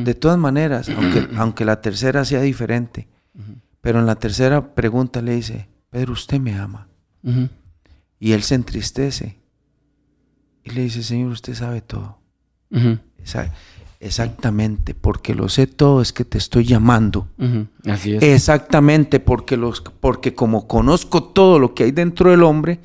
De 0.04 0.14
todas 0.14 0.38
maneras, 0.38 0.88
aunque, 0.90 1.28
aunque 1.38 1.66
la 1.66 1.82
tercera 1.82 2.24
sea 2.26 2.42
diferente, 2.42 3.08
pero 3.82 4.00
en 4.00 4.06
la 4.06 4.16
tercera 4.16 4.76
pregunta 4.76 5.22
le 5.22 5.36
dice, 5.36 5.68
Pedro, 5.90 6.14
usted 6.14 6.40
me 6.40 6.54
ama. 6.58 6.88
Y 8.20 8.32
él 8.34 8.44
se 8.44 8.56
entristece. 8.56 9.40
Y 10.64 10.72
le 10.72 10.82
dice, 10.84 11.04
Señor, 11.04 11.32
usted 11.32 11.54
sabe 11.56 11.82
todo. 11.82 12.18
Esa- 13.24 13.54
exactamente, 14.00 14.94
porque 14.94 15.34
lo 15.34 15.50
sé 15.50 15.68
todo 15.68 16.02
es 16.02 16.12
que 16.14 16.26
te 16.26 16.38
estoy 16.38 16.66
llamando. 16.66 17.28
Así 17.86 18.16
es. 18.16 18.24
Exactamente, 18.24 19.20
porque, 19.20 19.58
los, 19.58 19.82
porque 19.82 20.34
como 20.34 20.68
conozco 20.68 21.24
todo 21.24 21.60
lo 21.60 21.74
que 21.74 21.86
hay 21.86 21.92
dentro 21.92 22.32
del 22.32 22.44
hombre, 22.44 22.80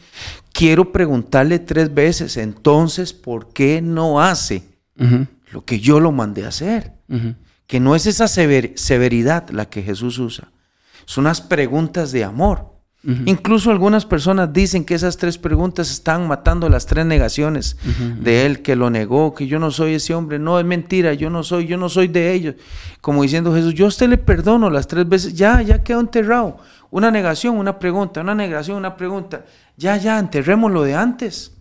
quiero 0.53 0.93
preguntarle 0.93 1.59
tres 1.59 1.93
veces, 1.93 2.37
entonces, 2.37 3.13
¿por 3.13 3.53
qué 3.53 3.81
no 3.83 4.21
hace 4.21 4.65
lo 5.53 5.65
que 5.65 5.81
yo 5.81 6.01
lo 6.01 6.13
mandé 6.13 6.45
a 6.45 6.49
hacer? 6.49 6.93
Que 7.67 7.81
no 7.81 7.95
es 7.95 8.07
esa 8.07 8.27
sever- 8.27 8.73
severidad 8.77 9.49
la 9.51 9.69
que 9.69 9.83
Jesús 9.83 10.19
usa, 10.19 10.51
son 11.05 11.25
unas 11.25 11.41
preguntas 11.41 12.13
de 12.13 12.25
amor. 12.25 12.78
Incluso 13.25 13.71
algunas 13.71 14.05
personas 14.05 14.53
dicen 14.53 14.85
que 14.85 14.95
esas 14.95 15.17
tres 15.17 15.39
preguntas 15.39 15.91
están 15.91 16.29
matando 16.29 16.69
las 16.69 16.85
tres 16.85 17.07
negaciones 17.07 17.79
de 18.21 18.45
él, 18.45 18.61
que 18.61 18.77
lo 18.77 18.91
negó, 18.91 19.35
que 19.35 19.47
yo 19.47 19.59
no 19.59 19.71
soy 19.71 19.95
ese 19.95 20.15
hombre, 20.15 20.39
no 20.39 20.61
es 20.61 20.67
mentira, 20.67 21.15
yo 21.15 21.31
no 21.31 21.43
soy, 21.43 21.67
yo 21.67 21.79
no 21.79 21.89
soy 21.89 22.09
de 22.09 22.35
ellos. 22.35 22.57
Como 23.01 23.23
diciendo 23.23 23.55
Jesús, 23.55 23.73
yo 23.73 23.87
a 23.87 23.89
usted 23.89 24.11
le 24.11 24.19
perdono 24.19 24.69
las 24.69 24.87
tres 24.87 25.09
veces, 25.09 25.33
ya, 25.33 25.63
ya 25.63 25.83
quedó 25.83 26.01
enterrado. 26.01 26.59
Una 26.91 27.11
negación, 27.11 27.57
una 27.57 27.79
pregunta, 27.79 28.21
una 28.21 28.35
negación, 28.35 28.77
una 28.77 28.95
pregunta. 28.95 29.47
Ya, 29.79 29.97
ya, 29.97 30.19
enterremos 30.19 30.71
lo 30.71 30.83
de 30.83 30.95
antes. 30.95 31.53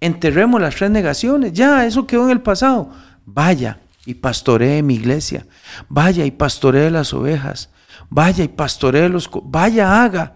Enterremos 0.00 0.60
las 0.60 0.74
tres 0.74 0.90
negaciones, 0.90 1.52
ya, 1.52 1.86
eso 1.86 2.08
quedó 2.08 2.24
en 2.24 2.30
el 2.30 2.40
pasado. 2.40 2.90
Vaya 3.24 3.78
y 4.04 4.14
pastoree 4.14 4.82
mi 4.82 4.96
iglesia, 4.96 5.46
vaya 5.88 6.24
y 6.24 6.32
pastoree 6.32 6.90
las 6.90 7.14
ovejas, 7.14 7.70
vaya 8.10 8.42
y 8.42 8.48
pastoree 8.48 9.08
los, 9.08 9.30
vaya, 9.44 10.02
haga. 10.02 10.34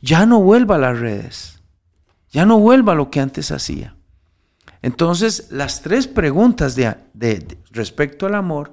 Ya 0.00 0.26
no 0.26 0.40
vuelva 0.40 0.76
a 0.76 0.78
las 0.78 0.98
redes. 0.98 1.60
Ya 2.30 2.44
no 2.46 2.58
vuelva 2.58 2.92
a 2.92 2.96
lo 2.96 3.10
que 3.10 3.20
antes 3.20 3.50
hacía. 3.50 3.96
Entonces, 4.82 5.48
las 5.50 5.82
tres 5.82 6.06
preguntas 6.06 6.74
de, 6.76 6.94
de- 7.14 7.38
de- 7.40 7.58
respecto 7.70 8.26
al 8.26 8.34
amor 8.34 8.72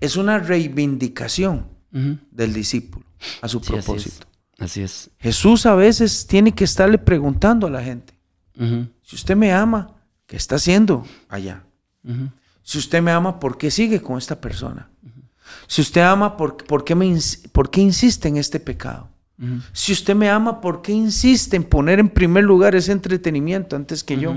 es 0.00 0.16
una 0.16 0.38
reivindicación 0.38 1.68
del 1.90 2.52
discípulo 2.52 3.06
a 3.40 3.48
su 3.48 3.60
Sí, 3.60 3.66
así 3.66 3.76
es. 3.78 3.84
propósito. 3.84 4.26
Así 4.58 4.82
es. 4.82 5.10
Jesús 5.18 5.64
a 5.66 5.74
veces 5.74 6.26
tiene 6.26 6.52
que 6.52 6.64
estarle 6.64 6.98
preguntando 6.98 7.66
a 7.66 7.70
la 7.70 7.82
gente, 7.82 8.18
si 9.02 9.14
usted 9.14 9.36
me 9.36 9.52
ama, 9.52 9.94
¿qué 10.26 10.36
está 10.36 10.56
haciendo 10.56 11.06
allá? 11.28 11.62
Si 12.62 12.78
usted 12.78 13.00
me 13.00 13.12
ama, 13.12 13.38
¿por 13.38 13.56
qué 13.56 13.70
sigue 13.70 14.02
con 14.02 14.18
esta 14.18 14.40
persona? 14.40 14.90
Si 15.68 15.80
usted 15.80 16.00
ama, 16.02 16.36
¿por, 16.36 16.56
por 16.64 16.84
qué, 16.84 16.94
me, 16.96 17.16
por 17.52 17.70
qué 17.70 17.80
insiste 17.80 18.26
en 18.28 18.36
este 18.36 18.58
pecado? 18.60 19.08
Si 19.72 19.92
usted 19.92 20.16
me 20.16 20.28
ama, 20.28 20.60
¿por 20.60 20.82
qué 20.82 20.92
insiste 20.92 21.56
en 21.56 21.62
poner 21.62 22.00
en 22.00 22.08
primer 22.08 22.42
lugar 22.44 22.74
ese 22.74 22.90
entretenimiento 22.92 23.76
antes 23.76 24.02
que 24.02 24.18
yo? 24.18 24.34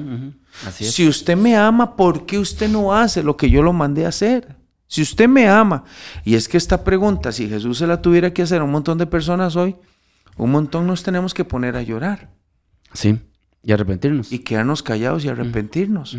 Así 0.65 0.85
es. 0.85 0.93
Si 0.93 1.07
usted 1.07 1.35
me 1.35 1.55
ama, 1.57 1.95
¿por 1.95 2.25
qué 2.27 2.37
usted 2.37 2.69
no 2.69 2.93
hace 2.93 3.23
lo 3.23 3.35
que 3.35 3.49
yo 3.49 3.63
lo 3.63 3.73
mandé 3.73 4.05
a 4.05 4.09
hacer? 4.09 4.55
Si 4.87 5.01
usted 5.01 5.27
me 5.27 5.47
ama, 5.47 5.85
y 6.25 6.35
es 6.35 6.47
que 6.47 6.57
esta 6.57 6.83
pregunta, 6.83 7.31
si 7.31 7.47
Jesús 7.49 7.77
se 7.77 7.87
la 7.87 8.01
tuviera 8.01 8.33
que 8.33 8.41
hacer 8.43 8.61
a 8.61 8.63
un 8.65 8.71
montón 8.71 8.97
de 8.97 9.07
personas 9.07 9.55
hoy, 9.55 9.75
un 10.37 10.51
montón 10.51 10.85
nos 10.85 11.01
tenemos 11.01 11.33
que 11.33 11.45
poner 11.45 11.75
a 11.77 11.81
llorar 11.81 12.29
Sí. 12.93 13.19
Y 13.63 13.71
arrepentirnos. 13.71 14.31
y 14.31 14.39
quedarnos 14.39 14.83
callados 14.83 15.23
y 15.23 15.29
arrepentirnos, 15.29 16.17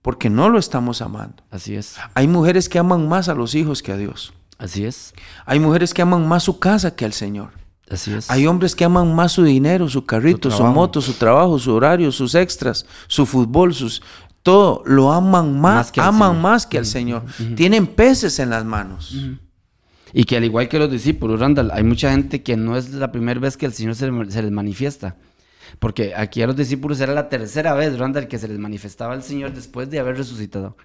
porque 0.00 0.30
no 0.30 0.48
lo 0.48 0.58
estamos 0.58 1.02
amando. 1.02 1.42
Así 1.50 1.74
es. 1.74 1.96
Hay 2.14 2.26
mujeres 2.26 2.68
que 2.68 2.78
aman 2.78 3.08
más 3.08 3.28
a 3.28 3.34
los 3.34 3.54
hijos 3.54 3.82
que 3.82 3.92
a 3.92 3.96
Dios. 3.96 4.32
Así 4.58 4.84
es. 4.84 5.12
Hay 5.44 5.60
mujeres 5.60 5.92
que 5.92 6.02
aman 6.02 6.26
más 6.26 6.44
su 6.44 6.58
casa 6.58 6.94
que 6.96 7.04
al 7.04 7.12
Señor. 7.12 7.50
Así 7.90 8.12
es. 8.12 8.30
Hay 8.30 8.46
hombres 8.46 8.74
que 8.74 8.84
aman 8.84 9.14
más 9.14 9.32
su 9.32 9.44
dinero, 9.44 9.88
su 9.88 10.04
carrito, 10.04 10.50
Su 10.50 10.64
moto, 10.64 11.00
su 11.00 11.12
trabajo, 11.14 11.58
su 11.58 11.72
horario, 11.74 12.10
sus 12.12 12.34
extras, 12.34 12.86
su 13.08 13.26
fútbol, 13.26 13.74
sus 13.74 14.02
todo 14.42 14.82
lo 14.84 15.10
aman 15.12 15.58
más, 15.58 15.74
Más 15.76 15.92
que 15.92 16.00
al 16.02 16.08
aman 16.08 16.30
Señor. 16.32 16.42
más 16.42 16.66
que 16.66 16.78
al 16.78 16.86
Señor. 16.86 17.22
Tienen 17.56 17.86
peces 17.86 18.38
en 18.38 18.50
las 18.50 18.64
manos. 18.64 19.16
Y 20.12 20.24
que 20.24 20.36
al 20.36 20.44
igual 20.44 20.68
que 20.68 20.78
los 20.78 20.90
discípulos, 20.90 21.40
Randall, 21.40 21.70
hay 21.72 21.82
mucha 21.82 22.10
gente 22.10 22.42
que 22.42 22.56
no 22.56 22.76
es 22.76 22.90
la 22.92 23.10
primera 23.10 23.40
vez 23.40 23.56
que 23.56 23.66
el 23.66 23.72
Señor 23.72 23.94
se, 23.94 24.10
se 24.30 24.42
les 24.42 24.50
manifiesta. 24.52 25.16
Porque 25.78 26.14
aquí 26.14 26.42
a 26.42 26.46
los 26.46 26.56
discípulos 26.56 27.00
era 27.00 27.12
la 27.14 27.28
tercera 27.28 27.74
vez, 27.74 27.98
Randall, 27.98 28.28
que 28.28 28.38
se 28.38 28.46
les 28.46 28.58
manifestaba 28.58 29.14
el 29.14 29.22
Señor 29.22 29.52
después 29.54 29.90
de 29.90 29.98
haber 29.98 30.16
resucitado. 30.16 30.76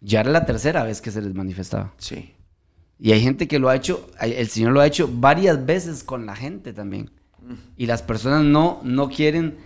Ya 0.00 0.20
era 0.20 0.30
la 0.30 0.46
tercera 0.46 0.82
vez 0.84 1.00
que 1.00 1.10
se 1.10 1.20
les 1.20 1.34
manifestaba. 1.34 1.92
Sí. 1.98 2.32
Y 3.00 3.12
hay 3.12 3.20
gente 3.22 3.48
que 3.48 3.58
lo 3.58 3.68
ha 3.70 3.76
hecho, 3.76 4.06
el 4.20 4.48
Señor 4.48 4.72
lo 4.72 4.80
ha 4.80 4.86
hecho 4.86 5.08
varias 5.12 5.64
veces 5.64 6.04
con 6.04 6.26
la 6.26 6.36
gente 6.36 6.72
también. 6.72 7.10
Y 7.76 7.86
las 7.86 8.02
personas 8.02 8.44
no, 8.44 8.80
no 8.84 9.08
quieren 9.08 9.56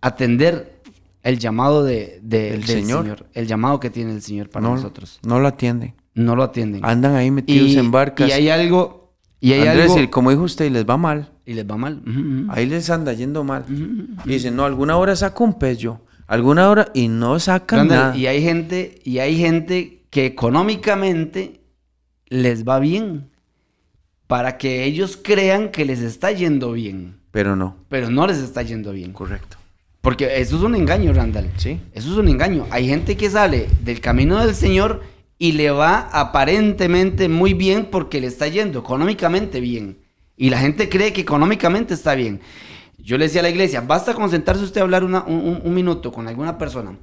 atender 0.00 0.80
el 1.22 1.38
llamado 1.38 1.82
de, 1.82 2.20
de- 2.22 2.50
Del 2.52 2.64
Señor. 2.64 3.02
Señor. 3.02 3.26
el 3.32 3.46
llamado 3.46 3.80
que 3.80 3.90
tiene 3.90 4.12
el 4.12 4.22
Señor 4.22 4.50
para 4.50 4.66
no, 4.68 4.74
nosotros. 4.74 5.18
no 5.24 5.40
lo 5.40 5.48
atienden. 5.48 5.94
No 6.14 6.36
lo 6.36 6.42
atienden. 6.44 6.84
Andan 6.84 7.14
ahí 7.16 7.30
metidos 7.30 7.70
y, 7.70 7.78
en 7.78 7.90
barcas. 7.90 8.28
y 8.28 8.32
hay 8.32 8.48
algo, 8.50 9.14
y 9.40 9.52
hay 9.52 9.66
Andrés, 9.66 9.90
algo, 9.90 10.02
y 10.02 10.08
como 10.08 10.30
dijo 10.30 10.42
usted, 10.42 10.66
y 10.66 10.70
les 10.70 10.84
va 10.88 10.96
mal. 10.96 11.30
y 11.46 11.54
les 11.54 11.68
va 11.68 11.76
mal. 11.76 12.02
Ahí 12.50 12.66
les 12.66 12.88
anda 12.90 13.12
yendo 13.14 13.42
mal. 13.42 13.64
Y 14.24 14.28
dicen, 14.28 14.54
no, 14.54 14.64
alguna 14.64 14.96
hora 14.96 15.16
saco 15.16 15.42
un 15.44 15.58
pez 15.58 15.78
yo. 15.78 16.00
Alguna 16.26 16.68
hora 16.70 16.88
y 16.94 17.08
no 17.08 17.38
sacan 17.40 17.80
Randall, 17.80 17.98
nada. 17.98 18.16
y 18.16 18.26
hay 18.26 18.42
gente, 18.42 19.00
y 19.04 19.18
hay 19.18 19.36
gente 19.36 20.04
que 20.10 20.26
económicamente 20.26 21.60
les 22.34 22.64
va 22.64 22.78
bien 22.80 23.30
para 24.26 24.58
que 24.58 24.84
ellos 24.84 25.16
crean 25.22 25.70
que 25.70 25.84
les 25.84 26.00
está 26.00 26.32
yendo 26.32 26.72
bien, 26.72 27.20
Pero 27.30 27.54
no. 27.56 27.76
pero 27.88 28.10
no 28.10 28.26
les 28.26 28.38
está 28.38 28.62
yendo 28.62 28.92
bien. 28.92 29.12
Correcto. 29.12 29.56
Porque 30.00 30.40
eso 30.40 30.56
es 30.56 30.62
un 30.62 30.74
engaño, 30.74 31.12
Randall. 31.12 31.48
Sí. 31.56 31.80
Eso 31.92 32.10
es 32.12 32.18
un 32.18 32.28
engaño. 32.28 32.66
Hay 32.70 32.86
gente 32.88 33.16
que 33.16 33.30
sale 33.30 33.68
del 33.82 34.00
camino 34.00 34.44
del 34.44 34.54
Señor 34.54 35.02
y 35.38 35.52
le 35.52 35.70
va 35.70 36.08
aparentemente 36.12 37.28
muy 37.28 37.54
bien 37.54 37.86
porque 37.90 38.20
le 38.20 38.26
está 38.26 38.48
yendo 38.48 38.80
económicamente 38.80 39.60
bien. 39.60 39.98
Y 40.36 40.50
la 40.50 40.58
gente 40.58 40.88
cree 40.88 41.12
que 41.12 41.20
económicamente 41.22 41.94
está 41.94 42.14
bien. 42.14 42.40
Yo 42.98 43.16
le 43.18 43.24
decía 43.26 43.40
a 43.40 43.44
la 43.44 43.50
iglesia, 43.50 43.80
basta 43.82 44.14
con 44.14 44.28
sentarse 44.30 44.64
usted 44.64 44.80
a 44.80 44.84
hablar 44.84 45.04
una- 45.04 45.24
un, 45.24 45.36
un- 45.36 45.60
un 45.64 45.74
minuto 45.74 46.10
con 46.12 46.26
alguna 46.28 46.58
persona, 46.58 46.98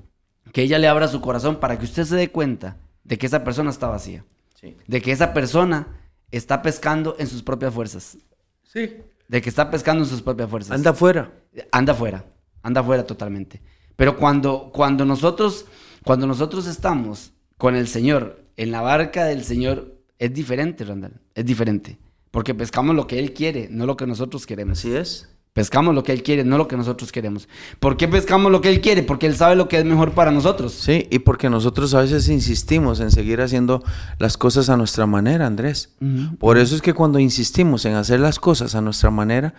que 0.51 0.63
ella 0.63 0.77
le 0.79 0.87
abra 0.87 1.07
su 1.07 1.21
corazón 1.21 1.59
para 1.59 1.77
que 1.79 1.85
usted 1.85 2.03
se 2.03 2.15
dé 2.15 2.29
cuenta 2.29 2.77
de 3.03 3.17
que 3.17 3.25
esa 3.27 3.43
persona 3.43 3.69
está 3.69 3.87
vacía. 3.87 4.23
Sí. 4.61 4.77
De 4.87 5.01
que 5.01 5.11
esa 5.11 5.33
persona 5.33 5.87
está 6.29 6.61
pescando 6.61 7.15
en 7.19 7.27
sus 7.27 7.41
propias 7.43 7.73
fuerzas. 7.73 8.17
Sí. 8.63 8.97
De 9.27 9.41
que 9.41 9.49
está 9.49 9.69
pescando 9.71 10.03
en 10.03 10.09
sus 10.09 10.21
propias 10.21 10.49
fuerzas 10.49 10.71
Anda 10.75 10.91
afuera. 10.91 11.31
anda 11.71 11.93
afuera, 11.93 12.25
anda 12.61 12.81
afuera 12.81 13.05
totalmente. 13.05 13.61
Pero 13.95 14.17
cuando, 14.17 14.71
cuando 14.73 15.05
nosotros, 15.05 15.65
cuando 16.03 16.27
nosotros 16.27 16.67
estamos 16.67 17.33
con 17.57 17.75
el 17.75 17.87
Señor, 17.87 18.45
en 18.57 18.71
la 18.71 18.81
barca 18.81 19.25
del 19.25 19.43
Señor, 19.43 19.97
es 20.19 20.33
diferente, 20.33 20.83
Randall, 20.85 21.19
es 21.33 21.45
diferente. 21.45 21.97
Porque 22.29 22.53
pescamos 22.53 22.95
lo 22.95 23.07
que 23.07 23.19
Él 23.19 23.33
quiere, 23.33 23.67
no 23.69 23.85
lo 23.85 23.97
que 23.97 24.07
nosotros 24.07 24.45
queremos. 24.45 24.79
Así 24.79 24.95
es. 24.95 25.29
Pescamos 25.53 25.93
lo 25.93 26.01
que 26.03 26.13
Él 26.13 26.23
quiere, 26.23 26.45
no 26.45 26.57
lo 26.57 26.67
que 26.69 26.77
nosotros 26.77 27.11
queremos. 27.11 27.49
¿Por 27.81 27.97
qué 27.97 28.07
pescamos 28.07 28.51
lo 28.53 28.61
que 28.61 28.69
Él 28.69 28.79
quiere? 28.79 29.03
Porque 29.03 29.25
Él 29.27 29.35
sabe 29.35 29.57
lo 29.57 29.67
que 29.67 29.77
es 29.79 29.83
mejor 29.85 30.13
para 30.13 30.31
nosotros. 30.31 30.71
Sí, 30.73 31.07
y 31.11 31.19
porque 31.19 31.49
nosotros 31.49 31.93
a 31.93 31.99
veces 32.01 32.29
insistimos 32.29 33.01
en 33.01 33.11
seguir 33.11 33.41
haciendo 33.41 33.83
las 34.17 34.37
cosas 34.37 34.69
a 34.69 34.77
nuestra 34.77 35.05
manera, 35.07 35.45
Andrés. 35.47 35.93
Por 36.39 36.57
eso 36.57 36.73
es 36.75 36.81
que 36.81 36.93
cuando 36.93 37.19
insistimos 37.19 37.83
en 37.85 37.95
hacer 37.95 38.21
las 38.21 38.39
cosas 38.39 38.75
a 38.75 38.81
nuestra 38.81 39.11
manera, 39.11 39.53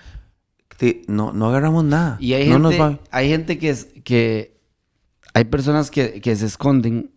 te- 0.79 1.03
no, 1.09 1.35
no 1.35 1.49
agarramos 1.51 1.85
nada. 1.85 2.17
Y 2.21 2.33
hay 2.33 2.49
no 2.49 2.55
gente, 2.55 2.79
nos 2.79 2.81
va. 2.81 3.01
hay 3.11 3.29
gente 3.29 3.59
que 3.59 3.69
es, 3.69 3.89
que 4.03 4.59
hay 5.35 5.45
personas 5.45 5.91
que, 5.91 6.23
que 6.23 6.35
se 6.37 6.47
esconden 6.47 7.11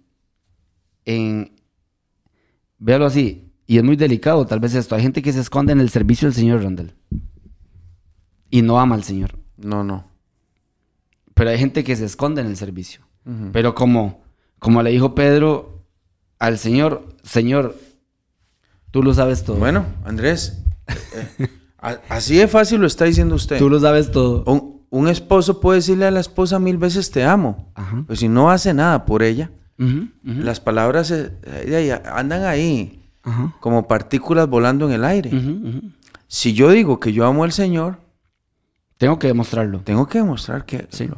en, 1.05 1.53
véalo 2.77 3.05
así, 3.05 3.51
y 3.67 3.77
es 3.77 3.83
muy 3.83 3.95
delicado 3.95 4.45
tal 4.45 4.59
vez 4.59 4.75
esto, 4.75 4.95
hay 4.95 5.01
gente 5.01 5.21
que 5.21 5.31
se 5.33 5.39
esconde 5.39 5.71
en 5.73 5.79
el 5.79 5.89
servicio 5.89 6.27
del 6.27 6.35
Señor, 6.35 6.61
Randall, 6.63 6.93
y 8.57 8.61
no 8.61 8.79
ama 8.79 8.95
al 8.95 9.03
Señor, 9.03 9.31
No, 9.57 9.83
no. 9.83 10.05
pero 11.33 11.49
hay 11.49 11.57
gente 11.57 11.83
que 11.83 11.95
se 11.95 12.05
esconde 12.05 12.41
en 12.41 12.47
el 12.47 12.57
servicio, 12.57 13.01
pero 13.51 13.73
como, 13.75 14.21
como 14.59 14.81
le 14.83 14.91
dijo 14.91 15.13
Pedro 15.15 15.83
al 16.39 16.57
Señor, 16.57 17.07
Señor, 17.23 17.75
tú 18.91 19.01
lo 19.03 19.13
sabes 19.13 19.43
todo, 19.43 19.57
Bueno, 19.57 19.85
Andrés, 20.05 20.63
eh, 20.87 21.47
a- 21.79 21.99
así 22.09 22.35
de 22.37 22.47
fácil 22.47 22.79
lo 22.81 22.87
está 22.87 23.05
diciendo 23.05 23.35
usted. 23.35 23.57
tú 23.57 23.69
lo 23.69 23.79
sabes 23.79 24.11
todo. 24.11 24.43
Un, 24.45 24.81
un 24.89 25.07
esposo 25.07 25.59
puede 25.59 25.79
decirle 25.79 26.05
a 26.05 26.11
la 26.11 26.19
esposa 26.21 26.59
mil 26.59 26.77
veces 26.77 27.11
te 27.11 27.23
amo, 27.25 27.71
Ajá. 27.75 28.03
pues 28.07 28.19
si 28.19 28.27
no 28.29 28.49
hace 28.51 28.73
nada 28.73 29.05
por 29.05 29.23
ella, 29.23 29.51
las 30.23 30.61
palabras 30.61 31.11
eh, 31.11 31.99
andan 32.05 32.45
ahí 32.45 33.01
como 33.59 33.87
partículas 33.87 34.47
volando 34.47 34.85
en 34.87 34.93
el 34.93 35.03
aire. 35.03 35.31
Si 36.27 36.53
yo 36.53 36.69
digo 36.71 36.99
que 37.01 37.11
yo 37.11 37.25
amo 37.25 37.43
al 37.43 37.51
Señor, 37.51 37.97
Tengo 38.97 39.19
que 39.19 39.27
demostrarlo. 39.27 39.79
tengo 39.79 40.07
que 40.07 40.19
demostrar 40.19 40.65
que... 40.65 40.87
Sí. 40.89 41.09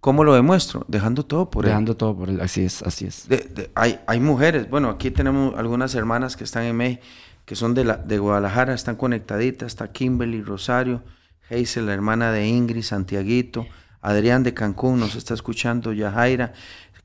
¿Cómo 0.00 0.24
lo 0.24 0.34
demuestro? 0.34 0.84
Dejando 0.88 1.24
todo 1.24 1.48
por 1.48 1.64
él. 1.64 1.68
Dejando 1.70 1.96
todo 1.96 2.16
por 2.16 2.28
él. 2.28 2.40
Así 2.40 2.62
es, 2.64 2.82
así 2.82 3.06
es. 3.06 3.28
De- 3.28 3.36
de- 3.54 3.70
hay, 3.76 4.00
hay 4.08 4.18
mujeres, 4.18 4.68
bueno, 4.68 4.88
aquí 4.90 5.12
tenemos 5.12 5.56
algunas 5.56 5.94
hermanas 5.94 6.36
que 6.36 6.42
están 6.42 6.64
en 6.64 6.76
México, 6.76 7.02
que 7.44 7.54
son 7.54 7.72
de, 7.74 7.84
la, 7.84 7.96
de 7.98 8.18
Guadalajara, 8.18 8.74
están 8.74 8.96
conectaditas, 8.96 9.68
está 9.68 9.92
Kimberly, 9.92 10.42
Rosario, 10.42 11.02
Hazel, 11.48 11.86
la 11.86 11.92
hermana 11.94 12.32
de 12.32 12.48
Ingrid, 12.48 12.82
Santiaguito, 12.82 13.64
Adrián 14.00 14.42
de 14.42 14.54
Cancún, 14.54 14.98
nos 14.98 15.14
está 15.14 15.34
escuchando, 15.34 15.92
Yajaira, 15.92 16.52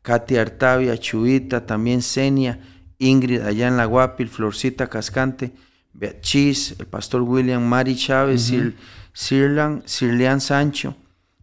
Katy 0.01 0.37
Artavia, 0.37 0.97
Chuita, 0.97 1.67
también 1.67 2.01
Senia, 2.01 2.59
Ingrid 2.97 3.41
allá 3.41 3.67
en 3.67 3.77
La 3.77 3.85
Guapil, 3.85 4.27
Florcita 4.29 4.87
Cascante, 4.87 5.51
Beatriz, 5.93 6.75
el 6.79 6.87
pastor 6.87 7.21
William, 7.21 7.63
Mari 7.63 7.95
Chávez, 7.95 8.41
Sir- 8.43 8.75
Sirlan, 9.19 9.81
Sirlean 9.85 10.39
Sancho, 10.39 10.95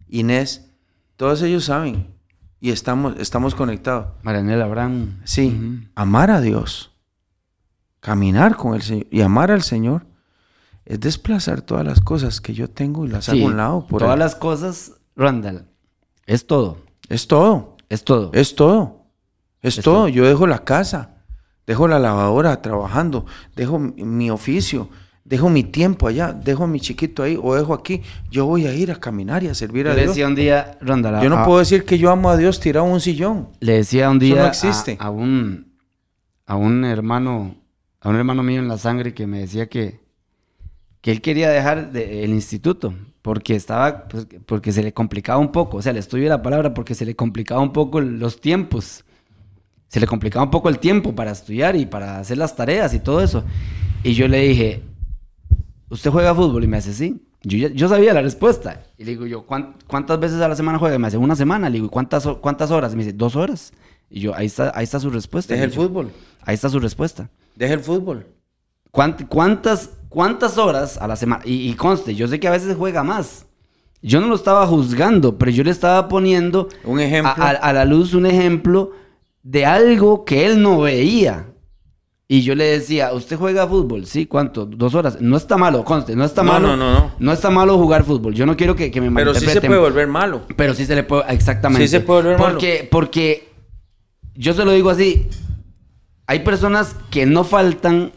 Inés, 0.07 0.71
todos 1.17 1.41
ellos 1.41 1.65
saben 1.65 2.07
y 2.61 2.71
estamos, 2.71 3.15
estamos 3.19 3.53
conectados. 3.53 4.13
Marianela 4.23 4.63
Abraham. 4.63 5.19
Sí, 5.25 5.85
amar 5.93 6.31
a 6.31 6.39
Dios, 6.39 6.93
caminar 7.99 8.55
con 8.55 8.75
el 8.75 8.81
Señor 8.81 9.07
y 9.11 9.19
amar 9.19 9.51
al 9.51 9.61
Señor 9.61 10.05
es 10.85 11.01
desplazar 11.01 11.63
todas 11.63 11.85
las 11.85 11.99
cosas 11.99 12.39
que 12.39 12.53
yo 12.53 12.69
tengo 12.69 13.05
y 13.05 13.09
las 13.09 13.25
Sí, 13.25 13.31
hago 13.31 13.49
a 13.49 13.51
un 13.51 13.57
lado 13.57 13.87
por 13.87 13.99
todas 13.99 14.13
Él. 14.13 14.19
las 14.19 14.35
cosas, 14.35 14.93
Randall, 15.17 15.67
es 16.25 16.47
todo, 16.47 16.77
Es 17.09 17.27
todo, 17.27 17.75
es 17.89 18.05
todo. 18.05 18.31
es 18.33 18.55
todo, 18.55 19.05
es, 19.61 19.77
Es 19.79 19.83
todo. 19.83 19.95
todo. 19.95 20.07
Yo 20.07 20.23
dejo 20.25 20.47
la 20.47 20.63
casa, 20.63 21.25
dejo 21.67 21.89
la 21.89 21.99
lavadora 21.99 22.61
trabajando, 22.61 23.25
dejo 23.53 23.79
mi, 23.79 24.01
mi 24.05 24.31
oficio, 24.31 24.87
dejo 25.25 25.49
mi 25.49 25.63
tiempo 25.63 26.07
allá, 26.07 26.31
dejo 26.31 26.63
a 26.63 26.67
mi 26.67 26.79
chiquito 26.79 27.23
ahí 27.23 27.37
o 27.41 27.55
dejo 27.55 27.73
aquí. 27.73 28.01
Yo 28.31 28.45
voy 28.45 28.65
a 28.67 28.73
ir 28.73 28.91
a 28.91 28.95
caminar 28.95 29.43
y 29.43 29.47
a 29.47 29.53
servir 29.55 29.87
a 29.87 29.93
le 29.93 30.01
Dios. 30.01 30.09
decía 30.11 30.27
un 30.27 30.35
día, 30.35 30.77
Randall, 30.81 31.21
Yo 31.21 31.29
no 31.29 31.39
a- 31.39 31.45
puedo 31.45 31.59
decir 31.59 31.83
que 31.83 31.97
yo 31.97 32.11
amo 32.11 32.29
a 32.29 32.37
Dios 32.37 32.59
tirado 32.59 32.85
un 32.85 33.01
sillón. 33.01 33.49
le 33.59 33.73
decía 33.73 34.09
un 34.09 34.19
día 34.19 34.35
no 34.35 34.43
a- 34.43 34.47
existe. 34.47 34.95
A, 34.99 35.09
un 35.09 35.73
a 36.45 36.55
un 36.55 36.85
hermano, 36.85 37.55
a 38.01 38.09
un 38.09 38.15
hermano 38.15 38.43
mío 38.43 38.59
en 38.61 38.67
la 38.67 38.77
sangre 38.77 39.13
que 39.13 39.27
me 39.27 39.39
decía 39.39 39.67
que 39.67 39.99
que 41.01 41.11
él 41.11 41.21
quería 41.21 41.49
dejar 41.51 41.91
de- 41.91 42.23
el 42.23 42.31
instituto 42.31 42.93
porque 43.21 43.55
estaba, 43.55 44.07
pues, 44.07 44.25
porque 44.47 44.71
se 44.71 44.81
le 44.81 44.91
complicaba 44.91 45.37
un 45.39 45.51
poco, 45.51 45.77
o 45.77 45.81
sea, 45.81 45.91
el 45.91 45.97
estudio 45.97 46.23
de 46.25 46.29
la 46.31 46.41
palabra 46.41 46.73
porque 46.73 46.95
se 46.95 47.05
le 47.05 47.15
complicaba 47.15 47.61
un 47.61 47.73
poco 47.73 47.99
los 48.01 48.41
tiempos. 48.41 49.03
Se 49.87 49.99
le 49.99 50.07
complicaba 50.07 50.43
un 50.45 50.49
poco 50.51 50.67
el 50.69 50.79
tiempo 50.79 51.13
para 51.13 51.31
estudiar 51.31 51.75
y 51.75 51.85
para 51.85 52.17
hacer 52.19 52.37
las 52.39 52.55
tareas 52.55 52.93
y 52.95 52.99
todo 52.99 53.21
eso. 53.21 53.43
Y 54.03 54.13
yo 54.13 54.27
le 54.27 54.39
dije, 54.47 54.81
¿usted 55.89 56.11
juega 56.11 56.33
fútbol? 56.35 56.63
Y 56.63 56.67
me 56.67 56.77
hace, 56.77 56.93
sí. 56.93 57.21
Yo, 57.43 57.57
ya- 57.57 57.73
yo 57.73 57.87
sabía 57.87 58.13
la 58.13 58.21
respuesta. 58.21 58.81
Y 58.97 59.03
le 59.03 59.11
digo 59.11 59.25
yo, 59.27 59.45
"¿Cuán- 59.45 59.75
¿cuántas 59.87 60.19
veces 60.19 60.41
a 60.41 60.47
la 60.47 60.55
semana 60.55 60.79
juega? 60.79 60.95
Y 60.95 60.99
me 60.99 61.07
hace, 61.07 61.17
una 61.17 61.35
semana. 61.35 61.69
Le 61.69 61.75
digo, 61.75 61.87
"¿Y 61.87 61.89
¿cuántas, 61.89 62.25
cuántas 62.41 62.71
horas? 62.71 62.93
Y 62.93 62.95
me 62.97 63.03
dice, 63.03 63.15
dos 63.15 63.35
horas. 63.35 63.71
Y 64.09 64.19
yo, 64.21 64.35
ahí 64.35 64.47
está, 64.47 64.71
ahí 64.75 64.83
está 64.83 64.99
su 64.99 65.09
respuesta. 65.09 65.53
Deja 65.53 65.65
el 65.65 65.71
fútbol. 65.71 66.11
Ahí 66.43 66.55
está 66.55 66.69
su 66.69 66.79
respuesta. 66.79 67.29
Deja 67.55 67.73
el 67.75 67.79
fútbol. 67.81 68.25
¿Cuánt- 68.91 69.27
¿Cuántas, 69.27 69.89
cuántas 70.09 70.57
horas 70.57 70.97
a 70.97 71.07
la 71.07 71.15
semana? 71.15 71.43
Y, 71.45 71.69
y 71.69 71.73
conste, 71.73 72.15
yo 72.15 72.27
sé 72.27 72.39
que 72.39 72.47
a 72.47 72.51
veces 72.51 72.75
juega 72.77 73.03
más. 73.03 73.45
Yo 74.01 74.21
no 74.21 74.27
lo 74.27 74.35
estaba 74.35 74.65
juzgando, 74.67 75.37
pero 75.37 75.51
yo 75.51 75.63
le 75.63 75.71
estaba 75.71 76.07
poniendo 76.07 76.69
Un 76.83 76.99
ejemplo. 76.99 77.31
a, 77.43 77.49
a- 77.49 77.51
a 77.51 77.73
la 77.73 77.85
luz 77.85 78.13
un 78.13 78.25
ejemplo 78.25 78.91
de 79.43 79.65
algo 79.65 80.23
que 80.25 80.45
él 80.45 80.61
no 80.61 80.79
veía. 80.81 81.47
Y 82.27 82.41
yo 82.41 82.55
le 82.55 82.63
decía, 82.65 83.13
¿usted 83.13 83.37
juega 83.37 83.67
fútbol? 83.67 84.07
Sí, 84.07 84.25
¿cuánto? 84.25 84.65
Dos 84.65 84.95
horas. 84.95 85.21
No 85.21 85.37
está 85.37 85.57
malo, 85.57 85.83
conste, 85.85 86.15
no 86.15 86.25
está 86.25 86.41
No, 86.43 86.53
malo. 86.53 86.75
no, 86.75 86.93
no, 86.93 87.11
no. 87.19 87.31
está 87.31 87.51
malo 87.51 87.77
jugar 87.77 88.03
fútbol. 88.03 88.33
Yo 88.33 88.47
no 88.47 88.57
quiero 88.57 88.75
que, 88.75 88.89
que 88.89 88.99
me 88.99 89.11
Pero 89.11 89.35
sí 89.35 89.45
se 89.45 89.61
puede 89.61 89.79
volver 89.79 90.07
malo. 90.07 90.41
Pero 90.55 90.73
sí 90.73 90.85
se 90.85 90.95
le 90.95 91.03
puede, 91.03 91.23
exactamente. 91.31 91.85
Sí 91.85 91.91
se 91.91 91.99
puede 92.01 92.21
volver 92.23 92.39
malo. 92.39 92.51
porque, 92.53 92.87
Porque, 92.89 93.49
yo 94.33 94.53
se 94.55 94.65
lo 94.65 94.71
digo 94.71 94.89
así, 94.89 95.27
hay 96.25 96.39
personas 96.39 96.95
que 97.11 97.27
no 97.27 97.43
faltan 97.43 98.11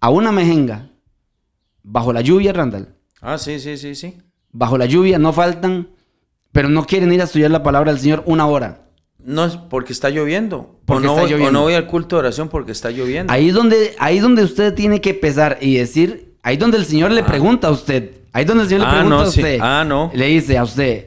a 0.00 0.10
una 0.10 0.32
mejenga 0.32 0.88
bajo 1.84 2.12
la 2.12 2.22
lluvia, 2.22 2.52
Randall. 2.52 2.88
Ah, 3.20 3.38
sí, 3.38 3.60
sí, 3.60 3.76
sí, 3.76 3.94
sí. 3.94 4.18
Bajo 4.50 4.76
la 4.76 4.86
lluvia 4.86 5.18
no 5.20 5.32
faltan, 5.32 5.90
pero 6.50 6.68
no 6.68 6.84
quieren 6.86 7.12
ir 7.12 7.20
a 7.20 7.24
estudiar 7.24 7.52
la 7.52 7.62
palabra 7.62 7.92
del 7.92 8.00
Señor 8.00 8.24
una 8.26 8.46
hora. 8.46 8.83
No 9.24 9.44
es 9.46 9.56
porque 9.56 9.92
está 9.92 10.10
lloviendo. 10.10 10.78
Porque 10.84 11.06
o, 11.06 11.10
no 11.10 11.12
está 11.14 11.24
o 11.24 11.28
lloviendo. 11.30 11.52
no 11.52 11.62
voy 11.62 11.74
al 11.74 11.86
culto 11.86 12.16
de 12.16 12.20
oración 12.20 12.48
porque 12.50 12.72
está 12.72 12.90
lloviendo. 12.90 13.32
Ahí 13.32 13.48
es 13.48 13.54
donde, 13.54 13.96
ahí 13.98 14.16
es 14.18 14.22
donde 14.22 14.44
usted 14.44 14.74
tiene 14.74 15.00
que 15.00 15.14
pesar 15.14 15.58
y 15.62 15.76
decir, 15.76 16.34
ahí 16.42 16.54
es 16.54 16.60
donde 16.60 16.76
el 16.76 16.84
Señor 16.84 17.10
le 17.10 17.22
pregunta 17.24 17.68
a 17.68 17.70
usted, 17.70 18.10
ahí 18.32 18.42
es 18.42 18.46
donde 18.46 18.64
el 18.64 18.68
Señor 18.68 18.82
le 18.82 18.88
Ah, 18.88 18.92
pregunta 18.92 19.16
no, 19.16 19.22
a 19.22 19.30
sí. 19.30 19.40
usted. 19.40 19.58
Ah, 19.62 19.84
no. 19.86 20.10
Le 20.14 20.26
dice 20.26 20.58
a 20.58 20.64
usted, 20.64 21.06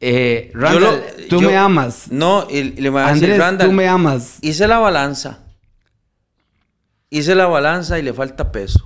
eh, 0.00 0.50
Randall, 0.54 0.82
lo- 0.82 1.26
tú 1.28 1.42
yo- 1.42 1.48
me 1.50 1.56
amas. 1.56 2.06
No, 2.10 2.46
y, 2.50 2.62
le 2.62 2.88
voy 2.88 3.02
a 3.02 3.12
decir, 3.12 3.36
Randall, 3.36 3.68
tú 3.68 3.72
me 3.74 3.86
amas. 3.86 4.38
hice 4.40 4.66
la 4.66 4.78
balanza. 4.78 5.40
Hice 7.10 7.34
la 7.34 7.46
balanza 7.46 7.98
y 7.98 8.02
le 8.02 8.14
falta 8.14 8.50
peso. 8.50 8.82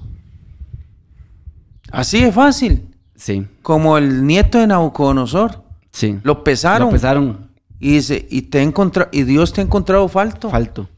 Así 1.93 2.21
de 2.23 2.33
fácil. 2.33 2.89
Sí, 3.15 3.47
Como 3.63 3.97
el 3.97 4.27
nieto 4.27 4.59
de 4.59 4.67
Nabucodonosor. 4.67 5.63
sí. 5.93 6.19
Lo 6.25 6.43
pesaron. 6.45 6.89
Lo 6.89 6.93
pesaron. 6.93 7.46
Y 7.79 7.93
dice, 7.93 8.27
y, 8.31 8.43
te 8.43 8.63
encontra- 8.63 9.09
y 9.13 9.23
Dios 9.25 9.53
te 9.53 9.61
ha 9.61 9.65
encontrado 9.65 10.09
falto. 10.09 10.51
Falto. 10.51 10.89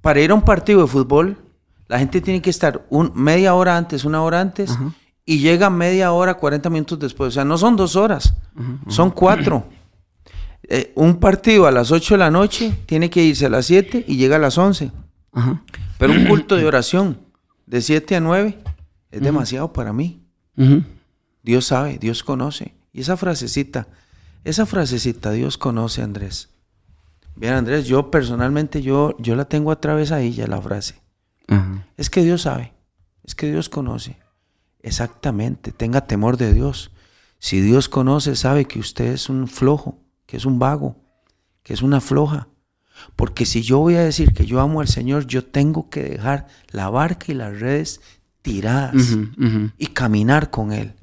Para 0.00 0.20
ir 0.20 0.30
a 0.30 0.34
un 0.34 0.42
partido 0.42 0.82
de 0.82 0.86
fútbol, 0.86 1.38
la 1.88 1.98
gente 1.98 2.20
tiene 2.20 2.40
que 2.42 2.50
estar 2.50 2.86
un, 2.90 3.12
media 3.14 3.54
hora 3.54 3.76
antes, 3.76 4.04
una 4.04 4.22
hora 4.22 4.40
antes, 4.40 4.70
Ajá. 4.70 4.92
y 5.24 5.38
llega 5.38 5.70
media 5.70 6.12
hora, 6.12 6.34
40 6.34 6.68
minutos 6.70 6.98
después. 6.98 7.28
O 7.28 7.30
sea, 7.32 7.44
no 7.44 7.56
son 7.58 7.76
dos 7.76 7.96
horas, 7.96 8.34
son 8.88 9.10
cuatro. 9.10 9.66
Eh, 10.62 10.92
un 10.94 11.16
partido 11.16 11.66
a 11.66 11.72
las 11.72 11.90
8 11.90 12.14
de 12.14 12.18
la 12.18 12.30
noche 12.30 12.72
tiene 12.86 13.10
que 13.10 13.22
irse 13.24 13.46
a 13.46 13.48
las 13.48 13.66
7 13.66 14.04
y 14.06 14.16
llega 14.16 14.36
a 14.36 14.38
las 14.38 14.56
11. 14.56 14.92
Ajá. 15.32 15.62
Pero 15.98 16.12
un 16.12 16.26
culto 16.26 16.56
de 16.56 16.64
oración 16.66 17.18
de 17.66 17.80
7 17.82 18.16
a 18.16 18.20
9 18.20 18.58
es 19.10 19.20
demasiado 19.20 19.72
para 19.72 19.92
mí. 19.92 20.22
Dios 21.42 21.64
sabe, 21.66 21.98
Dios 21.98 22.22
conoce. 22.22 22.74
Y 22.92 23.00
esa 23.00 23.16
frasecita, 23.16 23.88
esa 24.44 24.66
frasecita, 24.66 25.32
Dios 25.32 25.58
conoce, 25.58 26.02
Andrés. 26.02 26.50
Bien, 27.36 27.54
Andrés, 27.54 27.86
yo 27.86 28.10
personalmente, 28.10 28.82
yo, 28.82 29.16
yo 29.18 29.36
la 29.36 29.46
tengo 29.46 29.70
atravesada 29.70 30.22
la 30.22 30.60
frase. 30.60 31.00
Ajá. 31.48 31.86
Es 31.96 32.10
que 32.10 32.22
Dios 32.22 32.42
sabe, 32.42 32.72
es 33.24 33.34
que 33.34 33.50
Dios 33.50 33.68
conoce. 33.68 34.18
Exactamente, 34.82 35.72
tenga 35.72 36.06
temor 36.06 36.36
de 36.36 36.52
Dios. 36.54 36.90
Si 37.38 37.60
Dios 37.60 37.88
conoce, 37.88 38.36
sabe 38.36 38.66
que 38.66 38.78
usted 38.78 39.12
es 39.12 39.28
un 39.28 39.48
flojo, 39.48 39.98
que 40.26 40.36
es 40.36 40.44
un 40.44 40.58
vago, 40.58 40.96
que 41.62 41.74
es 41.74 41.82
una 41.82 42.00
floja. 42.00 42.48
Porque 43.16 43.46
si 43.46 43.62
yo 43.62 43.78
voy 43.78 43.94
a 43.94 44.04
decir 44.04 44.32
que 44.32 44.46
yo 44.46 44.60
amo 44.60 44.80
al 44.80 44.88
Señor, 44.88 45.26
yo 45.26 45.44
tengo 45.44 45.88
que 45.88 46.02
dejar 46.02 46.46
la 46.70 46.90
barca 46.90 47.32
y 47.32 47.34
las 47.34 47.58
redes 47.58 48.00
tiradas 48.42 49.16
y 49.78 49.86
caminar 49.88 50.50
con 50.50 50.72
Él. 50.72 50.94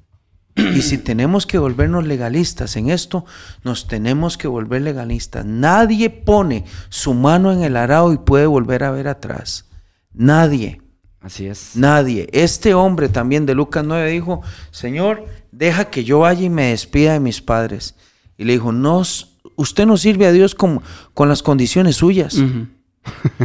Y 0.58 0.82
si 0.82 0.98
tenemos 0.98 1.46
que 1.46 1.60
volvernos 1.60 2.08
legalistas 2.08 2.76
en 2.78 2.90
esto, 2.90 3.26
nos 3.64 3.88
tenemos 3.88 4.38
que 4.38 4.48
volver 4.48 4.82
legalistas. 4.82 5.46
Nadie 5.46 6.10
pone 6.10 6.66
su 6.90 7.14
mano 7.14 7.52
en 7.52 7.64
el 7.64 7.78
arado 7.78 8.12
y 8.12 8.18
puede 8.18 8.48
volver 8.48 8.84
a 8.84 8.92
ver 8.92 9.08
atrás. 9.08 9.66
Nadie. 10.14 10.82
Así 11.22 11.46
es. 11.46 11.76
Nadie. 11.76 12.28
Este 12.32 12.74
hombre 12.74 13.10
también 13.10 13.46
de 13.46 13.54
Lucas 13.54 13.84
9 13.86 14.10
dijo, 14.10 14.42
Señor, 14.72 15.26
deja 15.52 15.86
que 15.86 16.04
yo 16.04 16.20
vaya 16.20 16.46
y 16.46 16.50
me 16.50 16.70
despida 16.70 17.14
de 17.14 17.20
mis 17.20 17.42
padres. 17.42 17.96
Y 18.38 18.46
le 18.46 18.54
dijo, 18.54 18.72
no, 18.72 19.04
usted 19.56 19.86
no 19.86 19.98
sirve 19.98 20.26
a 20.26 20.32
Dios 20.32 20.56
con, 20.56 20.82
con 21.14 21.30
las 21.30 21.44
condiciones 21.44 21.98
suyas. 21.98 22.36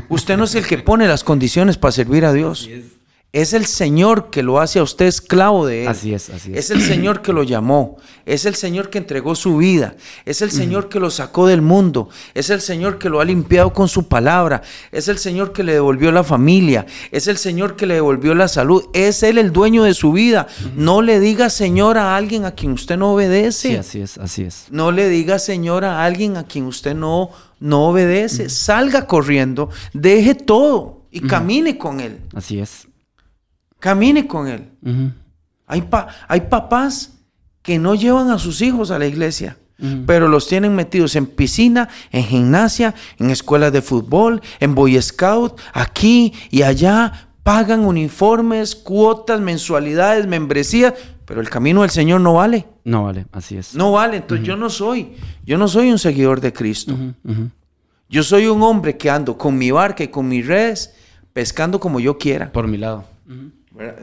Usted 0.09 0.37
no 0.37 0.45
es 0.45 0.55
el 0.55 0.67
que 0.67 0.79
pone 0.79 1.07
las 1.07 1.25
condiciones 1.25 1.77
para 1.77 1.93
servir 1.93 2.25
a 2.25 2.33
Dios. 2.33 2.69
Es 2.71 2.85
el 3.33 3.65
Señor 3.65 4.29
que 4.29 4.43
lo 4.43 4.61
hace 4.61 4.79
a 4.79 4.83
usted 4.83 5.07
esclavo 5.07 5.65
de 5.65 5.85
Él. 5.85 5.89
Así 5.89 6.13
es, 6.13 6.29
así 6.29 6.53
es. 6.53 6.59
Es 6.59 6.71
el 6.71 6.83
Señor 6.83 7.23
que 7.23 7.33
lo 7.33 7.43
llamó. 7.43 7.97
Es 8.27 8.45
el 8.45 8.55
Señor 8.55 8.91
que 8.91 8.99
entregó 8.99 9.35
su 9.35 9.57
vida. 9.57 9.97
Es 10.27 10.43
el 10.43 10.51
Señor 10.51 10.91
que 10.91 11.01
lo 11.01 11.11
sacó 11.11 11.47
del 11.47 11.63
mundo. 11.63 12.11
Es 12.35 12.51
el 12.51 12.61
Señor 12.61 12.99
que 12.99 13.09
lo 13.09 13.21
ha 13.21 13.25
limpiado 13.25 13.73
con 13.73 13.89
su 13.89 14.07
palabra. 14.07 14.61
Es 14.91 15.09
el 15.09 15.17
Señor 15.17 15.55
que 15.55 15.63
le 15.63 15.73
devolvió 15.73 16.13
la 16.13 16.25
familia. 16.25 16.85
Es 17.11 17.27
el 17.27 17.39
Señor 17.39 17.75
que 17.75 17.87
le 17.87 17.95
devolvió 17.95 18.35
la 18.35 18.49
salud. 18.49 18.85
Es 18.93 19.23
Él 19.23 19.39
el 19.39 19.51
dueño 19.51 19.85
de 19.85 19.95
su 19.95 20.13
vida. 20.13 20.47
No 20.77 21.01
le 21.01 21.19
diga 21.19 21.49
Señor 21.49 21.97
a 21.97 22.17
alguien 22.17 22.45
a 22.45 22.51
quien 22.53 22.73
usted 22.73 22.99
no 22.99 23.15
obedece. 23.15 23.69
Sí, 23.71 23.77
así 23.77 24.01
es, 24.03 24.19
así 24.19 24.43
es. 24.43 24.67
No 24.71 24.93
le 24.93 25.09
diga 25.09 25.39
Señor 25.39 25.87
a 25.87 26.05
alguien 26.05 26.37
a 26.37 26.45
quien 26.45 26.67
usted 26.67 26.95
no, 26.95 27.31
no 27.61 27.89
obedece. 27.89 28.51
Salga 28.51 29.07
corriendo, 29.07 29.71
deje 29.95 30.35
todo 30.35 31.07
y 31.11 31.21
camine 31.21 31.79
con 31.79 32.01
Él. 32.01 32.19
Así 32.35 32.59
es. 32.59 32.89
Camine 33.83 34.29
con 34.29 34.47
Él. 34.47 34.69
Hay, 35.67 35.83
pa- 35.83 36.07
hay 36.29 36.43
papás 36.43 37.15
que 37.63 37.79
no 37.81 37.97
llevan 37.97 38.31
a 38.31 38.39
sus 38.39 38.63
hijos 38.63 38.93
a 38.93 38.99
la 39.01 39.07
iglesia, 39.07 39.57
pero 40.07 40.29
los 40.29 40.47
tienen 40.47 40.77
metidos 40.77 41.17
en 41.17 41.27
piscina, 41.27 41.89
en 42.13 42.23
gimnasia, 42.23 42.95
en 43.19 43.31
escuelas 43.31 43.73
de 43.73 43.83
fútbol, 43.83 44.41
en 44.61 44.77
Boy 44.77 45.03
Scout, 45.03 45.59
aquí 45.73 46.33
y 46.53 46.63
allá. 46.63 47.29
Pagan 47.43 47.81
uniformes, 47.85 48.77
cuotas, 48.77 49.41
mensualidades, 49.41 50.29
membresías, 50.29 50.95
pero 51.25 51.41
el 51.41 51.51
camino 51.51 51.81
del 51.81 51.91
Señor 51.91 52.21
no 52.21 52.35
vale. 52.35 52.67
No 52.85 53.03
vale, 53.03 53.27
así 53.33 53.57
es. 53.57 53.75
No 53.75 53.91
vale. 53.91 54.19
Entonces 54.19 54.47
yo 54.47 54.57
no 54.57 54.71
soy, 54.71 55.15
yo 55.45 55.59
no 55.59 55.67
soy 55.67 55.91
un 55.91 55.99
seguidor 55.99 56.41
de 56.41 56.53
Cristo. 56.53 56.97
Yo 58.09 58.23
soy 58.23 58.47
un 58.47 58.63
hombre 58.63 58.97
que 58.97 59.11
ando 59.11 59.37
con 59.37 59.59
mi 59.59 59.73
barca 59.73 60.05
y 60.05 60.09
con 60.09 60.29
mis 60.29 60.47
redes, 60.47 60.95
pescando 61.33 61.81
como 61.81 61.99
yo 61.99 62.17
quiera. 62.17 62.53
Por 62.53 62.69
mi 62.69 62.77
lado. 62.79 63.07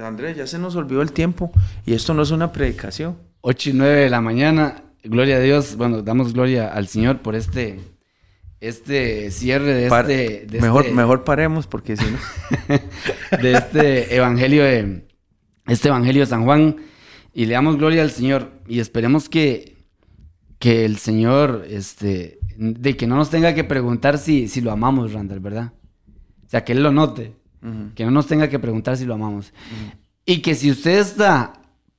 Andrés, 0.03 0.35
ya 0.37 0.47
se 0.47 0.57
nos 0.59 0.75
olvidó 0.75 1.01
el 1.01 1.11
tiempo 1.11 1.51
y 1.85 1.93
esto 1.93 2.13
no 2.13 2.21
es 2.23 2.31
una 2.31 2.51
predicación. 2.51 3.17
8 3.41 3.69
y 3.69 3.73
9 3.73 4.01
de 4.01 4.09
la 4.09 4.21
mañana. 4.21 4.83
Gloria 5.03 5.37
a 5.37 5.39
Dios. 5.39 5.75
Bueno, 5.75 6.01
damos 6.01 6.33
gloria 6.33 6.67
al 6.73 6.87
Señor 6.87 7.21
por 7.21 7.35
este, 7.35 7.79
este 8.59 9.31
cierre 9.31 9.73
de 9.73 9.89
Par- 9.89 10.09
este, 10.09 10.45
de 10.47 10.61
mejor, 10.61 10.83
este- 10.83 10.95
mejor 10.95 11.23
paremos 11.23 11.67
porque 11.67 11.95
si 11.95 12.05
no. 12.05 12.17
de 13.41 13.53
este 13.53 14.15
evangelio 14.15 14.63
de 14.63 15.07
este 15.67 15.87
evangelio 15.87 16.21
de 16.21 16.25
San 16.25 16.43
Juan 16.43 16.77
y 17.33 17.45
le 17.45 17.53
damos 17.53 17.77
gloria 17.77 18.01
al 18.01 18.11
Señor 18.11 18.51
y 18.67 18.79
esperemos 18.79 19.29
que 19.29 19.77
que 20.57 20.83
el 20.83 20.97
Señor 20.97 21.65
este 21.69 22.39
de 22.57 22.97
que 22.97 23.07
no 23.07 23.15
nos 23.15 23.29
tenga 23.29 23.53
que 23.55 23.63
preguntar 23.63 24.17
si, 24.17 24.49
si 24.49 24.59
lo 24.59 24.71
amamos, 24.71 25.13
Randall, 25.13 25.39
¿verdad? 25.39 25.71
O 26.45 26.49
sea, 26.49 26.65
que 26.65 26.73
él 26.73 26.83
lo 26.83 26.91
note, 26.91 27.35
Que 27.95 28.05
no 28.05 28.11
nos 28.11 28.27
tenga 28.27 28.47
que 28.49 28.57
preguntar 28.59 28.95
si 28.97 29.05
lo 29.05 29.13
amamos. 29.15 29.51
Y 30.25 30.41
que 30.41 30.55
si 30.55 30.71
usted 30.71 30.99
está 30.99 31.53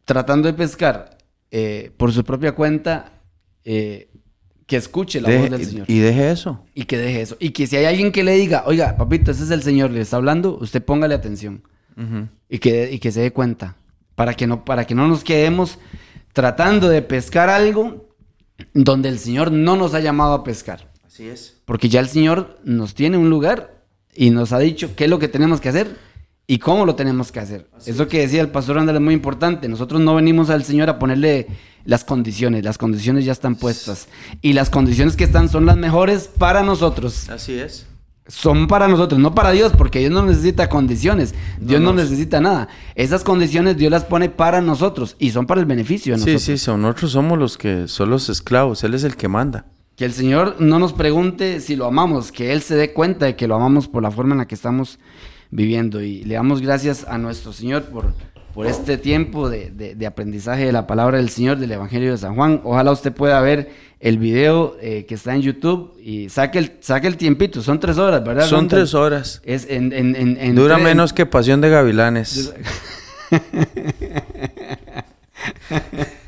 tratando 0.05 0.49
de 0.49 0.55
pescar 0.55 1.19
eh, 1.51 1.93
por 1.97 2.13
su 2.13 2.25
propia 2.25 2.53
cuenta, 2.53 3.13
eh, 3.65 4.09
que 4.67 4.77
escuche 4.77 5.21
la 5.21 5.29
Deje- 5.29 5.41
voz 5.41 5.51
del 5.59 5.67
Señor. 5.67 5.85
y 5.91 5.99
deje 5.99 6.31
eso. 6.31 6.65
Y 6.75 6.85
que 6.85 6.97
deje 6.97 7.23
eso. 7.23 7.37
Y 7.41 7.51
que 7.51 7.67
si 7.67 7.77
hay 7.77 7.85
alguien 7.87 8.13
que 8.13 8.23
le 8.23 8.35
diga, 8.37 8.63
oiga, 8.67 8.97
papito, 8.97 9.33
ese 9.33 9.43
es 9.45 9.51
el 9.51 9.63
Señor, 9.63 9.91
le 9.91 10.01
está 10.01 10.17
hablando, 10.17 10.57
usted 10.61 10.83
póngale 10.83 11.15
atención. 11.15 11.63
Y 12.49 12.59
que, 12.61 12.91
y 12.91 12.99
que 12.99 13.13
se 13.13 13.21
dé 13.21 13.31
cuenta. 13.33 13.77
Para 14.15 14.33
que, 14.35 14.47
no, 14.47 14.65
para 14.65 14.87
que 14.87 14.95
no 14.95 15.07
nos 15.09 15.23
quedemos 15.25 15.79
tratando 16.33 16.89
de 16.89 17.03
pescar 17.03 17.51
algo 17.51 18.09
donde 18.73 19.09
el 19.11 19.19
Señor 19.19 19.51
no 19.53 19.77
nos 19.77 19.93
ha 19.95 20.01
llamado 20.01 20.33
a 20.35 20.45
pescar. 20.45 20.89
Así 21.07 21.29
es. 21.29 21.61
Porque 21.67 21.89
ya 21.91 22.01
el 22.01 22.09
Señor 22.09 22.59
nos 22.65 22.95
tiene 22.95 23.19
un 23.19 23.29
lugar 23.29 23.80
y 24.15 24.31
nos 24.31 24.53
ha 24.53 24.59
dicho 24.59 24.95
qué 24.97 25.05
es 25.05 25.11
lo 25.11 25.19
que 25.19 25.29
tenemos 25.29 25.61
que 25.61 25.69
hacer 25.69 25.97
¿Y 26.51 26.59
cómo 26.59 26.85
lo 26.85 26.97
tenemos 26.97 27.31
que 27.31 27.39
hacer? 27.39 27.71
Eso 27.87 28.09
que 28.09 28.23
decía 28.23 28.41
el 28.41 28.49
pastor 28.49 28.75
Randall 28.75 28.97
es 28.97 29.03
muy 29.03 29.15
importante. 29.15 29.69
Nosotros 29.69 30.01
no 30.01 30.17
venimos 30.17 30.51
al 30.51 30.65
Señor 30.65 30.89
a 30.91 30.99
ponerle 30.99 31.47
las 31.85 32.03
condiciones. 32.03 32.65
Las 32.65 32.77
condiciones 32.77 33.25
ya 33.25 33.31
están 33.31 33.55
puestas. 33.55 34.09
Y 34.43 34.53
las 34.55 34.69
condiciones 34.69 35.15
que 35.15 35.23
están 35.23 35.49
son 35.49 35.65
las 35.65 35.77
mejores 35.77 36.27
para 36.27 36.65
nosotros. 36.65 37.31
Así 37.31 37.53
es. 37.57 37.87
Son 38.27 38.67
para 38.67 38.89
nosotros, 38.89 39.21
no 39.21 39.33
para 39.33 39.53
Dios, 39.53 39.73
porque 39.79 40.01
Dios 40.01 40.11
no 40.11 40.27
necesita 40.27 40.69
condiciones. 40.69 41.37
Dios 41.61 41.81
no, 41.81 41.93
no. 41.93 42.03
necesita 42.03 42.41
nada. 42.41 42.67
Esas 42.97 43.23
condiciones 43.23 43.77
Dios 43.77 43.93
las 43.93 44.05
pone 44.05 44.29
para 44.29 44.61
nosotros 44.61 45.15
y 45.21 45.31
son 45.31 45.47
para 45.47 45.61
el 45.61 45.69
beneficio 45.69 46.15
de 46.15 46.19
Sí, 46.19 46.33
nosotros. 46.33 46.43
sí, 46.43 46.59
son, 46.59 46.83
nosotros 46.83 47.13
somos 47.13 47.39
los 47.39 47.57
que 47.59 47.87
son 47.87 48.11
los 48.11 48.29
esclavos, 48.29 48.83
Él 48.83 48.95
es 48.95 49.05
el 49.05 49.15
que 49.15 49.29
manda. 49.29 49.67
Que 50.01 50.07
el 50.07 50.15
Señor 50.15 50.57
no 50.61 50.79
nos 50.79 50.95
pregunte 50.95 51.61
si 51.61 51.77
lo 51.77 51.85
amamos, 51.85 52.33
que 52.33 52.55
Él 52.55 52.63
se 52.63 52.75
dé 52.75 52.95
cuenta 52.95 53.27
de 53.27 53.37
que 53.37 53.47
lo 53.47 53.55
amamos 53.57 53.87
por 53.87 54.03
la 54.03 54.11
forma 54.11 54.33
en 54.33 54.39
la 54.39 54.49
que 54.49 54.55
estamos 54.55 54.99
viviendo. 55.51 56.01
Y 56.01 56.25
le 56.25 56.37
damos 56.37 56.63
gracias 56.63 57.05
a 57.07 57.19
nuestro 57.19 57.53
Señor 57.53 57.83
por, 57.83 58.15
por 58.55 58.67
este 58.67 58.97
tiempo 58.97 59.51
de, 59.51 59.69
de- 59.71 59.95
de 59.95 60.07
aprendizaje 60.07 60.65
de 60.65 60.73
la 60.73 60.87
palabra 60.87 61.19
del 61.19 61.29
Señor, 61.29 61.59
del 61.59 61.73
Evangelio 61.73 62.13
de 62.13 62.17
San 62.17 62.35
Juan. 62.35 62.63
Ojalá 62.65 62.93
usted 62.93 63.13
pueda 63.13 63.39
ver 63.43 63.73
el 64.01 64.17
video 64.17 64.79
eh, 64.81 65.05
que 65.07 65.17
está 65.17 65.35
en 65.35 65.43
YouTube 65.43 65.93
y 66.03 66.31
saque 66.31 66.61
el, 66.61 66.73
saque 66.81 67.07
el 67.07 67.19
tiempito. 67.19 67.61
Son 67.61 67.79
tres 67.79 67.99
horas, 67.99 68.25
¿verdad? 68.25 68.47
Son 68.47 68.69
tres 68.69 68.95
horas. 68.95 69.43
Es 69.45 69.67
en, 69.69 69.93
en- 69.93 70.17
en- 70.17 70.39
en 70.41 70.55
Dura 70.55 70.77
tres- 70.77 70.85
menos 70.85 71.13
que 71.13 71.27
Pasión 71.27 71.61
de 71.61 71.69
Gavilanes. 71.69 72.55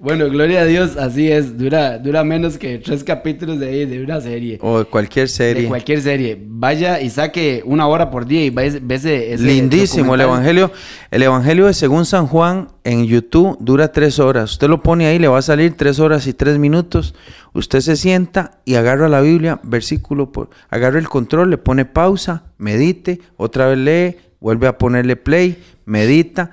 Bueno, 0.00 0.28
gloria 0.30 0.60
a 0.60 0.64
Dios, 0.64 0.96
así 0.96 1.30
es. 1.32 1.58
Dura, 1.58 1.98
dura 1.98 2.22
menos 2.22 2.56
que 2.56 2.78
tres 2.78 3.02
capítulos 3.02 3.58
de, 3.58 3.84
de 3.84 4.04
una 4.04 4.20
serie. 4.20 4.56
O 4.62 4.78
de 4.78 4.84
cualquier 4.84 5.26
De 5.26 5.32
serie. 5.32 5.66
cualquier 5.66 6.00
serie. 6.00 6.38
Vaya 6.40 7.00
y 7.00 7.10
saque 7.10 7.62
una 7.66 7.88
hora 7.88 8.08
por 8.08 8.24
día 8.24 8.44
y 8.44 8.50
vaya, 8.50 8.78
vese 8.80 9.32
ese 9.32 9.42
Lindísimo 9.42 10.14
el. 10.14 10.20
Evangelio. 10.20 10.70
El 11.10 11.24
Evangelio 11.24 11.66
de 11.66 11.74
según 11.74 12.04
San 12.06 12.28
Juan 12.28 12.68
en 12.84 13.06
YouTube 13.06 13.56
dura 13.58 13.90
tres 13.90 14.20
horas. 14.20 14.52
Usted 14.52 14.68
lo 14.68 14.80
pone 14.84 15.06
ahí, 15.06 15.18
le 15.18 15.26
va 15.26 15.38
a 15.38 15.42
salir 15.42 15.76
tres 15.76 15.98
horas 15.98 16.28
y 16.28 16.32
tres 16.32 16.58
minutos. 16.58 17.16
Usted 17.52 17.80
se 17.80 17.96
sienta 17.96 18.60
y 18.64 18.76
agarra 18.76 19.08
la 19.08 19.20
Biblia, 19.20 19.58
versículo 19.64 20.30
por... 20.30 20.50
Agarra 20.70 21.00
el 21.00 21.08
control, 21.08 21.50
le 21.50 21.58
pone 21.58 21.86
pausa, 21.86 22.44
medite, 22.56 23.18
otra 23.36 23.66
vez 23.66 23.78
lee, 23.78 24.16
vuelve 24.38 24.68
a 24.68 24.78
ponerle 24.78 25.16
play, 25.16 25.60
medita. 25.86 26.52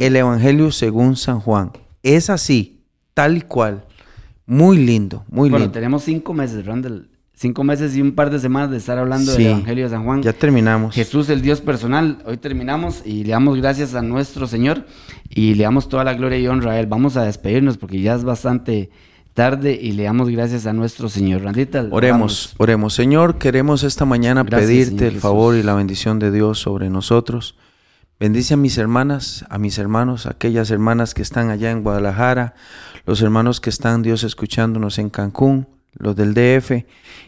El 0.00 0.16
Evangelio 0.16 0.70
según 0.70 1.16
San 1.16 1.40
Juan. 1.40 1.72
Es 2.02 2.30
así, 2.30 2.75
tal 3.16 3.38
y 3.38 3.40
cual. 3.40 3.82
Muy 4.44 4.76
lindo, 4.76 5.24
muy 5.28 5.48
Bueno, 5.48 5.64
lindo. 5.64 5.72
tenemos 5.72 6.04
cinco 6.04 6.34
meses, 6.34 6.66
Randall. 6.66 7.08
Cinco 7.34 7.64
meses 7.64 7.96
y 7.96 8.00
un 8.02 8.12
par 8.12 8.30
de 8.30 8.38
semanas 8.38 8.70
de 8.70 8.76
estar 8.76 8.96
hablando 8.98 9.32
Sí, 9.32 9.42
del 9.42 9.52
Evangelio 9.52 9.84
de 9.84 9.90
San 9.90 10.04
Juan. 10.04 10.22
Ya 10.22 10.32
terminamos. 10.34 10.94
Jesús, 10.94 11.28
el 11.30 11.40
Dios 11.42 11.60
personal. 11.60 12.18
Hoy 12.26 12.36
terminamos 12.36 13.02
y 13.04 13.24
le 13.24 13.30
damos 13.32 13.56
gracias 13.58 13.94
a 13.94 14.02
nuestro 14.02 14.46
Señor 14.46 14.86
y 15.30 15.54
le 15.54 15.64
damos 15.64 15.88
toda 15.88 16.04
la 16.04 16.14
gloria 16.14 16.38
y 16.38 16.46
honra 16.46 16.72
a 16.72 16.80
Él. 16.80 16.86
Vamos 16.86 17.16
a 17.16 17.24
despedirnos 17.24 17.76
porque 17.78 18.00
ya 18.00 18.14
es 18.14 18.24
bastante 18.24 18.90
tarde 19.34 19.78
y 19.80 19.92
le 19.92 20.04
damos 20.04 20.28
gracias 20.30 20.66
a 20.66 20.72
nuestro 20.72 21.08
Señor. 21.10 21.42
Randita, 21.42 21.86
Oremos, 21.90 22.54
oremos. 22.58 22.94
Señor, 22.94 23.36
queremos 23.38 23.82
esta 23.82 24.04
mañana 24.04 24.42
Gracias, 24.44 24.68
pedirte 24.70 24.90
Señor 24.90 25.02
el 25.04 25.10
Jesús. 25.10 25.22
favor 25.22 25.56
y 25.56 25.62
la 25.62 25.74
bendición 25.74 26.18
de 26.18 26.30
Dios 26.30 26.58
sobre 26.58 26.88
nosotros. 26.90 27.56
Bendice 28.18 28.54
a 28.54 28.56
mis 28.56 28.78
hermanas, 28.78 29.44
a 29.50 29.58
mis 29.58 29.76
hermanos, 29.78 30.24
aquellas 30.24 30.70
hermanas 30.70 31.12
que 31.12 31.20
están 31.20 31.50
allá 31.50 31.70
en 31.70 31.82
Guadalajara, 31.82 32.54
los 33.06 33.22
hermanos 33.22 33.60
que 33.60 33.70
están, 33.70 34.02
Dios, 34.02 34.24
escuchándonos 34.24 34.98
en 34.98 35.10
Cancún, 35.10 35.66
los 35.94 36.14
del 36.16 36.34
DF, 36.34 36.84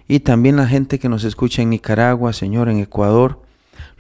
y 0.09 0.21
también 0.21 0.57
la 0.57 0.67
gente 0.67 0.99
que 0.99 1.09
nos 1.09 1.25
escucha 1.25 1.63
en 1.63 1.71
Nicaragua, 1.71 2.33
Señor, 2.33 2.69
en 2.69 2.81
Ecuador, 2.81 3.41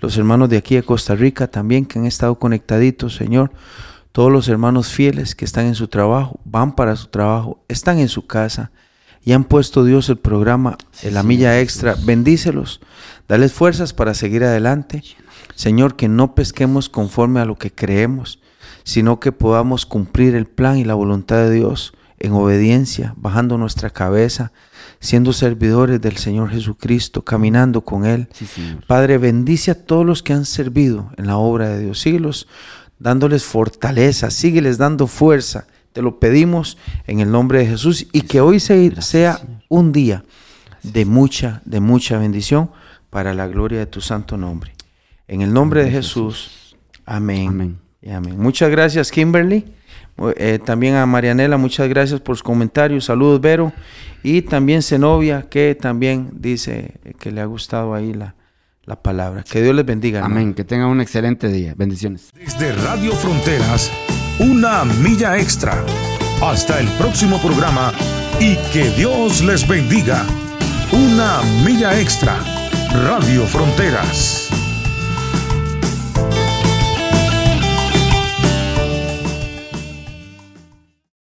los 0.01 0.16
hermanos 0.16 0.49
de 0.49 0.59
aquí 0.59 0.74
de 0.74 0.83
Costa 0.83 1.14
Rica 1.14 1.49
también 1.49 1.85
que 1.87 1.99
han 1.99 2.07
estado 2.07 2.39
conectaditos, 2.39 3.14
Señor. 3.16 3.53
Todos 4.12 4.33
los 4.33 4.49
hermanos 4.49 4.89
fieles 4.89 5.35
que 5.35 5.45
están 5.45 5.66
en 5.66 5.74
su 5.74 5.89
trabajo, 5.89 6.41
van 6.45 6.74
para 6.74 6.97
su 6.97 7.09
trabajo, 7.09 7.61
están 7.68 7.99
en 7.99 8.09
su 8.09 8.26
casa 8.26 8.70
y 9.24 9.33
han 9.33 9.45
puesto 9.45 9.85
Dios 9.85 10.09
el 10.09 10.18
programa 10.18 10.76
en 11.03 11.14
la 11.14 11.22
milla 11.22 11.61
extra. 11.61 11.97
Bendícelos, 12.05 12.81
dales 13.29 13.53
fuerzas 13.53 13.93
para 13.93 14.14
seguir 14.14 14.45
adelante. 14.45 15.03
Señor, 15.55 15.97
que 15.97 16.09
no 16.09 16.35
pesquemos 16.35 16.89
conforme 16.89 17.41
a 17.41 17.45
lo 17.45 17.57
que 17.57 17.72
creemos, 17.72 18.41
sino 18.89 19.20
que 19.20 19.32
podamos 19.32 19.84
cumplir 19.84 20.34
el 20.34 20.47
plan 20.47 20.78
y 20.78 20.84
la 20.84 20.95
voluntad 20.95 21.36
de 21.43 21.51
Dios 21.51 21.93
en 22.18 22.32
obediencia, 22.32 23.12
bajando 23.18 23.59
nuestra 23.59 23.91
cabeza, 23.91 24.51
siendo 24.99 25.34
servidores 25.34 26.01
del 26.01 26.16
Señor 26.16 26.49
Jesucristo, 26.49 27.22
caminando 27.22 27.82
con 27.82 28.07
Él. 28.07 28.28
Sí. 28.32 28.47
Padre, 28.86 29.18
bendice 29.18 29.72
a 29.72 29.84
todos 29.84 30.07
los 30.07 30.22
que 30.22 30.32
han 30.32 30.47
servido 30.47 31.11
en 31.18 31.26
la 31.26 31.36
obra 31.36 31.68
de 31.68 31.80
Dios. 31.84 32.01
Síguelos 32.01 32.49
dándoles 32.99 33.45
fortaleza, 33.45 34.30
sígueles 34.30 34.78
dando 34.78 35.07
fuerza. 35.07 35.66
Te 35.93 36.01
lo 36.01 36.18
pedimos 36.18 36.78
en 37.07 37.20
el 37.20 37.30
nombre 37.30 37.59
de 37.59 37.66
Jesús 37.66 38.07
y 38.11 38.22
que 38.22 38.41
hoy 38.41 38.59
se- 38.59 39.03
sea 39.03 39.39
un 39.68 39.93
día 39.93 40.24
de 40.82 41.05
mucha, 41.05 41.61
de 41.66 41.80
mucha 41.80 42.16
bendición 42.18 42.70
para 43.11 43.34
la 43.34 43.47
gloria 43.49 43.80
de 43.80 43.86
tu 43.86 44.01
santo 44.01 44.39
nombre. 44.39 44.72
En 45.28 45.43
el 45.43 45.53
nombre 45.53 45.84
de 45.84 45.91
Jesús. 45.91 46.74
Amén. 47.05 47.49
Amén. 47.49 47.88
Y 48.01 48.11
amén. 48.11 48.38
Muchas 48.38 48.70
gracias, 48.70 49.11
Kimberly. 49.11 49.64
Eh, 50.36 50.59
también 50.64 50.96
a 50.96 51.07
Marianela, 51.07 51.57
muchas 51.57 51.88
gracias 51.88 52.20
por 52.20 52.36
sus 52.36 52.42
comentarios. 52.42 53.05
Saludos, 53.05 53.40
Vero. 53.40 53.72
Y 54.22 54.42
también 54.42 54.82
Zenobia, 54.82 55.42
que 55.49 55.76
también 55.80 56.30
dice 56.32 56.94
que 57.18 57.30
le 57.30 57.40
ha 57.40 57.44
gustado 57.44 57.94
ahí 57.94 58.12
la, 58.12 58.34
la 58.84 59.01
palabra. 59.01 59.44
Que 59.44 59.62
Dios 59.62 59.74
les 59.74 59.86
bendiga. 59.86 60.18
hermano. 60.18 60.34
Amén. 60.40 60.55
Que 60.55 60.64
tengan 60.64 60.88
un 60.88 61.01
excelente 61.01 61.49
día. 61.49 61.74
Bendiciones. 61.76 62.30
Desde 62.34 62.72
Radio 62.72 63.12
Fronteras, 63.12 63.92
una 64.40 64.84
milla 64.84 65.38
extra. 65.38 65.84
Hasta 66.42 66.80
el 66.80 66.86
próximo 66.99 67.40
programa 67.40 67.92
y 68.40 68.57
que 68.72 68.90
Dios 68.90 69.42
les 69.42 69.66
bendiga. 69.66 70.24
Una 70.92 71.42
milla 71.64 72.01
extra. 72.01 72.38
Radio 73.05 73.44
Fronteras. 73.44 74.49